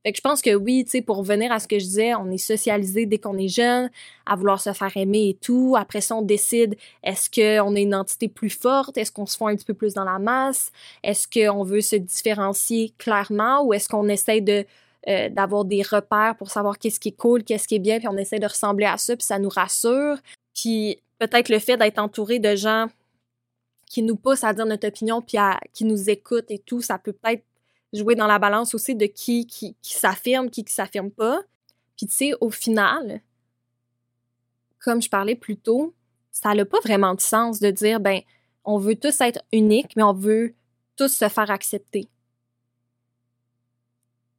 fait 0.08 0.13
que 0.13 0.18
je 0.18 0.22
pense 0.22 0.42
que 0.42 0.56
oui, 0.56 0.86
tu 0.86 0.92
sais, 0.92 1.02
pour 1.02 1.18
revenir 1.18 1.52
à 1.52 1.60
ce 1.60 1.68
que 1.68 1.80
je 1.80 1.84
disais, 1.84 2.16
on 2.16 2.32
est 2.32 2.38
socialisé 2.38 3.06
dès 3.06 3.18
qu'on 3.18 3.38
est 3.38 3.50
jeune, 3.50 3.90
à 4.26 4.38
vouloir 4.38 4.62
se 4.62 4.72
faire 4.72 4.96
aimer 4.96 5.30
et 5.30 5.34
tout. 5.34 5.76
Après 5.78 6.00
ça, 6.00 6.16
on 6.16 6.22
décide, 6.22 6.78
est-ce 7.04 7.30
qu'on 7.30 7.76
est 7.76 7.82
une 7.82 7.94
entité 7.94 8.30
plus 8.30 8.50
forte? 8.50 8.98
Est-ce 8.98 9.12
qu'on 9.12 9.26
se 9.26 9.36
fond 9.36 9.48
un 9.48 9.56
petit 9.58 9.66
peu 9.66 9.74
plus 9.74 9.96
dans 9.96 10.06
la 10.06 10.18
masse? 10.18 10.72
Est-ce 11.04 11.28
qu'on 11.28 11.63
veut 11.63 11.82
se 11.82 11.98
différencier 11.98 12.94
clairement 12.98 13.66
ou 13.66 13.74
est-ce 13.74 13.90
qu'on 13.90 14.08
essaie 14.08 14.40
de 14.40 14.66
euh, 15.10 15.30
d'avoir 15.30 15.66
des 15.66 15.82
repères 15.82 16.36
pour 16.38 16.52
savoir 16.52 16.80
qu'est-ce 16.80 17.00
qui 17.02 17.10
est 17.10 17.18
cool, 17.18 17.44
qu'est-ce 17.44 17.68
qui 17.68 17.76
est 17.76 17.80
bien, 17.80 18.00
puis 18.00 18.08
on 18.08 18.18
essaie 18.18 18.40
de 18.40 18.48
ressembler 18.48 18.86
à 18.86 18.98
ça, 18.98 19.16
puis 19.16 19.26
ça 19.26 19.40
nous 19.40 19.50
rassure. 19.50 20.18
Puis 20.54 21.02
peut-être 21.20 21.50
le 21.50 21.60
fait 21.60 21.76
d'être 21.76 22.00
entouré 22.00 22.40
de 22.40 22.56
gens 22.56 22.88
qui 23.88 24.04
nous 24.04 24.17
poussent 24.17 24.43
à 24.43 24.54
dire 24.54 24.65
notre 24.65 24.88
opinion, 24.88 25.21
puis 25.21 25.38
qui 25.73 25.86
nous 25.86 26.10
écoutent 26.10 26.52
et 26.52 26.60
tout, 26.60 26.82
ça 26.82 27.00
peut 27.00 27.13
peut-être 27.13 27.43
jouer 27.93 28.15
dans 28.15 28.28
la 28.28 28.38
balance 28.38 28.76
aussi 28.76 28.95
de 28.95 29.06
qui, 29.06 29.47
qui, 29.47 29.76
s'affirme, 29.82 30.50
qui, 30.50 30.63
qui 30.63 30.73
s'affirme 30.73 31.10
pas. 31.10 31.41
Puis 31.95 32.06
tu 32.06 32.15
sais, 32.15 32.34
au 32.41 32.50
final, 32.50 33.21
comme 34.80 35.02
je 35.02 35.10
parlais 35.10 35.36
plus 35.36 35.58
tôt, 35.58 35.95
ça 36.32 36.54
n'a 36.54 36.65
pas 36.65 36.80
vraiment 36.82 37.15
de 37.15 37.21
sens 37.21 37.60
de 37.60 37.71
dire, 37.71 38.00
ben, 38.00 38.21
on 38.63 38.78
veut 38.78 38.95
tous 38.95 39.21
être 39.21 39.41
uniques, 39.52 39.95
mais 39.95 40.04
on 40.04 40.13
veut 40.13 40.54
tous 40.97 41.08
se 41.08 41.30
faire 41.30 41.50
accepter. 41.50 42.10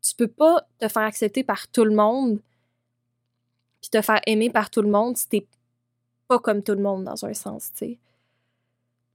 Tu 0.02 0.14
peux 0.14 0.28
pas 0.28 0.68
te 0.78 0.88
faire 0.88 1.02
accepter 1.02 1.42
par 1.42 1.68
tout 1.68 1.84
le 1.84 1.94
monde, 1.94 2.40
puis 3.80 3.90
te 3.90 4.02
faire 4.02 4.20
aimer 4.26 4.50
par 4.50 4.70
tout 4.70 4.82
le 4.82 4.90
monde 4.90 5.16
si 5.16 5.28
t'es 5.28 5.46
pas 6.28 6.38
comme 6.38 6.62
tout 6.62 6.72
le 6.72 6.82
monde 6.82 7.04
dans 7.04 7.24
un 7.24 7.34
sens, 7.34 7.72
tu 7.72 7.78
sais. 7.78 7.98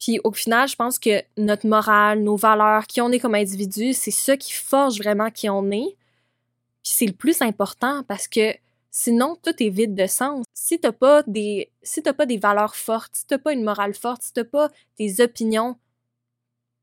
Puis 0.03 0.19
au 0.25 0.33
final, 0.33 0.67
je 0.67 0.75
pense 0.75 0.99
que 0.99 1.23
notre 1.37 1.65
morale, 1.65 2.23
nos 2.23 2.35
valeurs, 2.35 2.87
qui 2.87 2.99
on 2.99 3.09
est 3.11 3.19
comme 3.19 3.35
individu, 3.35 3.93
c'est 3.93 4.11
ça 4.11 4.35
qui 4.35 4.51
forge 4.51 4.97
vraiment 4.97 5.31
qui 5.31 5.49
on 5.49 5.71
est. 5.71 5.95
Puis 6.83 6.93
c'est 6.95 7.05
le 7.05 7.13
plus 7.13 7.41
important 7.41 8.03
parce 8.07 8.27
que 8.27 8.53
Sinon, 8.95 9.35
tout 9.41 9.55
est 9.63 9.69
vide 9.69 9.95
de 9.95 10.05
sens. 10.05 10.45
Si 10.53 10.79
t'as 10.79 10.91
pas 10.91 11.23
des, 11.23 11.71
si 11.81 12.03
t'as 12.03 12.13
pas 12.13 12.27
des 12.27 12.37
valeurs 12.37 12.75
fortes, 12.75 13.15
si 13.15 13.25
t'as 13.25 13.39
pas 13.39 13.51
une 13.53 13.63
morale 13.63 13.95
forte, 13.95 14.21
si 14.21 14.33
t'as 14.33 14.43
pas 14.43 14.69
des 14.99 15.19
opinions, 15.19 15.79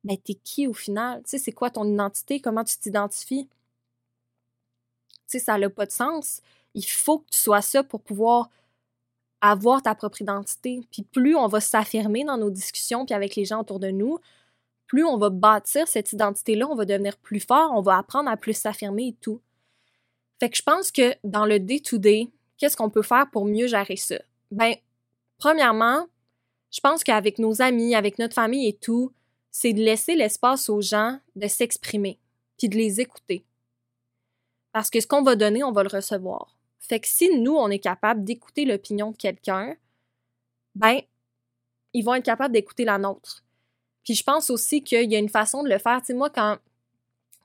ben 0.03 0.17
t'es 0.19 0.35
qui 0.35 0.67
au 0.67 0.73
final? 0.75 1.23
Tu 1.23 1.31
sais, 1.31 1.39
c'est 1.39 1.53
quoi 1.53 1.71
ton 1.71 1.85
identité? 1.85 2.41
Comment 2.41 2.65
tu 2.65 2.77
t'identifies? 2.79 3.49
Tu 3.49 5.15
sais, 5.27 5.39
ça 5.39 5.57
n'a 5.57 5.71
pas 5.71 5.87
de 5.87 5.93
sens. 5.93 6.41
Il 6.75 6.85
faut 6.85 7.21
que 7.21 7.31
tu 7.31 7.39
sois 7.39 7.63
ça 7.63 7.85
pour 7.85 8.01
pouvoir 8.01 8.51
avoir 9.41 9.83
ta 9.83 9.95
propre 9.95 10.21
identité. 10.23 10.83
Puis 10.91 11.03
plus 11.03 11.37
on 11.37 11.47
va 11.47 11.61
s'affirmer 11.61 12.25
dans 12.25 12.37
nos 12.37 12.51
discussions 12.51 13.07
puis 13.07 13.15
avec 13.15 13.37
les 13.37 13.45
gens 13.45 13.61
autour 13.61 13.81
de 13.81 13.89
nous, 13.89 14.19
plus 14.87 15.05
on 15.05 15.19
va 15.19 15.31
bâtir 15.31 15.87
cette 15.87 16.13
identité-là, 16.13 16.67
on 16.69 16.75
va 16.75 16.85
devenir 16.85 17.17
plus 17.17 17.41
fort, 17.41 17.73
on 17.75 17.81
va 17.81 17.97
apprendre 17.99 18.29
à 18.29 18.37
plus 18.37 18.55
s'affirmer 18.55 19.09
et 19.09 19.17
tout. 19.21 19.41
Fait 20.41 20.51
que 20.51 20.57
je 20.57 20.63
pense 20.63 20.91
que 20.91 21.15
dans 21.23 21.47
le 21.47 21.61
day-to-day, 21.61 22.29
qu'est-ce 22.59 22.77
qu'on 22.77 22.91
peut 22.91 23.03
faire 23.03 23.31
pour 23.31 23.45
mieux 23.45 23.67
gérer 23.67 23.97
ça? 23.97 24.17
Ben, 24.51 24.75
premièrement, 25.39 26.07
je 26.71 26.81
pense 26.81 27.05
qu'avec 27.05 27.39
nos 27.39 27.63
amis, 27.63 27.95
avec 27.95 28.19
notre 28.19 28.35
famille 28.35 28.67
et 28.67 28.73
tout, 28.73 29.13
c'est 29.51 29.73
de 29.73 29.81
laisser 29.81 30.15
l'espace 30.15 30.69
aux 30.69 30.81
gens 30.81 31.19
de 31.37 31.47
s'exprimer, 31.47 32.19
puis 32.59 32.69
de 32.69 32.77
les 32.77 33.01
écouter. 33.01 33.45
Parce 34.73 34.91
que 34.91 35.01
ce 35.01 35.07
qu'on 35.07 35.23
va 35.23 35.37
donner, 35.37 35.65
on 35.65 35.73
va 35.73 35.83
le 35.83 35.89
recevoir. 35.89 36.57
Fait 36.81 36.99
que 36.99 37.07
si 37.07 37.39
nous, 37.39 37.55
on 37.55 37.69
est 37.69 37.79
capable 37.79 38.25
d'écouter 38.25 38.65
l'opinion 38.65 39.13
de 39.13 39.17
quelqu'un, 39.17 39.77
ben, 40.75 41.01
ils 41.93 42.03
vont 42.03 42.15
être 42.15 42.25
capables 42.25 42.55
d'écouter 42.55 42.85
la 42.85 42.99
nôtre. 42.99 43.45
Puis 44.05 44.15
je 44.15 44.25
pense 44.25 44.51
aussi 44.51 44.83
qu'il 44.83 45.11
y 45.11 45.15
a 45.15 45.19
une 45.19 45.29
façon 45.29 45.63
de 45.63 45.69
le 45.69 45.79
faire. 45.79 46.01
Tu 46.01 46.07
sais, 46.07 46.15
moi, 46.15 46.31
quand, 46.31 46.59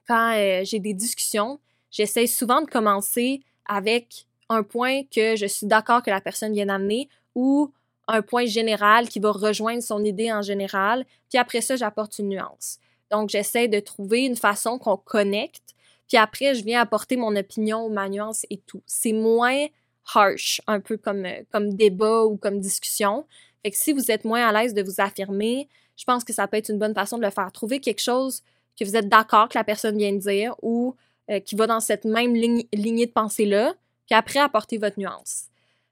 euh, 0.10 0.62
j'ai 0.63 0.80
des 0.80 0.93
discussions, 0.93 1.60
j'essaie 1.91 2.28
souvent 2.28 2.62
de 2.62 2.69
commencer 2.69 3.41
avec 3.65 4.26
un 4.50 4.63
point 4.63 5.04
que 5.04 5.36
je 5.36 5.45
suis 5.45 5.67
d'accord 5.67 6.02
que 6.02 6.10
la 6.10 6.21
personne 6.21 6.54
vient 6.54 6.67
d'amener 6.67 7.10
ou 7.34 7.71
un 8.08 8.21
point 8.21 8.45
général 8.45 9.10
qui 9.10 9.19
va 9.19 9.32
rejoindre 9.32 9.82
son 9.82 10.04
idée 10.04 10.32
en 10.32 10.41
général. 10.41 11.06
Puis 11.30 11.38
après 11.38 11.62
ça, 11.62 11.76
j'apporte 11.76 12.17
une 12.19 12.30
nuance. 12.30 12.80
Donc, 13.12 13.30
j'essaie 13.30 13.67
de 13.67 13.80
trouver 13.80 14.26
une 14.26 14.36
façon 14.36 14.78
qu'on 14.78 14.98
connecte 14.98 15.75
puis 16.08 16.18
après, 16.18 16.56
je 16.56 16.63
viens 16.63 16.82
apporter 16.82 17.18
mon 17.18 17.36
opinion, 17.36 17.89
ma 17.89 18.10
nuance 18.10 18.46
et 18.50 18.58
tout. 18.58 18.82
C'est 18.86 19.13
moins 19.13 19.65
harsh, 20.13 20.62
un 20.68 20.80
peu 20.80 20.98
comme, 20.98 21.26
euh, 21.26 21.44
comme 21.52 21.74
débat 21.74 22.26
ou 22.26 22.38
comme 22.38 22.60
discussion. 22.60 23.26
Fait 23.63 23.72
que 23.72 23.78
si 23.78 23.91
vous 23.91 24.12
êtes 24.12 24.24
moins 24.24 24.48
à 24.48 24.52
l'aise 24.52 24.74
de 24.74 24.84
vous 24.84 25.02
affirmer, 25.02 25.68
je 25.98 26.04
pense 26.04 26.24
que 26.24 26.34
ça 26.34 26.48
peut 26.48 26.58
être 26.58 26.70
une 26.70 26.78
bonne 26.78 26.94
façon 26.94 27.18
de 27.18 27.24
le 27.24 27.32
faire. 27.32 27.52
Trouver 27.52 27.80
quelque 27.80 28.02
chose 28.02 28.44
que 28.80 28.86
vous 28.86 28.96
êtes 28.96 29.10
d'accord 29.10 29.50
que 29.50 29.58
la 29.58 29.63
personne 29.63 29.98
vient 29.98 30.13
de 30.13 30.20
dire 30.20 30.56
ou 30.62 30.96
euh, 31.32 31.39
qui 31.39 31.56
va 31.56 31.65
dans 31.65 31.80
cette 31.80 32.06
même 32.06 32.36
lignée 32.36 33.06
de 33.06 33.12
pensée-là, 33.12 33.74
puis 34.06 34.15
après 34.15 34.39
apporter 34.39 34.78
votre 34.78 35.00
nuance. 35.00 35.46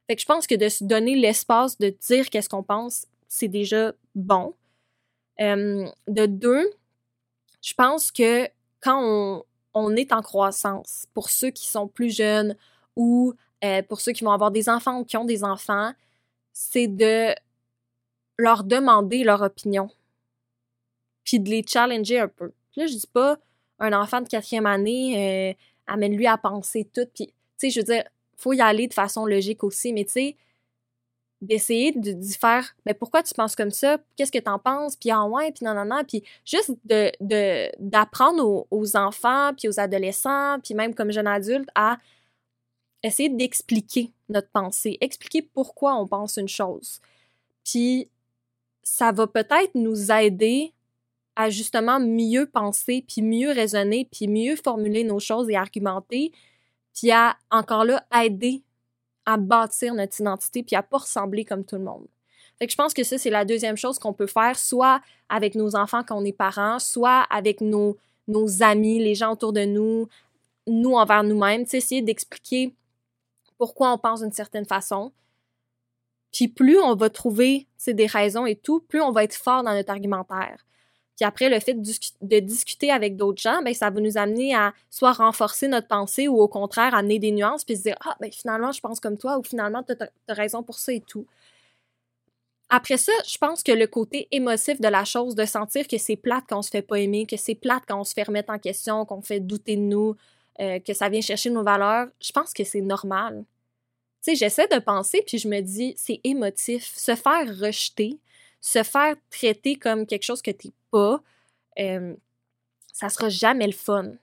Fait 0.06 0.16
que 0.16 0.22
je 0.22 0.26
pense 0.28 0.46
que 0.46 0.56
de 0.56 0.70
se 0.70 0.84
donner 0.84 1.16
l'espace 1.16 1.80
de 1.80 1.90
dire 1.90 2.30
qu'est-ce 2.30 2.50
qu'on 2.50 2.62
pense, 2.62 3.08
c'est 3.28 3.48
déjà 3.48 3.94
bon. 4.14 4.54
Euh, 5.42 5.88
de 6.08 6.26
deux, 6.28 6.70
je 7.64 7.74
pense 7.74 8.12
que 8.12 8.48
quand 8.82 9.00
on, 9.02 9.44
on 9.74 9.96
est 9.96 10.12
en 10.12 10.22
croissance. 10.22 11.06
Pour 11.14 11.30
ceux 11.30 11.50
qui 11.50 11.68
sont 11.68 11.88
plus 11.88 12.16
jeunes 12.16 12.56
ou 12.96 13.34
euh, 13.64 13.82
pour 13.84 14.02
ceux 14.02 14.12
qui 14.12 14.24
vont 14.24 14.32
avoir 14.32 14.52
des 14.52 14.70
enfants 14.70 15.00
ou 15.00 15.06
qui 15.06 15.18
ont 15.18 15.26
des 15.26 15.44
enfants, 15.44 15.94
c'est 16.52 16.88
de 16.88 17.34
leur 18.38 18.64
demander 18.64 19.24
leur 19.24 19.42
opinion, 19.42 19.90
puis 21.24 21.40
de 21.40 21.50
les 21.50 21.64
challenger 21.66 22.20
un 22.20 22.28
peu. 22.28 22.52
là, 22.76 22.88
je 22.88 22.94
dis 22.94 23.08
pas 23.08 23.38
un 23.80 23.94
enfant 23.94 24.22
de 24.22 24.28
quatrième 24.28 24.66
année, 24.66 25.52
euh, 25.52 25.54
amène-lui 25.88 26.28
à 26.28 26.38
penser 26.38 26.88
tout, 26.94 27.08
puis, 27.14 27.28
tu 27.28 27.34
sais, 27.58 27.70
je 27.70 27.80
veux 27.80 27.86
dire, 27.86 28.04
faut 28.38 28.54
y 28.54 28.62
aller 28.62 28.88
de 28.88 28.94
façon 28.94 29.26
logique 29.26 29.64
aussi, 29.64 29.94
mais 29.94 30.06
tu 30.06 30.12
sais, 30.12 30.38
d'essayer 31.44 31.92
de, 31.92 32.14
de 32.14 32.34
faire 32.40 32.76
mais 32.86 32.94
pourquoi 32.94 33.22
tu 33.24 33.34
penses 33.34 33.56
comme 33.56 33.72
ça? 33.72 33.98
Qu'est-ce 34.16 34.32
que 34.32 34.40
tu 34.40 34.50
en 34.50 34.60
penses 34.60 34.96
puis 34.96 35.12
en 35.12 35.30
ouais 35.30 35.52
puis 35.52 35.66
non 35.66 35.74
non 35.74 35.86
non 35.86 36.04
puis 36.08 36.24
juste 36.46 36.72
de 36.86 37.12
d'apprendre 37.80 38.66
aux, 38.70 38.96
enfants 38.96 39.52
puis 39.58 39.68
aux 39.68 39.80
adolescents 39.80 40.60
puis 40.64 40.74
même 40.74 40.96
comme 40.96 41.12
jeune 41.12 41.28
adulte 41.28 41.70
à 41.76 41.98
essayer 43.04 43.30
d'expliquer 43.30 44.12
notre 44.30 44.50
pensée 44.50 44.98
expliquer 45.02 45.42
pourquoi 45.42 45.96
on 45.96 46.08
pense 46.08 46.38
une 46.38 46.48
chose. 46.48 47.00
Puis 47.64 48.10
ça 48.84 49.12
va 49.12 49.28
peut-être 49.28 49.76
nous 49.76 50.12
aider 50.12 50.74
à 51.36 51.50
justement 51.50 52.00
mieux 52.00 52.46
penser 52.46 53.04
puis 53.08 53.22
mieux 53.22 53.52
raisonner 53.52 54.08
puis 54.12 54.28
mieux 54.28 54.56
formuler 54.56 55.04
nos 55.04 55.20
choses 55.20 55.50
et 55.50 55.56
argumenter 55.56 56.32
puis 56.94 57.12
à 57.12 57.36
encore 57.52 57.86
là 57.86 58.06
aider 58.16 58.64
à 59.26 59.38
bâtir 59.38 59.94
notre 59.94 60.20
identité 60.20 60.64
puis 60.64 60.76
à 60.76 60.84
pas 60.84 60.98
ressembler 60.98 61.46
comme 61.46 61.64
tout 61.64 61.76
le 61.76 61.84
monde. 61.84 62.06
Fait 62.60 62.70
je 62.70 62.76
pense 62.76 62.94
que 62.94 63.04
ça, 63.04 63.18
c'est 63.18 63.30
la 63.30 63.46
deuxième 63.46 63.78
chose 63.78 63.98
qu'on 64.00 64.14
peut 64.14 64.28
faire, 64.28 64.58
soit 64.58 65.02
avec 65.30 65.56
nos 65.56 65.76
enfants 65.76 66.04
quand 66.04 66.18
on 66.18 66.26
est 66.26 66.34
parents, 66.34 66.80
soit 66.80 67.26
avec 67.30 67.62
nos, 67.62 67.98
nos 68.28 68.62
amis, 68.62 69.00
les 69.00 69.16
gens 69.16 69.34
autour 69.34 69.54
de 69.54 69.66
nous, 69.66 70.08
nous 70.68 70.94
envers 70.94 71.24
nous-mêmes, 71.24 71.66
essayer 71.72 72.02
d'expliquer 72.02 72.74
pourquoi 73.58 73.92
on 73.94 73.98
pense 73.98 74.22
d'une 74.22 74.32
certaine 74.32 74.66
façon. 74.66 75.12
Puis 76.32 76.48
plus 76.48 76.80
on 76.80 76.96
va 76.96 77.10
trouver 77.10 77.68
des 77.88 78.08
raisons 78.08 78.46
et 78.46 78.56
tout, 78.56 78.82
plus 78.82 79.02
on 79.02 79.12
va 79.12 79.24
être 79.24 79.36
fort 79.36 79.64
dans 79.64 79.74
notre 79.74 79.92
argumentaire. 79.92 80.66
Puis 81.16 81.26
après, 81.26 81.50
le 81.50 81.60
fait 81.60 81.76
de, 81.76 82.40
discuter 82.40 82.92
avec 82.92 83.16
d'autres 83.16 83.42
gens, 83.42 83.62
ben, 83.62 83.74
ça 83.74 83.90
va 83.90 84.02
nous 84.02 84.18
amener 84.18 84.56
à 84.56 84.74
soit 84.90 85.14
renforcer 85.14 85.68
notre 85.68 85.88
pensée 85.88 86.28
ou 86.28 86.40
au 86.40 86.48
contraire 86.48 86.96
amener 86.96 87.20
des 87.20 87.32
nuances 87.32 87.64
puis 87.64 87.78
se 87.78 87.84
dire 87.84 87.96
Ah, 88.04 88.16
ben 88.20 88.32
finalement, 88.32 88.72
je 88.72 88.82
pense 88.82 89.00
comme 89.00 89.18
toi 89.18 89.38
ou 89.38 89.44
finalement, 89.44 89.84
tu 89.84 89.94
as, 89.94 90.34
raison 90.34 90.64
pour 90.64 90.80
ça 90.80 90.92
et 90.92 91.02
tout. 91.02 91.28
Après 92.70 92.98
ça, 92.98 93.12
je 93.28 93.38
pense 93.38 93.62
que 93.62 93.72
le 93.72 93.86
côté 93.86 94.28
émotif 94.32 94.82
de 94.82 94.88
la 94.88 95.06
chose, 95.06 95.36
de 95.36 95.46
sentir 95.46 95.88
que 95.88 96.00
c'est 96.00 96.16
plate 96.16 96.46
quand 96.50 96.58
on 96.58 96.62
se 96.64 96.72
fait 96.72 96.82
pas 96.82 97.00
aimer, 97.00 97.28
que 97.28 97.38
c'est 97.38 97.54
plate 97.54 97.84
quand 97.88 98.00
on 98.00 98.04
se 98.04 98.14
fait 98.14 98.24
remettre 98.24 98.52
en 98.52 98.58
question, 98.58 99.06
qu'on 99.06 99.22
fait 99.22 99.40
douter 99.40 99.76
de 99.76 99.82
nous, 99.82 100.16
euh, 100.60 100.80
que 100.80 100.94
ça 100.94 101.10
vient 101.10 101.22
chercher 101.22 101.52
nos 101.52 101.64
valeurs, 101.64 102.08
je 102.20 102.32
pense 102.32 102.54
que 102.54 102.64
c'est 102.64 102.82
normal. 102.82 103.46
Tu 104.24 104.32
sais, 104.32 104.36
j'essaie 104.36 104.68
de 104.68 104.80
penser 104.80 105.24
puis 105.28 105.38
je 105.38 105.48
me 105.48 105.62
dis, 105.62 105.94
c'est 105.98 106.22
émotif. 106.24 106.94
Se 106.98 107.14
faire 107.14 107.48
rejeter, 107.60 108.18
se 108.64 108.82
faire 108.82 109.16
traiter 109.30 109.76
comme 109.76 110.08
quelque 110.08 110.24
chose 110.24 110.42
que 110.42 110.50
t'es 110.50 110.72
pas, 110.90 111.22
euh, 111.80 112.16
ça 112.94 113.10
sera 113.10 113.28
jamais 113.28 113.68
le 113.68 113.74
fun. 113.74 114.14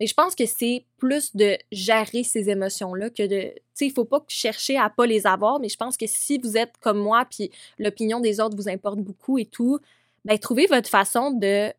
Mais 0.00 0.08
je 0.08 0.14
pense 0.14 0.34
que 0.34 0.44
c'est 0.44 0.84
plus 0.98 1.36
de 1.36 1.56
gérer 1.70 2.24
ces 2.24 2.50
émotions-là 2.50 3.10
que 3.10 3.22
de. 3.22 3.52
Tu 3.54 3.60
sais, 3.74 3.86
il 3.86 3.92
faut 3.92 4.04
pas 4.04 4.24
chercher 4.26 4.76
à 4.76 4.90
pas 4.90 5.06
les 5.06 5.24
avoir, 5.24 5.60
mais 5.60 5.68
je 5.68 5.76
pense 5.76 5.96
que 5.96 6.06
si 6.08 6.38
vous 6.38 6.56
êtes 6.56 6.76
comme 6.80 6.98
moi, 6.98 7.24
puis 7.30 7.52
l'opinion 7.78 8.18
des 8.18 8.40
autres 8.40 8.56
vous 8.56 8.68
importe 8.68 8.98
beaucoup 8.98 9.38
et 9.38 9.46
tout, 9.46 9.78
ben, 10.24 10.36
trouvez 10.36 10.66
votre 10.66 10.88
façon 10.88 11.30
de 11.30 11.72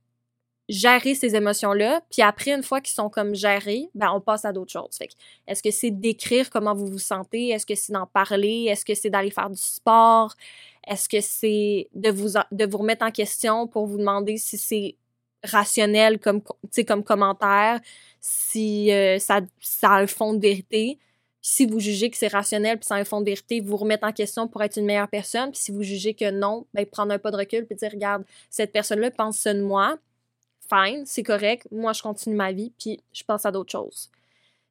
gérer 0.70 1.14
ces 1.16 1.36
émotions-là, 1.36 2.02
puis 2.10 2.22
après, 2.22 2.52
une 2.52 2.64
fois 2.64 2.80
qu'ils 2.80 2.94
sont 2.94 3.10
comme 3.10 3.36
gérés, 3.36 3.90
ben, 3.96 4.12
on 4.14 4.22
passe 4.22 4.46
à 4.46 4.54
d'autres 4.54 4.72
choses. 4.72 4.96
Fait 4.98 5.10
est-ce 5.48 5.62
que 5.62 5.72
c'est 5.72 5.92
d'écrire 5.92 6.50
comment 6.50 6.74
vous 6.74 6.88
vous 6.88 7.00
sentez? 7.00 7.50
Est-ce 7.50 7.66
que 7.66 7.76
c'est 7.76 7.92
d'en 7.92 8.08
parler? 8.08 8.68
Est-ce 8.70 8.86
que 8.86 8.94
c'est 8.94 9.10
d'aller 9.10 9.32
faire 9.32 9.50
du 9.50 9.62
sport? 9.62 10.36
Est-ce 10.88 11.10
que 11.10 11.22
c'est 11.22 11.90
de 11.94 12.10
vous, 12.10 12.40
de 12.52 12.66
vous 12.66 12.78
remettre 12.78 13.06
en 13.06 13.12
question 13.12 13.68
pour 13.68 13.88
vous 13.88 13.98
demander 13.98 14.38
si 14.38 14.58
c'est 14.58 14.96
rationnel 15.44 16.20
comme, 16.20 16.42
comme 16.88 17.04
commentaire, 17.04 17.82
si 18.22 18.92
euh, 18.94 19.20
ça, 19.20 19.42
a 19.84 20.00
un 20.00 20.08
fond 20.08 20.34
de 20.34 20.42
vérité? 20.42 21.00
si 21.46 21.66
vous 21.66 21.82
jugez 21.82 22.10
que 22.10 22.16
c'est 22.16 22.30
rationnel 22.30 22.80
puis 22.80 22.88
a 22.90 22.96
un 22.96 23.04
fond 23.04 23.20
de 23.20 23.26
vérité, 23.26 23.60
vous 23.60 23.76
remettre 23.76 24.08
en 24.08 24.14
question 24.14 24.48
pour 24.48 24.64
être 24.64 24.78
une 24.78 24.86
meilleure 24.86 25.10
personne. 25.10 25.52
Puis 25.52 25.60
si 25.60 25.72
vous 25.74 25.84
jugez 25.84 26.14
que 26.14 26.32
non, 26.32 26.66
ben 26.74 26.86
prendre 26.86 27.12
un 27.12 27.20
pas 27.20 27.32
de 27.32 27.36
recul 27.36 27.66
puis 27.66 27.76
dire 27.76 27.92
regarde, 27.92 28.24
cette 28.50 28.72
personne-là 28.72 29.12
pense 29.12 29.40
ça 29.40 29.54
de 29.54 29.62
moi, 29.62 29.98
c'est 31.06 31.24
correct, 31.24 31.68
moi 31.72 31.94
je 31.94 32.02
continue 32.02 32.36
ma 32.36 32.52
vie, 32.52 32.72
puis 32.80 33.00
je 33.14 33.24
pense 33.24 33.46
à 33.46 33.52
d'autres 33.52 33.72
choses. 33.72 34.10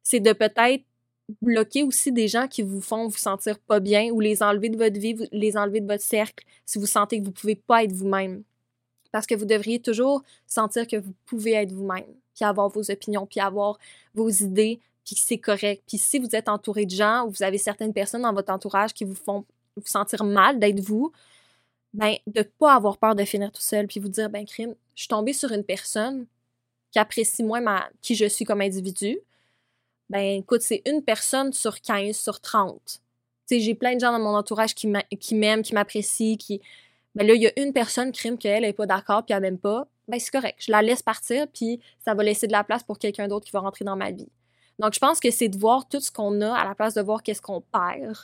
C'est 0.03 0.19
de 0.19 0.33
peut-être 0.33 0.83
bloquer 1.41 1.83
aussi 1.83 2.11
des 2.11 2.27
gens 2.27 2.47
qui 2.47 2.61
vous 2.61 2.81
font 2.81 3.07
vous 3.07 3.17
sentir 3.17 3.59
pas 3.59 3.79
bien 3.79 4.09
ou 4.11 4.19
les 4.19 4.43
enlever 4.43 4.69
de 4.69 4.77
votre 4.77 4.99
vie, 4.99 5.15
les 5.31 5.57
enlever 5.57 5.79
de 5.79 5.87
votre 5.87 6.03
cercle 6.03 6.45
si 6.65 6.79
vous 6.79 6.85
sentez 6.85 7.19
que 7.19 7.25
vous 7.25 7.31
pouvez 7.31 7.55
pas 7.55 7.83
être 7.83 7.93
vous-même. 7.93 8.43
Parce 9.11 9.25
que 9.25 9.35
vous 9.35 9.45
devriez 9.45 9.79
toujours 9.79 10.23
sentir 10.47 10.87
que 10.87 10.97
vous 10.97 11.13
pouvez 11.25 11.53
être 11.53 11.71
vous-même, 11.71 12.05
puis 12.35 12.43
avoir 12.43 12.67
vos 12.69 12.89
opinions, 12.91 13.25
puis 13.25 13.39
avoir 13.39 13.77
vos 14.13 14.29
idées, 14.29 14.79
puis 15.05 15.15
c'est 15.15 15.37
correct. 15.37 15.83
Puis 15.87 15.97
si 15.97 16.19
vous 16.19 16.35
êtes 16.35 16.49
entouré 16.49 16.85
de 16.85 16.91
gens 16.91 17.25
ou 17.25 17.31
vous 17.31 17.43
avez 17.43 17.57
certaines 17.57 17.93
personnes 17.93 18.23
dans 18.23 18.33
votre 18.33 18.51
entourage 18.51 18.93
qui 18.93 19.05
vous 19.05 19.15
font 19.15 19.45
vous 19.75 19.85
sentir 19.85 20.23
mal 20.23 20.59
d'être 20.59 20.79
vous, 20.79 21.11
ben, 21.93 22.15
de 22.27 22.41
pas 22.41 22.73
avoir 22.75 22.97
peur 22.97 23.15
de 23.15 23.23
finir 23.23 23.51
tout 23.51 23.61
seul, 23.61 23.87
puis 23.87 23.99
vous 23.99 24.09
dire, 24.09 24.29
ben, 24.29 24.45
crime, 24.45 24.75
je 24.95 25.01
suis 25.03 25.07
tombée 25.07 25.33
sur 25.33 25.51
une 25.51 25.63
personne 25.63 26.25
qui 26.91 26.99
apprécie 26.99 27.43
moins 27.43 27.63
qui 28.01 28.15
je 28.15 28.25
suis 28.25 28.45
comme 28.45 28.61
individu. 28.61 29.19
Ben, 30.09 30.39
écoute, 30.39 30.61
c'est 30.61 30.81
une 30.85 31.03
personne 31.03 31.53
sur 31.53 31.81
15, 31.81 32.15
sur 32.15 32.39
30. 32.39 33.01
Tu 33.47 33.59
j'ai 33.59 33.75
plein 33.75 33.95
de 33.95 33.99
gens 33.99 34.11
dans 34.11 34.19
mon 34.19 34.35
entourage 34.35 34.73
qui 34.75 34.87
m'aiment, 34.87 35.63
qui 35.63 35.73
m'apprécient, 35.73 36.37
qui. 36.37 36.61
Ben 37.15 37.27
là, 37.27 37.35
il 37.35 37.41
y 37.41 37.47
a 37.47 37.59
une 37.59 37.73
personne, 37.73 38.11
crime, 38.11 38.37
qu'elle 38.37 38.63
est 38.63 38.73
pas 38.73 38.85
d'accord, 38.85 39.23
puis 39.23 39.35
elle 39.35 39.41
m'aime 39.41 39.59
pas. 39.59 39.87
Ben, 40.07 40.19
c'est 40.19 40.31
correct. 40.31 40.55
Je 40.59 40.71
la 40.71 40.81
laisse 40.81 41.03
partir, 41.03 41.47
puis 41.47 41.79
ça 41.99 42.13
va 42.13 42.23
laisser 42.23 42.47
de 42.47 42.51
la 42.51 42.63
place 42.63 42.83
pour 42.83 42.99
quelqu'un 42.99 43.27
d'autre 43.27 43.45
qui 43.45 43.51
va 43.51 43.59
rentrer 43.59 43.85
dans 43.85 43.95
ma 43.95 44.11
vie. 44.11 44.29
Donc, 44.79 44.93
je 44.93 44.99
pense 44.99 45.19
que 45.19 45.31
c'est 45.31 45.49
de 45.49 45.57
voir 45.57 45.87
tout 45.87 45.99
ce 45.99 46.11
qu'on 46.11 46.41
a 46.41 46.55
à 46.55 46.65
la 46.67 46.75
place 46.75 46.93
de 46.95 47.01
voir 47.01 47.21
qu'est-ce 47.23 47.41
qu'on 47.41 47.61
perd. 47.61 48.17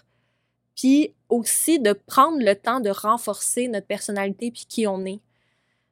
Puis 0.80 1.14
aussi 1.28 1.78
de 1.78 1.92
prendre 1.92 2.40
le 2.40 2.56
temps 2.56 2.80
de 2.80 2.90
renforcer 2.90 3.68
notre 3.68 3.86
personnalité 3.86 4.50
puis 4.50 4.66
qui 4.66 4.88
on 4.88 5.06
est. 5.06 5.20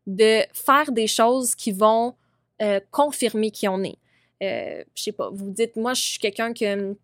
De 0.06 0.44
faire 0.54 0.94
des 0.94 1.08
choses 1.08 1.56
qui 1.56 1.74
vont 1.74 2.16
euh, 2.62 2.80
confirmer 2.90 3.52
qui 3.52 3.68
on 3.68 3.84
est. 3.84 3.98
Euh, 4.42 4.84
je 4.96 5.04
sais 5.04 5.12
pas, 5.12 5.30
vous 5.30 5.50
dites, 5.52 5.76
moi, 5.76 5.94
je 5.94 6.02
suis 6.02 6.20
quelqu'un 6.20 6.54
que 6.54 6.96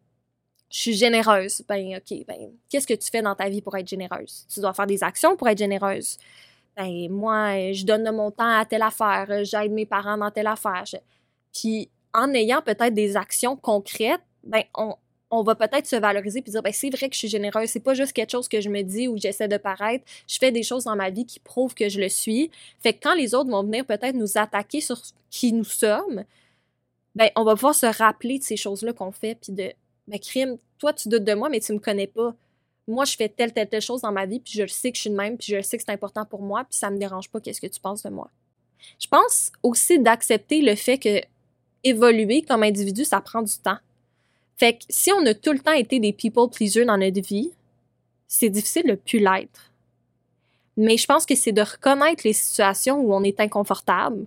je 0.71 0.79
suis 0.79 0.93
généreuse. 0.93 1.61
Ben, 1.67 1.97
OK, 1.97 2.25
ben, 2.25 2.51
qu'est-ce 2.69 2.88
que 2.88 2.93
tu 2.93 3.09
fais 3.11 3.21
dans 3.21 3.36
ta 3.36 3.49
vie 3.49 3.61
pour 3.61 3.75
être 3.75 3.88
généreuse? 3.88 4.47
Tu 4.51 4.61
dois 4.61 4.73
faire 4.73 4.88
des 4.88 5.03
actions 5.03 5.36
pour 5.36 5.49
être 5.49 5.57
généreuse. 5.57 6.17
Ben, 6.77 7.09
moi, 7.09 7.73
je 7.73 7.84
donne 7.84 8.09
mon 8.15 8.31
temps 8.31 8.59
à 8.59 8.65
telle 8.65 8.81
affaire, 8.81 9.43
j'aide 9.43 9.73
mes 9.73 9.86
parents 9.86 10.17
dans 10.17 10.31
telle 10.31 10.47
affaire. 10.47 10.86
Puis, 11.53 11.89
en 12.13 12.34
ayant 12.34 12.61
peut-être 12.61 12.93
des 12.93 13.17
actions 13.17 13.57
concrètes, 13.57 14.21
ben, 14.45 14.63
on, 14.73 14.95
on 15.36 15.41
va 15.41 15.55
peut-être 15.55 15.88
se 15.88 15.95
valoriser 15.95 16.43
puis 16.43 16.51
dire 16.51 16.61
ben 16.61 16.71
c'est 16.71 16.91
vrai 16.91 17.09
que 17.09 17.15
je 17.15 17.19
suis 17.19 17.27
généreuse, 17.27 17.67
c'est 17.67 17.79
pas 17.79 17.95
juste 17.95 18.13
quelque 18.13 18.29
chose 18.29 18.47
que 18.47 18.61
je 18.61 18.69
me 18.69 18.84
dis 18.84 19.07
ou 19.07 19.17
j'essaie 19.17 19.47
de 19.47 19.57
paraître, 19.57 20.05
je 20.27 20.38
fais 20.38 20.51
des 20.51 20.61
choses 20.61 20.84
dans 20.84 20.95
ma 20.95 21.09
vie 21.09 21.25
qui 21.25 21.39
prouvent 21.39 21.73
que 21.73 21.89
je 21.89 21.99
le 21.99 22.07
suis. 22.07 22.51
Fait 22.84 22.93
que 22.93 22.99
quand 23.01 23.15
les 23.15 23.34
autres 23.34 23.49
vont 23.49 23.63
venir 23.63 23.84
peut-être 23.84 24.13
nous 24.13 24.38
attaquer 24.38 24.79
sur 24.79 25.01
qui 25.31 25.51
nous 25.51 25.63
sommes, 25.63 26.23
ben 27.15 27.31
on 27.36 27.43
va 27.43 27.55
pouvoir 27.55 27.73
se 27.73 27.88
rappeler 27.88 28.38
de 28.38 28.43
ces 28.43 28.57
choses-là 28.57 28.93
qu'on 28.93 29.11
fait 29.11 29.36
puis 29.41 29.53
de 29.53 29.73
ben 30.07 30.19
crime, 30.19 30.57
toi 30.77 30.93
tu 30.93 31.09
doutes 31.09 31.23
de 31.23 31.34
moi 31.34 31.49
mais 31.49 31.59
tu 31.59 31.73
me 31.73 31.79
connais 31.79 32.07
pas. 32.07 32.36
Moi 32.88 33.05
je 33.05 33.15
fais 33.15 33.27
telle 33.27 33.53
telle 33.53 33.69
telle 33.69 33.81
chose 33.81 34.01
dans 34.01 34.11
ma 34.11 34.27
vie 34.27 34.39
puis 34.39 34.53
je 34.53 34.67
sais 34.67 34.91
que 34.91 34.97
je 34.97 35.01
suis 35.01 35.09
de 35.09 35.15
même 35.15 35.38
puis 35.38 35.51
je 35.51 35.61
sais 35.63 35.77
que 35.77 35.84
c'est 35.84 35.91
important 35.91 36.25
pour 36.25 36.43
moi 36.43 36.63
puis 36.63 36.77
ça 36.77 36.91
me 36.91 36.99
dérange 36.99 37.29
pas 37.31 37.39
qu'est-ce 37.39 37.61
que 37.61 37.65
tu 37.65 37.79
penses 37.79 38.03
de 38.03 38.09
moi. 38.09 38.29
Je 38.99 39.07
pense 39.07 39.51
aussi 39.63 39.97
d'accepter 39.97 40.61
le 40.61 40.75
fait 40.75 40.99
que 40.99 41.21
évoluer 41.84 42.43
comme 42.43 42.61
individu 42.61 43.03
ça 43.03 43.19
prend 43.19 43.41
du 43.41 43.57
temps. 43.57 43.79
Fait 44.58 44.74
que 44.74 44.86
si 44.89 45.12
on 45.12 45.26
a 45.26 45.34
tout 45.34 45.51
le 45.51 45.60
temps 45.60 45.74
été 45.74 45.99
des 45.99 46.14
people 46.14 46.49
pleasers 46.49 46.86
dans 46.86 46.97
notre 46.97 47.22
vie, 47.22 47.51
c'est 48.28 48.49
difficile 48.49 48.88
de 48.88 48.95
plus 48.95 49.20
l'être. 49.20 49.72
Mais 50.78 50.97
je 50.97 51.06
pense 51.06 51.26
que 51.26 51.36
c'est 51.36 51.51
de 51.51 51.62
reconnaître 51.62 52.22
les 52.26 52.34
situations 52.34 52.99
où 52.99 53.14
on 53.14 53.24
est 53.24 53.39
inconfortable, 53.39 54.26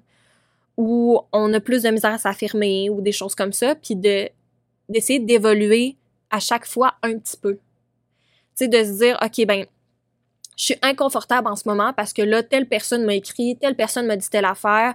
où 0.76 1.18
on 1.32 1.52
a 1.52 1.60
plus 1.60 1.82
de 1.82 1.90
misère 1.90 2.12
à 2.12 2.18
s'affirmer 2.18 2.88
ou 2.90 3.00
des 3.00 3.12
choses 3.12 3.34
comme 3.34 3.52
ça, 3.52 3.74
puis 3.74 3.96
de 3.96 4.28
d'essayer 4.88 5.18
d'évoluer 5.18 5.96
à 6.30 6.38
chaque 6.38 6.64
fois 6.64 6.94
un 7.02 7.18
petit 7.18 7.36
peu. 7.36 7.54
Tu 7.54 7.60
sais, 8.54 8.68
de 8.68 8.84
se 8.84 8.98
dire, 8.98 9.18
OK, 9.20 9.44
ben, 9.44 9.66
je 10.56 10.64
suis 10.64 10.76
inconfortable 10.82 11.48
en 11.48 11.56
ce 11.56 11.68
moment 11.68 11.92
parce 11.92 12.12
que 12.12 12.22
là, 12.22 12.42
telle 12.42 12.66
personne 12.66 13.04
m'a 13.04 13.14
écrit, 13.14 13.56
telle 13.56 13.74
personne 13.74 14.06
m'a 14.06 14.16
dit 14.16 14.28
telle 14.30 14.44
affaire, 14.44 14.94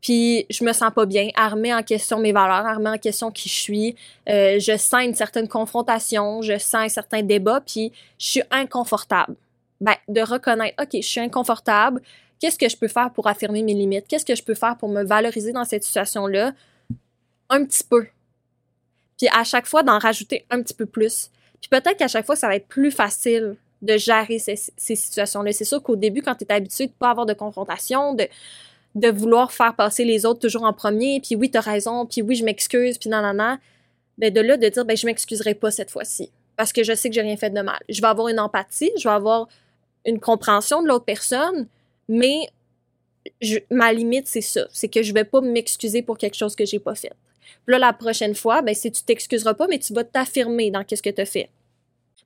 puis 0.00 0.46
je 0.50 0.64
me 0.64 0.72
sens 0.72 0.92
pas 0.94 1.06
bien, 1.06 1.30
armée 1.34 1.74
en 1.74 1.82
question 1.82 2.18
mes 2.18 2.32
valeurs, 2.32 2.66
armée 2.66 2.90
en 2.90 2.98
question 2.98 3.30
qui 3.30 3.48
je 3.48 3.54
suis. 3.54 3.96
Euh, 4.28 4.58
je 4.58 4.76
sens 4.76 5.02
une 5.02 5.14
certaine 5.14 5.48
confrontation, 5.48 6.42
je 6.42 6.58
sens 6.58 6.74
un 6.74 6.88
certain 6.88 7.22
débat, 7.22 7.60
puis 7.60 7.92
je 8.18 8.26
suis 8.26 8.42
inconfortable. 8.50 9.34
Ben, 9.80 9.94
de 10.08 10.20
reconnaître, 10.20 10.80
OK, 10.82 10.90
je 10.94 11.06
suis 11.06 11.20
inconfortable, 11.20 12.00
qu'est-ce 12.40 12.58
que 12.58 12.68
je 12.68 12.76
peux 12.76 12.88
faire 12.88 13.10
pour 13.12 13.26
affirmer 13.26 13.62
mes 13.62 13.74
limites? 13.74 14.06
Qu'est-ce 14.08 14.24
que 14.24 14.34
je 14.34 14.42
peux 14.42 14.54
faire 14.54 14.76
pour 14.76 14.88
me 14.88 15.02
valoriser 15.02 15.52
dans 15.52 15.64
cette 15.64 15.84
situation-là? 15.84 16.52
Un 17.50 17.64
petit 17.64 17.84
peu. 17.84 18.06
Puis 19.18 19.28
à 19.32 19.44
chaque 19.44 19.66
fois, 19.66 19.82
d'en 19.82 19.98
rajouter 19.98 20.44
un 20.50 20.62
petit 20.62 20.74
peu 20.74 20.86
plus. 20.86 21.30
Puis 21.60 21.68
peut-être 21.68 21.96
qu'à 21.96 22.08
chaque 22.08 22.26
fois, 22.26 22.36
ça 22.36 22.48
va 22.48 22.56
être 22.56 22.68
plus 22.68 22.90
facile 22.90 23.56
de 23.82 23.96
gérer 23.96 24.38
ces, 24.38 24.56
ces 24.56 24.96
situations-là. 24.96 25.52
C'est 25.52 25.64
sûr 25.64 25.82
qu'au 25.82 25.96
début, 25.96 26.22
quand 26.22 26.34
tu 26.34 26.44
es 26.44 26.52
habitué 26.52 26.86
de 26.86 26.92
pas 26.92 27.10
avoir 27.10 27.26
de 27.26 27.34
confrontation, 27.34 28.14
de 28.14 28.28
de 28.96 29.08
vouloir 29.08 29.52
faire 29.52 29.76
passer 29.76 30.04
les 30.04 30.24
autres 30.24 30.40
toujours 30.40 30.64
en 30.64 30.72
premier, 30.72 31.20
puis 31.20 31.36
oui, 31.36 31.50
t'as 31.50 31.60
raison, 31.60 32.06
puis 32.06 32.22
oui, 32.22 32.34
je 32.34 32.44
m'excuse, 32.44 32.96
puis 32.98 33.10
non, 33.10 33.20
ben 34.18 34.32
de 34.32 34.40
là, 34.40 34.56
de 34.56 34.68
dire, 34.68 34.84
ben 34.86 34.96
je 34.96 35.04
m'excuserai 35.06 35.54
pas 35.54 35.70
cette 35.70 35.90
fois-ci, 35.90 36.30
parce 36.56 36.72
que 36.72 36.82
je 36.82 36.94
sais 36.94 37.10
que 37.10 37.14
j'ai 37.14 37.20
rien 37.20 37.36
fait 37.36 37.50
de 37.50 37.60
mal. 37.60 37.78
Je 37.90 38.00
vais 38.00 38.06
avoir 38.06 38.28
une 38.28 38.40
empathie, 38.40 38.90
je 38.96 39.06
vais 39.06 39.14
avoir 39.14 39.48
une 40.06 40.18
compréhension 40.18 40.82
de 40.82 40.88
l'autre 40.88 41.04
personne, 41.04 41.68
mais 42.08 42.48
ma 43.70 43.92
limite, 43.92 44.26
c'est 44.28 44.40
ça, 44.40 44.66
c'est 44.72 44.88
que 44.88 45.02
je 45.02 45.12
vais 45.12 45.24
pas 45.24 45.42
m'excuser 45.42 46.00
pour 46.00 46.16
quelque 46.16 46.36
chose 46.36 46.56
que 46.56 46.64
j'ai 46.64 46.78
pas 46.78 46.94
fait. 46.94 47.12
Puis 47.66 47.72
là, 47.72 47.78
la 47.78 47.92
prochaine 47.92 48.34
fois, 48.34 48.62
ben 48.62 48.74
si 48.74 48.90
tu 48.90 49.02
t'excuseras 49.02 49.54
pas, 49.54 49.66
mais 49.68 49.78
tu 49.78 49.92
vas 49.92 50.04
t'affirmer 50.04 50.70
dans 50.70 50.84
qu'est-ce 50.84 51.02
que 51.02 51.10
tu 51.10 51.26
fait. 51.26 51.50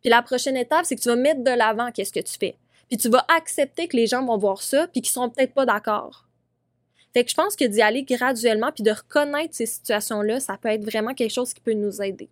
Puis 0.03 0.11
la 0.11 0.23
prochaine 0.23 0.57
étape, 0.57 0.85
c'est 0.85 0.95
que 0.95 1.01
tu 1.01 1.09
vas 1.09 1.17
mettre 1.17 1.43
de 1.43 1.51
l'avant 1.51 1.91
qu'est-ce 1.91 2.13
que 2.13 2.21
tu 2.21 2.39
fais. 2.39 2.55
Puis 2.89 2.97
tu 2.97 3.09
vas 3.09 3.25
accepter 3.37 3.89
que 3.89 3.97
les 3.97 4.07
gens 4.07 4.25
vont 4.25 4.39
voir 4.39 4.63
ça, 4.63 4.87
puis 4.87 5.03
qu'ils 5.03 5.13
sont 5.13 5.29
peut-être 5.31 5.53
pas 5.53 5.67
d'accord. 5.67 6.27
Fait 7.13 7.25
que 7.25 7.31
je 7.31 7.35
pense 7.35 7.57
que 7.57 7.65
d'y 7.65 7.83
aller 7.83 8.05
graduellement 8.05 8.71
puis 8.73 8.85
de 8.85 8.91
reconnaître 8.93 9.55
ces 9.55 9.67
situations-là, 9.67 10.39
ça 10.41 10.57
peut 10.57 10.69
être 10.69 10.85
vraiment 10.85 11.15
quelque 11.15 11.33
chose 11.33 11.53
qui 11.53 11.61
peut 11.61 11.73
nous 11.73 12.01
aider. 12.01 12.29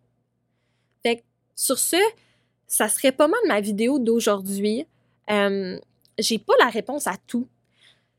Fait 1.02 1.16
que 1.16 1.22
sur 1.56 1.78
ce, 1.78 1.96
ça 2.66 2.88
serait 2.88 3.12
pas 3.12 3.26
mal 3.26 3.40
ma 3.46 3.60
vidéo 3.60 3.98
d'aujourd'hui. 3.98 4.86
Euh, 5.30 5.78
j'ai 6.18 6.38
pas 6.38 6.54
la 6.60 6.68
réponse 6.68 7.06
à 7.06 7.16
tout. 7.26 7.48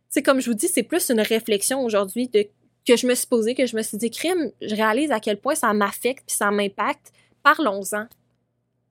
C'est 0.10 0.24
comme 0.24 0.41
je 0.41 0.49
vous 0.49 0.55
dis, 0.55 0.68
c'est 0.68 0.84
plus 0.84 1.10
une 1.10 1.22
réflexion 1.22 1.82
aujourd'hui 1.82 2.28
de 2.28 2.47
que 2.88 2.95
je 2.95 3.05
me 3.05 3.14
suis 3.14 3.28
posée, 3.28 3.53
que 3.53 3.68
je 3.68 3.76
me 3.76 3.84
suis 3.84 3.97
dit, 3.97 4.10
crime, 4.10 4.51
je 4.62 4.74
réalise 4.74 5.12
à 5.12 5.20
quel 5.20 5.38
point 5.38 5.53
ça 5.53 5.72
m'affecte 5.74 6.24
puis 6.26 6.36
ça 6.36 6.49
m'impacte. 6.49 7.12
Parlons-en 7.43 8.07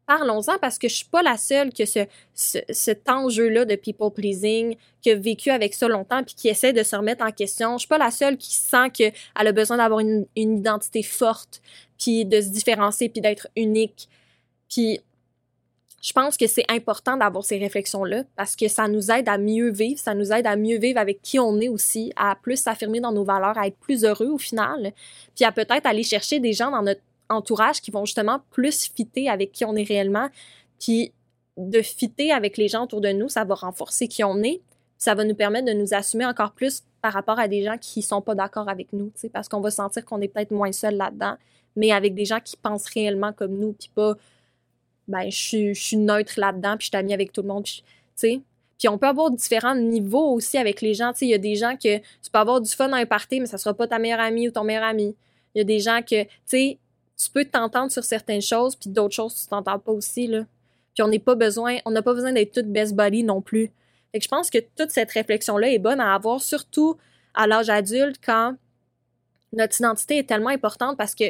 parlons-en 0.09 0.57
parce 0.59 0.79
que 0.79 0.89
je 0.89 0.95
suis 0.95 1.07
pas 1.07 1.23
la 1.23 1.37
seule 1.37 1.71
que 1.71 1.85
ce, 1.85 2.01
cet 2.35 3.11
enjeu-là 3.11 3.67
de 3.67 3.77
people 3.77 4.11
pleasing, 4.11 4.75
qui 5.03 5.11
a 5.11 5.15
vécu 5.15 5.51
avec 5.51 5.75
ça 5.75 5.87
longtemps 5.87 6.25
puis 6.25 6.35
qui 6.35 6.49
essaie 6.49 6.73
de 6.73 6.83
se 6.83 6.97
remettre 6.97 7.23
en 7.23 7.31
question. 7.31 7.75
Je 7.75 7.81
suis 7.81 7.89
pas 7.89 7.99
la 7.99 8.11
seule 8.11 8.39
qui 8.39 8.55
sent 8.55 8.89
qu'elle 8.95 9.13
a 9.35 9.53
besoin 9.53 9.77
d'avoir 9.77 10.01
une, 10.01 10.27
identité 10.35 11.03
forte 11.03 11.61
puis 11.99 12.25
de 12.25 12.41
se 12.41 12.49
différencier 12.49 13.11
puis 13.11 13.21
d'être 13.21 13.49
unique. 13.55 14.09
Puis 14.71 15.01
je 16.01 16.13
pense 16.15 16.39
que 16.39 16.47
c'est 16.47 16.65
important 16.71 17.19
d'avoir 17.19 17.45
ces 17.45 17.59
réflexions-là 17.59 18.25
parce 18.35 18.57
que 18.57 18.67
ça 18.67 18.89
nous 18.89 19.11
aide 19.11 19.29
à 19.29 19.37
mieux 19.37 19.71
vivre, 19.71 20.01
ça 20.01 20.15
nous 20.15 20.33
aide 20.33 20.47
à 20.47 20.57
mieux 20.57 20.79
vivre 20.79 20.99
avec 20.99 21.21
qui 21.21 21.39
on 21.39 21.61
est 21.61 21.69
aussi, 21.69 22.15
à 22.17 22.35
plus 22.35 22.57
s'affirmer 22.57 23.01
dans 23.01 23.13
nos 23.13 23.25
valeurs, 23.25 23.59
à 23.59 23.67
être 23.67 23.77
plus 23.77 24.05
heureux 24.05 24.29
au 24.29 24.39
final, 24.39 24.93
puis 25.37 25.45
à 25.45 25.53
peut-être 25.53 25.85
aller 25.85 26.03
chercher 26.03 26.41
des 26.41 26.55
gens 26.55 26.71
dans 26.71 26.83
notre 26.83 27.03
entourage 27.29 27.81
qui 27.81 27.91
vont 27.91 28.05
justement 28.05 28.41
plus 28.51 28.91
fitter 28.95 29.29
avec 29.29 29.53
qui 29.53 29.64
on 29.64 29.76
est 29.76 29.83
réellement. 29.83 30.29
Puis 30.81 31.12
de 31.57 31.83
fitter 31.83 32.33
avec 32.33 32.57
les 32.57 32.68
gens 32.68 32.85
autour 32.85 33.01
de 33.01 33.11
nous, 33.11 33.29
ça 33.29 33.45
va 33.45 33.55
renforcer 33.55 34.09
qui 34.09 34.22
on 34.24 34.43
est. 34.43 34.61
Ça 34.97 35.14
va 35.14 35.24
nous 35.24 35.35
permettre 35.35 35.66
de 35.66 35.72
nous 35.72 35.95
assumer 35.95 36.24
encore 36.24 36.53
plus 36.53 36.83
par 37.03 37.12
rapport 37.12 37.39
à 37.39 37.49
des 37.49 37.62
gens 37.62 37.76
qui 37.79 38.03
sont 38.03 38.20
pas 38.20 38.35
d'accord 38.35 38.68
avec 38.68 38.93
nous, 38.93 39.12
parce 39.33 39.49
qu'on 39.49 39.61
va 39.61 39.70
sentir 39.70 40.05
qu'on 40.05 40.20
est 40.20 40.29
peut-être 40.29 40.51
moins 40.51 40.72
seul 40.72 40.97
là-dedans, 40.97 41.37
mais 41.76 41.93
avec 41.93 42.14
des 42.14 42.24
gens 42.24 42.41
qui 42.41 42.57
pensent 42.57 42.89
réellement 42.89 43.33
comme 43.33 43.57
nous, 43.57 43.72
puis 43.72 43.91
pas, 43.95 44.14
ben, 45.07 45.31
je 45.31 45.72
suis 45.74 45.97
neutre 45.97 46.35
là-dedans, 46.37 46.76
puis 46.76 46.87
je 46.87 46.89
suis 46.89 46.97
amie 46.97 47.14
avec 47.14 47.33
tout 47.33 47.43
le 47.43 47.49
monde, 47.49 47.64
tu 47.64 47.83
sais. 48.16 48.41
Puis 48.79 48.89
on 48.89 48.99
peut 48.99 49.09
avoir 49.09 49.31
différents 49.31 49.74
niveaux 49.74 50.33
aussi 50.33 50.57
avec 50.57 50.81
les 50.81 50.95
gens. 50.95 51.12
Tu 51.12 51.18
sais, 51.18 51.26
il 51.26 51.31
y 51.31 51.35
a 51.35 51.39
des 51.39 51.57
gens 51.57 51.74
que 51.74 51.99
tu 51.99 52.31
peux 52.33 52.39
avoir 52.39 52.61
du 52.61 52.70
fun 52.70 52.93
à 52.93 52.97
un 52.97 53.07
party, 53.07 53.41
mais 53.41 53.47
ça 53.47 53.59
sera 53.59 53.74
pas 53.74 53.89
ta 53.89 53.99
meilleure 53.99 54.20
amie 54.20 54.49
ou 54.49 54.53
ton 54.53 54.62
meilleur 54.62 54.85
ami. 54.85 55.16
Il 55.55 55.59
y 55.59 55.61
a 55.61 55.64
des 55.64 55.81
gens 55.81 56.01
que, 56.03 56.22
tu 56.22 56.31
sais, 56.47 56.79
tu 57.23 57.31
peux 57.31 57.45
t'entendre 57.45 57.91
sur 57.91 58.05
certaines 58.05 58.43
choses, 58.43 58.77
puis 58.77 58.91
d'autres 58.91 59.14
choses, 59.14 59.35
tu 59.35 59.47
t'entends 59.49 59.79
pas 59.79 59.93
aussi, 59.93 60.27
là. 60.27 60.45
Puis 60.95 61.03
on 61.03 61.09
n'est 61.09 61.19
pas 61.19 61.35
besoin, 61.35 61.79
on 61.85 61.91
n'a 61.91 62.03
pas 62.03 62.14
besoin 62.14 62.33
d'être 62.33 62.53
toutes 62.53 62.73
best 62.73 62.95
body 62.95 63.25
non 63.25 63.41
plus. 63.41 63.71
Fait 64.12 64.19
que 64.19 64.25
je 64.25 64.29
pense 64.29 64.51
que 64.51 64.59
toute 64.77 64.91
cette 64.91 65.11
réflexion-là 65.11 65.71
est 65.71 65.79
bonne 65.79 66.01
à 66.01 66.14
avoir, 66.14 66.41
surtout 66.41 66.97
à 67.35 67.47
l'âge 67.47 67.69
adulte, 67.69 68.16
quand 68.25 68.55
notre 69.53 69.81
identité 69.81 70.19
est 70.19 70.29
tellement 70.29 70.51
importante 70.51 70.97
parce 70.97 71.14
que 71.14 71.25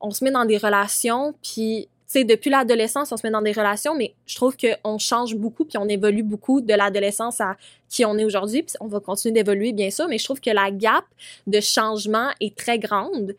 on 0.00 0.10
se 0.10 0.22
met 0.24 0.30
dans 0.30 0.44
des 0.44 0.58
relations, 0.58 1.34
puis 1.42 1.88
tu 2.06 2.20
sais, 2.20 2.24
depuis 2.24 2.50
l'adolescence, 2.50 3.10
on 3.12 3.16
se 3.16 3.26
met 3.26 3.30
dans 3.30 3.40
des 3.40 3.52
relations, 3.52 3.94
mais 3.94 4.14
je 4.26 4.36
trouve 4.36 4.56
qu'on 4.56 4.98
change 4.98 5.34
beaucoup, 5.34 5.64
puis 5.64 5.78
on 5.78 5.88
évolue 5.88 6.22
beaucoup 6.22 6.60
de 6.60 6.74
l'adolescence 6.74 7.40
à 7.40 7.56
qui 7.88 8.04
on 8.04 8.18
est 8.18 8.24
aujourd'hui, 8.24 8.62
puis 8.62 8.76
on 8.80 8.86
va 8.86 9.00
continuer 9.00 9.32
d'évoluer, 9.32 9.72
bien 9.72 9.90
sûr, 9.90 10.06
mais 10.08 10.18
je 10.18 10.24
trouve 10.24 10.40
que 10.40 10.50
la 10.50 10.70
gap 10.70 11.04
de 11.46 11.60
changement 11.60 12.30
est 12.40 12.54
très 12.54 12.78
grande. 12.78 13.34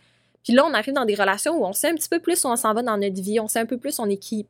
Puis 0.46 0.54
là, 0.54 0.64
on 0.64 0.74
arrive 0.74 0.94
dans 0.94 1.06
des 1.06 1.16
relations 1.16 1.60
où 1.60 1.66
on 1.66 1.74
sait 1.74 1.90
un 1.90 1.96
petit 1.96 2.08
peu 2.08 2.20
plus 2.20 2.46
où 2.46 2.48
on 2.48 2.56
s'en 2.56 2.74
va 2.74 2.84
dans 2.84 2.98
notre 2.98 3.22
vie, 3.22 3.40
on 3.40 3.48
sait 3.48 3.60
un 3.60 3.66
peu 3.66 3.78
plus 3.78 4.00
on 4.00 4.08
est 4.08 4.18
qui, 4.18 4.46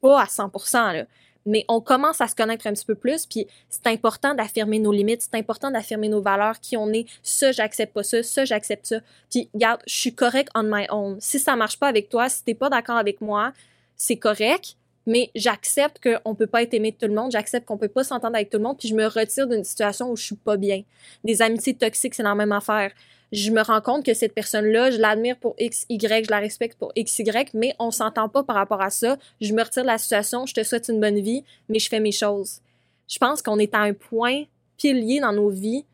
pas 0.00 0.20
à 0.20 0.26
100%, 0.26 0.92
là. 0.92 1.04
Mais 1.46 1.64
on 1.68 1.80
commence 1.80 2.20
à 2.20 2.28
se 2.28 2.34
connaître 2.34 2.66
un 2.66 2.74
petit 2.74 2.84
peu 2.84 2.94
plus, 2.94 3.24
puis 3.24 3.46
c'est 3.70 3.86
important 3.86 4.34
d'affirmer 4.34 4.78
nos 4.78 4.92
limites, 4.92 5.22
c'est 5.22 5.38
important 5.38 5.70
d'affirmer 5.70 6.10
nos 6.10 6.20
valeurs, 6.20 6.60
qui 6.60 6.76
on 6.76 6.92
est, 6.92 7.06
ça, 7.22 7.52
j'accepte 7.52 7.94
pas 7.94 8.02
ça, 8.02 8.22
ça, 8.22 8.44
j'accepte 8.44 8.84
ça. 8.84 8.96
Puis, 9.30 9.48
regarde, 9.54 9.80
je 9.86 9.94
suis 9.94 10.14
correct 10.14 10.50
on 10.54 10.64
my 10.64 10.84
own. 10.90 11.16
Si 11.20 11.38
ça 11.38 11.56
marche 11.56 11.78
pas 11.78 11.88
avec 11.88 12.10
toi, 12.10 12.28
si 12.28 12.44
t'es 12.44 12.52
pas 12.52 12.68
d'accord 12.68 12.98
avec 12.98 13.22
moi, 13.22 13.54
c'est 13.96 14.16
correct, 14.16 14.76
mais 15.06 15.30
j'accepte 15.34 16.02
qu'on 16.02 16.34
peut 16.34 16.46
pas 16.46 16.62
être 16.62 16.74
aimé 16.74 16.90
de 16.90 16.96
tout 16.98 17.10
le 17.10 17.18
monde, 17.18 17.30
j'accepte 17.30 17.66
qu'on 17.66 17.78
peut 17.78 17.88
pas 17.88 18.04
s'entendre 18.04 18.36
avec 18.36 18.50
tout 18.50 18.58
le 18.58 18.64
monde, 18.64 18.76
puis 18.76 18.88
je 18.88 18.94
me 18.94 19.06
retire 19.06 19.46
d'une 19.46 19.64
situation 19.64 20.10
où 20.10 20.16
je 20.16 20.24
suis 20.24 20.36
pas 20.36 20.58
bien. 20.58 20.82
Des 21.24 21.40
amitiés 21.40 21.74
toxiques, 21.74 22.14
c'est 22.14 22.22
la 22.22 22.34
même 22.34 22.52
affaire 22.52 22.92
je 23.32 23.50
me 23.50 23.62
rends 23.62 23.80
compte 23.80 24.04
que 24.04 24.14
cette 24.14 24.32
personne-là, 24.32 24.90
je 24.90 24.98
l'admire 24.98 25.36
pour 25.38 25.54
X, 25.58 25.84
Y, 25.88 26.26
je 26.26 26.30
la 26.30 26.38
respecte 26.38 26.78
pour 26.78 26.92
X, 26.96 27.18
Y, 27.18 27.52
mais 27.54 27.74
on 27.78 27.90
s'entend 27.90 28.28
pas 28.28 28.42
par 28.42 28.56
rapport 28.56 28.80
à 28.80 28.90
ça. 28.90 29.18
Je 29.40 29.52
me 29.52 29.62
retire 29.62 29.82
de 29.82 29.88
la 29.88 29.98
situation, 29.98 30.46
je 30.46 30.54
te 30.54 30.62
souhaite 30.62 30.88
une 30.88 31.00
bonne 31.00 31.20
vie, 31.20 31.44
mais 31.68 31.78
je 31.78 31.88
fais 31.88 32.00
mes 32.00 32.12
choses. 32.12 32.60
Je 33.06 33.18
pense 33.18 33.42
qu'on 33.42 33.58
est 33.58 33.74
à 33.74 33.80
un 33.80 33.92
point 33.92 34.44
pilier 34.76 35.20
dans 35.20 35.32
nos 35.32 35.50
vies 35.50 35.84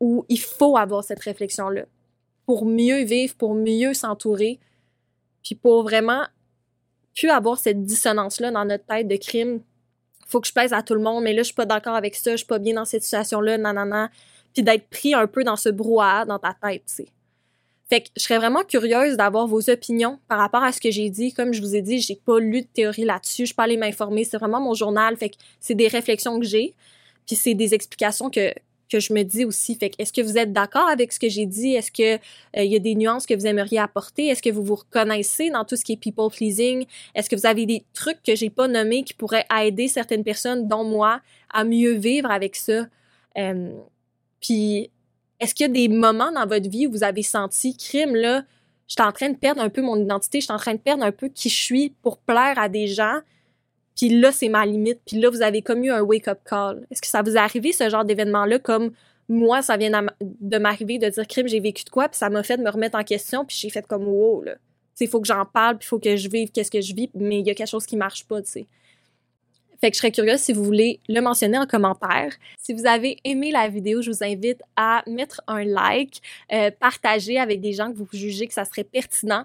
où 0.00 0.24
il 0.28 0.40
faut 0.40 0.76
avoir 0.76 1.02
cette 1.02 1.20
réflexion-là. 1.20 1.84
Pour 2.44 2.64
mieux 2.64 3.02
vivre, 3.02 3.34
pour 3.34 3.54
mieux 3.54 3.94
s'entourer, 3.94 4.60
Puis 5.42 5.54
pour 5.54 5.84
vraiment 5.84 6.26
plus 7.14 7.30
avoir 7.30 7.58
cette 7.58 7.84
dissonance-là 7.84 8.50
dans 8.50 8.64
notre 8.64 8.84
tête 8.84 9.08
de 9.08 9.16
crime, 9.16 9.60
faut 10.26 10.40
que 10.40 10.48
je 10.48 10.52
pèse 10.52 10.72
à 10.72 10.82
tout 10.82 10.94
le 10.94 11.00
monde, 11.00 11.22
mais 11.22 11.32
là, 11.32 11.42
je 11.42 11.46
suis 11.46 11.54
pas 11.54 11.66
d'accord 11.66 11.94
avec 11.94 12.16
ça, 12.16 12.32
je 12.32 12.38
suis 12.38 12.46
pas 12.46 12.58
bien 12.58 12.74
dans 12.74 12.84
cette 12.84 13.04
situation-là, 13.04 13.58
nanana. 13.58 14.10
Puis 14.56 14.62
d'être 14.62 14.88
pris 14.88 15.12
un 15.12 15.26
peu 15.26 15.44
dans 15.44 15.56
ce 15.56 15.68
brouhaha 15.68 16.24
dans 16.24 16.38
ta 16.38 16.54
tête, 16.54 16.82
tu 16.86 16.94
sais. 16.94 17.08
Fait 17.90 18.00
que 18.00 18.08
je 18.16 18.22
serais 18.22 18.38
vraiment 18.38 18.64
curieuse 18.64 19.18
d'avoir 19.18 19.46
vos 19.46 19.68
opinions 19.68 20.18
par 20.28 20.38
rapport 20.38 20.62
à 20.62 20.72
ce 20.72 20.80
que 20.80 20.90
j'ai 20.90 21.10
dit. 21.10 21.34
Comme 21.34 21.52
je 21.52 21.60
vous 21.60 21.76
ai 21.76 21.82
dit, 21.82 22.00
j'ai 22.00 22.16
pas 22.16 22.40
lu 22.40 22.62
de 22.62 22.66
théorie 22.66 23.04
là-dessus, 23.04 23.42
je 23.42 23.46
suis 23.48 23.54
pas 23.54 23.64
allée 23.64 23.76
m'informer, 23.76 24.24
c'est 24.24 24.38
vraiment 24.38 24.60
mon 24.60 24.72
journal, 24.72 25.14
fait 25.18 25.28
que 25.28 25.36
c'est 25.60 25.74
des 25.74 25.88
réflexions 25.88 26.40
que 26.40 26.46
j'ai, 26.46 26.74
puis 27.26 27.36
c'est 27.36 27.52
des 27.52 27.74
explications 27.74 28.30
que 28.30 28.52
que 28.88 29.00
je 29.00 29.12
me 29.12 29.22
dis 29.22 29.44
aussi. 29.44 29.74
Fait 29.74 29.90
que 29.90 29.96
est-ce 29.98 30.12
que 30.12 30.20
vous 30.20 30.38
êtes 30.38 30.52
d'accord 30.52 30.88
avec 30.88 31.12
ce 31.12 31.18
que 31.18 31.28
j'ai 31.28 31.46
dit? 31.46 31.74
Est-ce 31.74 31.90
que 31.90 32.14
euh, 32.14 32.62
il 32.62 32.70
y 32.70 32.76
a 32.76 32.78
des 32.78 32.94
nuances 32.94 33.26
que 33.26 33.34
vous 33.34 33.46
aimeriez 33.46 33.78
apporter? 33.78 34.28
Est-ce 34.28 34.42
que 34.42 34.50
vous 34.50 34.62
vous 34.62 34.76
reconnaissez 34.76 35.50
dans 35.50 35.64
tout 35.64 35.76
ce 35.76 35.84
qui 35.84 35.94
est 35.94 35.96
people 35.96 36.30
pleasing? 36.30 36.86
Est-ce 37.14 37.28
que 37.28 37.36
vous 37.36 37.46
avez 37.46 37.66
des 37.66 37.84
trucs 37.94 38.22
que 38.22 38.34
j'ai 38.34 38.50
pas 38.50 38.68
nommés 38.68 39.02
qui 39.02 39.14
pourraient 39.14 39.46
aider 39.60 39.88
certaines 39.88 40.24
personnes, 40.24 40.68
dont 40.68 40.84
moi, 40.84 41.20
à 41.52 41.64
mieux 41.64 41.92
vivre 41.92 42.30
avec 42.30 42.56
ça? 42.56 42.86
Euh, 43.38 43.76
Puis 44.46 44.90
est-ce 45.40 45.54
qu'il 45.54 45.66
y 45.66 45.70
a 45.70 45.72
des 45.72 45.88
moments 45.88 46.32
dans 46.32 46.46
votre 46.46 46.68
vie 46.68 46.86
où 46.86 46.92
vous 46.92 47.04
avez 47.04 47.22
senti 47.22 47.76
crime 47.76 48.14
là 48.14 48.44
je 48.88 48.94
suis 48.94 49.02
en 49.02 49.12
train 49.12 49.30
de 49.30 49.36
perdre 49.36 49.60
un 49.60 49.68
peu 49.68 49.82
mon 49.82 49.96
identité, 49.96 50.40
je 50.40 50.44
suis 50.44 50.52
en 50.52 50.58
train 50.58 50.74
de 50.74 50.78
perdre 50.78 51.04
un 51.04 51.12
peu 51.12 51.28
qui 51.28 51.48
je 51.48 51.56
suis 51.56 51.90
pour 52.02 52.18
plaire 52.18 52.58
à 52.58 52.68
des 52.68 52.86
gens. 52.86 53.18
Puis 53.96 54.08
là, 54.20 54.30
c'est 54.30 54.48
ma 54.48 54.64
limite. 54.64 55.00
Puis 55.06 55.18
là, 55.18 55.30
vous 55.30 55.42
avez 55.42 55.62
comme 55.62 55.82
eu 55.82 55.90
un 55.90 56.02
wake-up 56.02 56.38
call? 56.44 56.86
Est-ce 56.90 57.00
que 57.00 57.08
ça 57.08 57.22
vous 57.22 57.34
est 57.34 57.38
arrivé, 57.38 57.72
ce 57.72 57.88
genre 57.88 58.04
d'événement-là, 58.04 58.58
comme 58.58 58.92
moi, 59.28 59.62
ça 59.62 59.76
vient 59.76 59.90
de 60.20 60.58
m'arriver 60.58 60.98
de 60.98 61.08
dire, 61.08 61.26
crime, 61.26 61.48
j'ai 61.48 61.58
vécu 61.58 61.84
de 61.84 61.90
quoi, 61.90 62.08
puis 62.08 62.18
ça 62.18 62.30
m'a 62.30 62.42
fait 62.42 62.58
de 62.58 62.62
me 62.62 62.70
remettre 62.70 62.96
en 62.96 63.02
question, 63.02 63.44
puis 63.44 63.56
j'ai 63.58 63.70
fait 63.70 63.84
comme, 63.86 64.06
wow, 64.06 64.42
là. 64.42 64.54
Il 65.00 65.08
faut 65.08 65.20
que 65.20 65.26
j'en 65.26 65.44
parle, 65.44 65.78
puis 65.78 65.86
il 65.86 65.88
faut 65.88 65.98
que 65.98 66.16
je 66.16 66.28
vive 66.28 66.50
qu'est-ce 66.52 66.70
que 66.70 66.80
je 66.80 66.94
vis, 66.94 67.10
mais 67.14 67.40
il 67.40 67.46
y 67.46 67.50
a 67.50 67.54
quelque 67.54 67.68
chose 67.68 67.84
qui 67.84 67.96
marche 67.96 68.24
pas, 68.24 68.40
tu 68.40 68.50
sais. 68.50 68.66
Fait 69.80 69.90
que 69.90 69.94
je 69.94 70.00
serais 70.00 70.12
curieuse 70.12 70.40
si 70.40 70.52
vous 70.52 70.64
voulez 70.64 71.00
le 71.08 71.20
mentionner 71.20 71.58
en 71.58 71.66
commentaire. 71.66 72.32
Si 72.58 72.72
vous 72.72 72.86
avez 72.86 73.18
aimé 73.24 73.50
la 73.50 73.68
vidéo, 73.68 74.00
je 74.02 74.10
vous 74.10 74.24
invite 74.24 74.62
à 74.76 75.02
mettre 75.06 75.42
un 75.46 75.64
like, 75.64 76.22
euh, 76.52 76.70
partager 76.70 77.38
avec 77.38 77.60
des 77.60 77.72
gens 77.72 77.92
que 77.92 77.96
vous 77.96 78.08
jugez 78.12 78.46
que 78.46 78.54
ça 78.54 78.64
serait 78.64 78.84
pertinent 78.84 79.44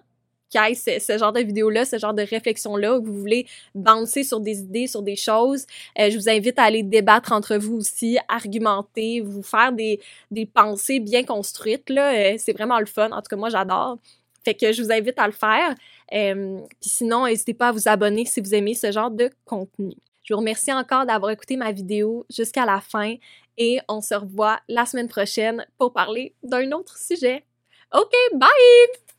qu'il 0.49 0.61
y 0.69 0.75
ce, 0.75 1.17
genre 1.17 1.32
de 1.32 1.39
vidéo-là, 1.39 1.86
ce 1.86 1.97
genre 1.97 2.13
de 2.13 2.23
réflexion-là, 2.23 2.97
où 2.97 3.03
vous 3.05 3.17
voulez 3.17 3.47
bouncer 3.73 4.23
sur 4.23 4.41
des 4.41 4.59
idées, 4.59 4.86
sur 4.86 5.01
des 5.01 5.15
choses. 5.15 5.65
Euh, 5.97 6.09
je 6.09 6.17
vous 6.17 6.27
invite 6.27 6.59
à 6.59 6.63
aller 6.63 6.84
débattre 6.84 7.32
entre 7.32 7.55
vous 7.55 7.77
aussi, 7.77 8.17
argumenter, 8.27 9.21
vous 9.21 9.43
faire 9.43 9.71
des, 9.71 9.99
pensées 10.53 10.99
bien 10.99 11.23
construites. 11.23 11.89
Là, 11.89 12.13
euh, 12.13 12.36
c'est 12.38 12.51
vraiment 12.51 12.79
le 12.79 12.86
fun. 12.86 13.11
En 13.11 13.21
tout 13.21 13.29
cas, 13.29 13.38
moi, 13.38 13.49
j'adore. 13.49 13.97
Fait 14.43 14.53
que 14.53 14.73
je 14.73 14.84
vous 14.84 14.91
invite 14.91 15.17
à 15.19 15.27
le 15.27 15.34
faire. 15.34 15.75
Puis 16.09 16.89
sinon, 16.89 17.27
n'hésitez 17.27 17.53
pas 17.53 17.69
à 17.69 17.71
vous 17.71 17.88
abonner 17.88 18.25
si 18.25 18.41
vous 18.41 18.53
aimez 18.53 18.73
ce 18.73 18.91
genre 18.91 19.11
de 19.11 19.29
contenu. 19.45 19.95
Je 20.24 20.34
vous 20.34 20.39
remercie 20.39 20.72
encore 20.74 21.05
d'avoir 21.05 21.32
écouté 21.32 21.57
ma 21.57 21.72
vidéo 21.72 22.26
jusqu'à 22.30 22.65
la 22.65 22.82
fin 22.82 23.15
et 23.57 23.80
on 23.88 24.01
se 24.01 24.13
revoit 24.13 24.59
la 24.67 24.86
semaine 24.86 25.07
prochaine 25.07 25.65
pour 25.78 25.93
parler 25.93 26.36
d'un 26.43 26.72
autre 26.72 26.97
sujet. 26.97 27.45
OK, 27.93 28.13
bye! 28.34 29.11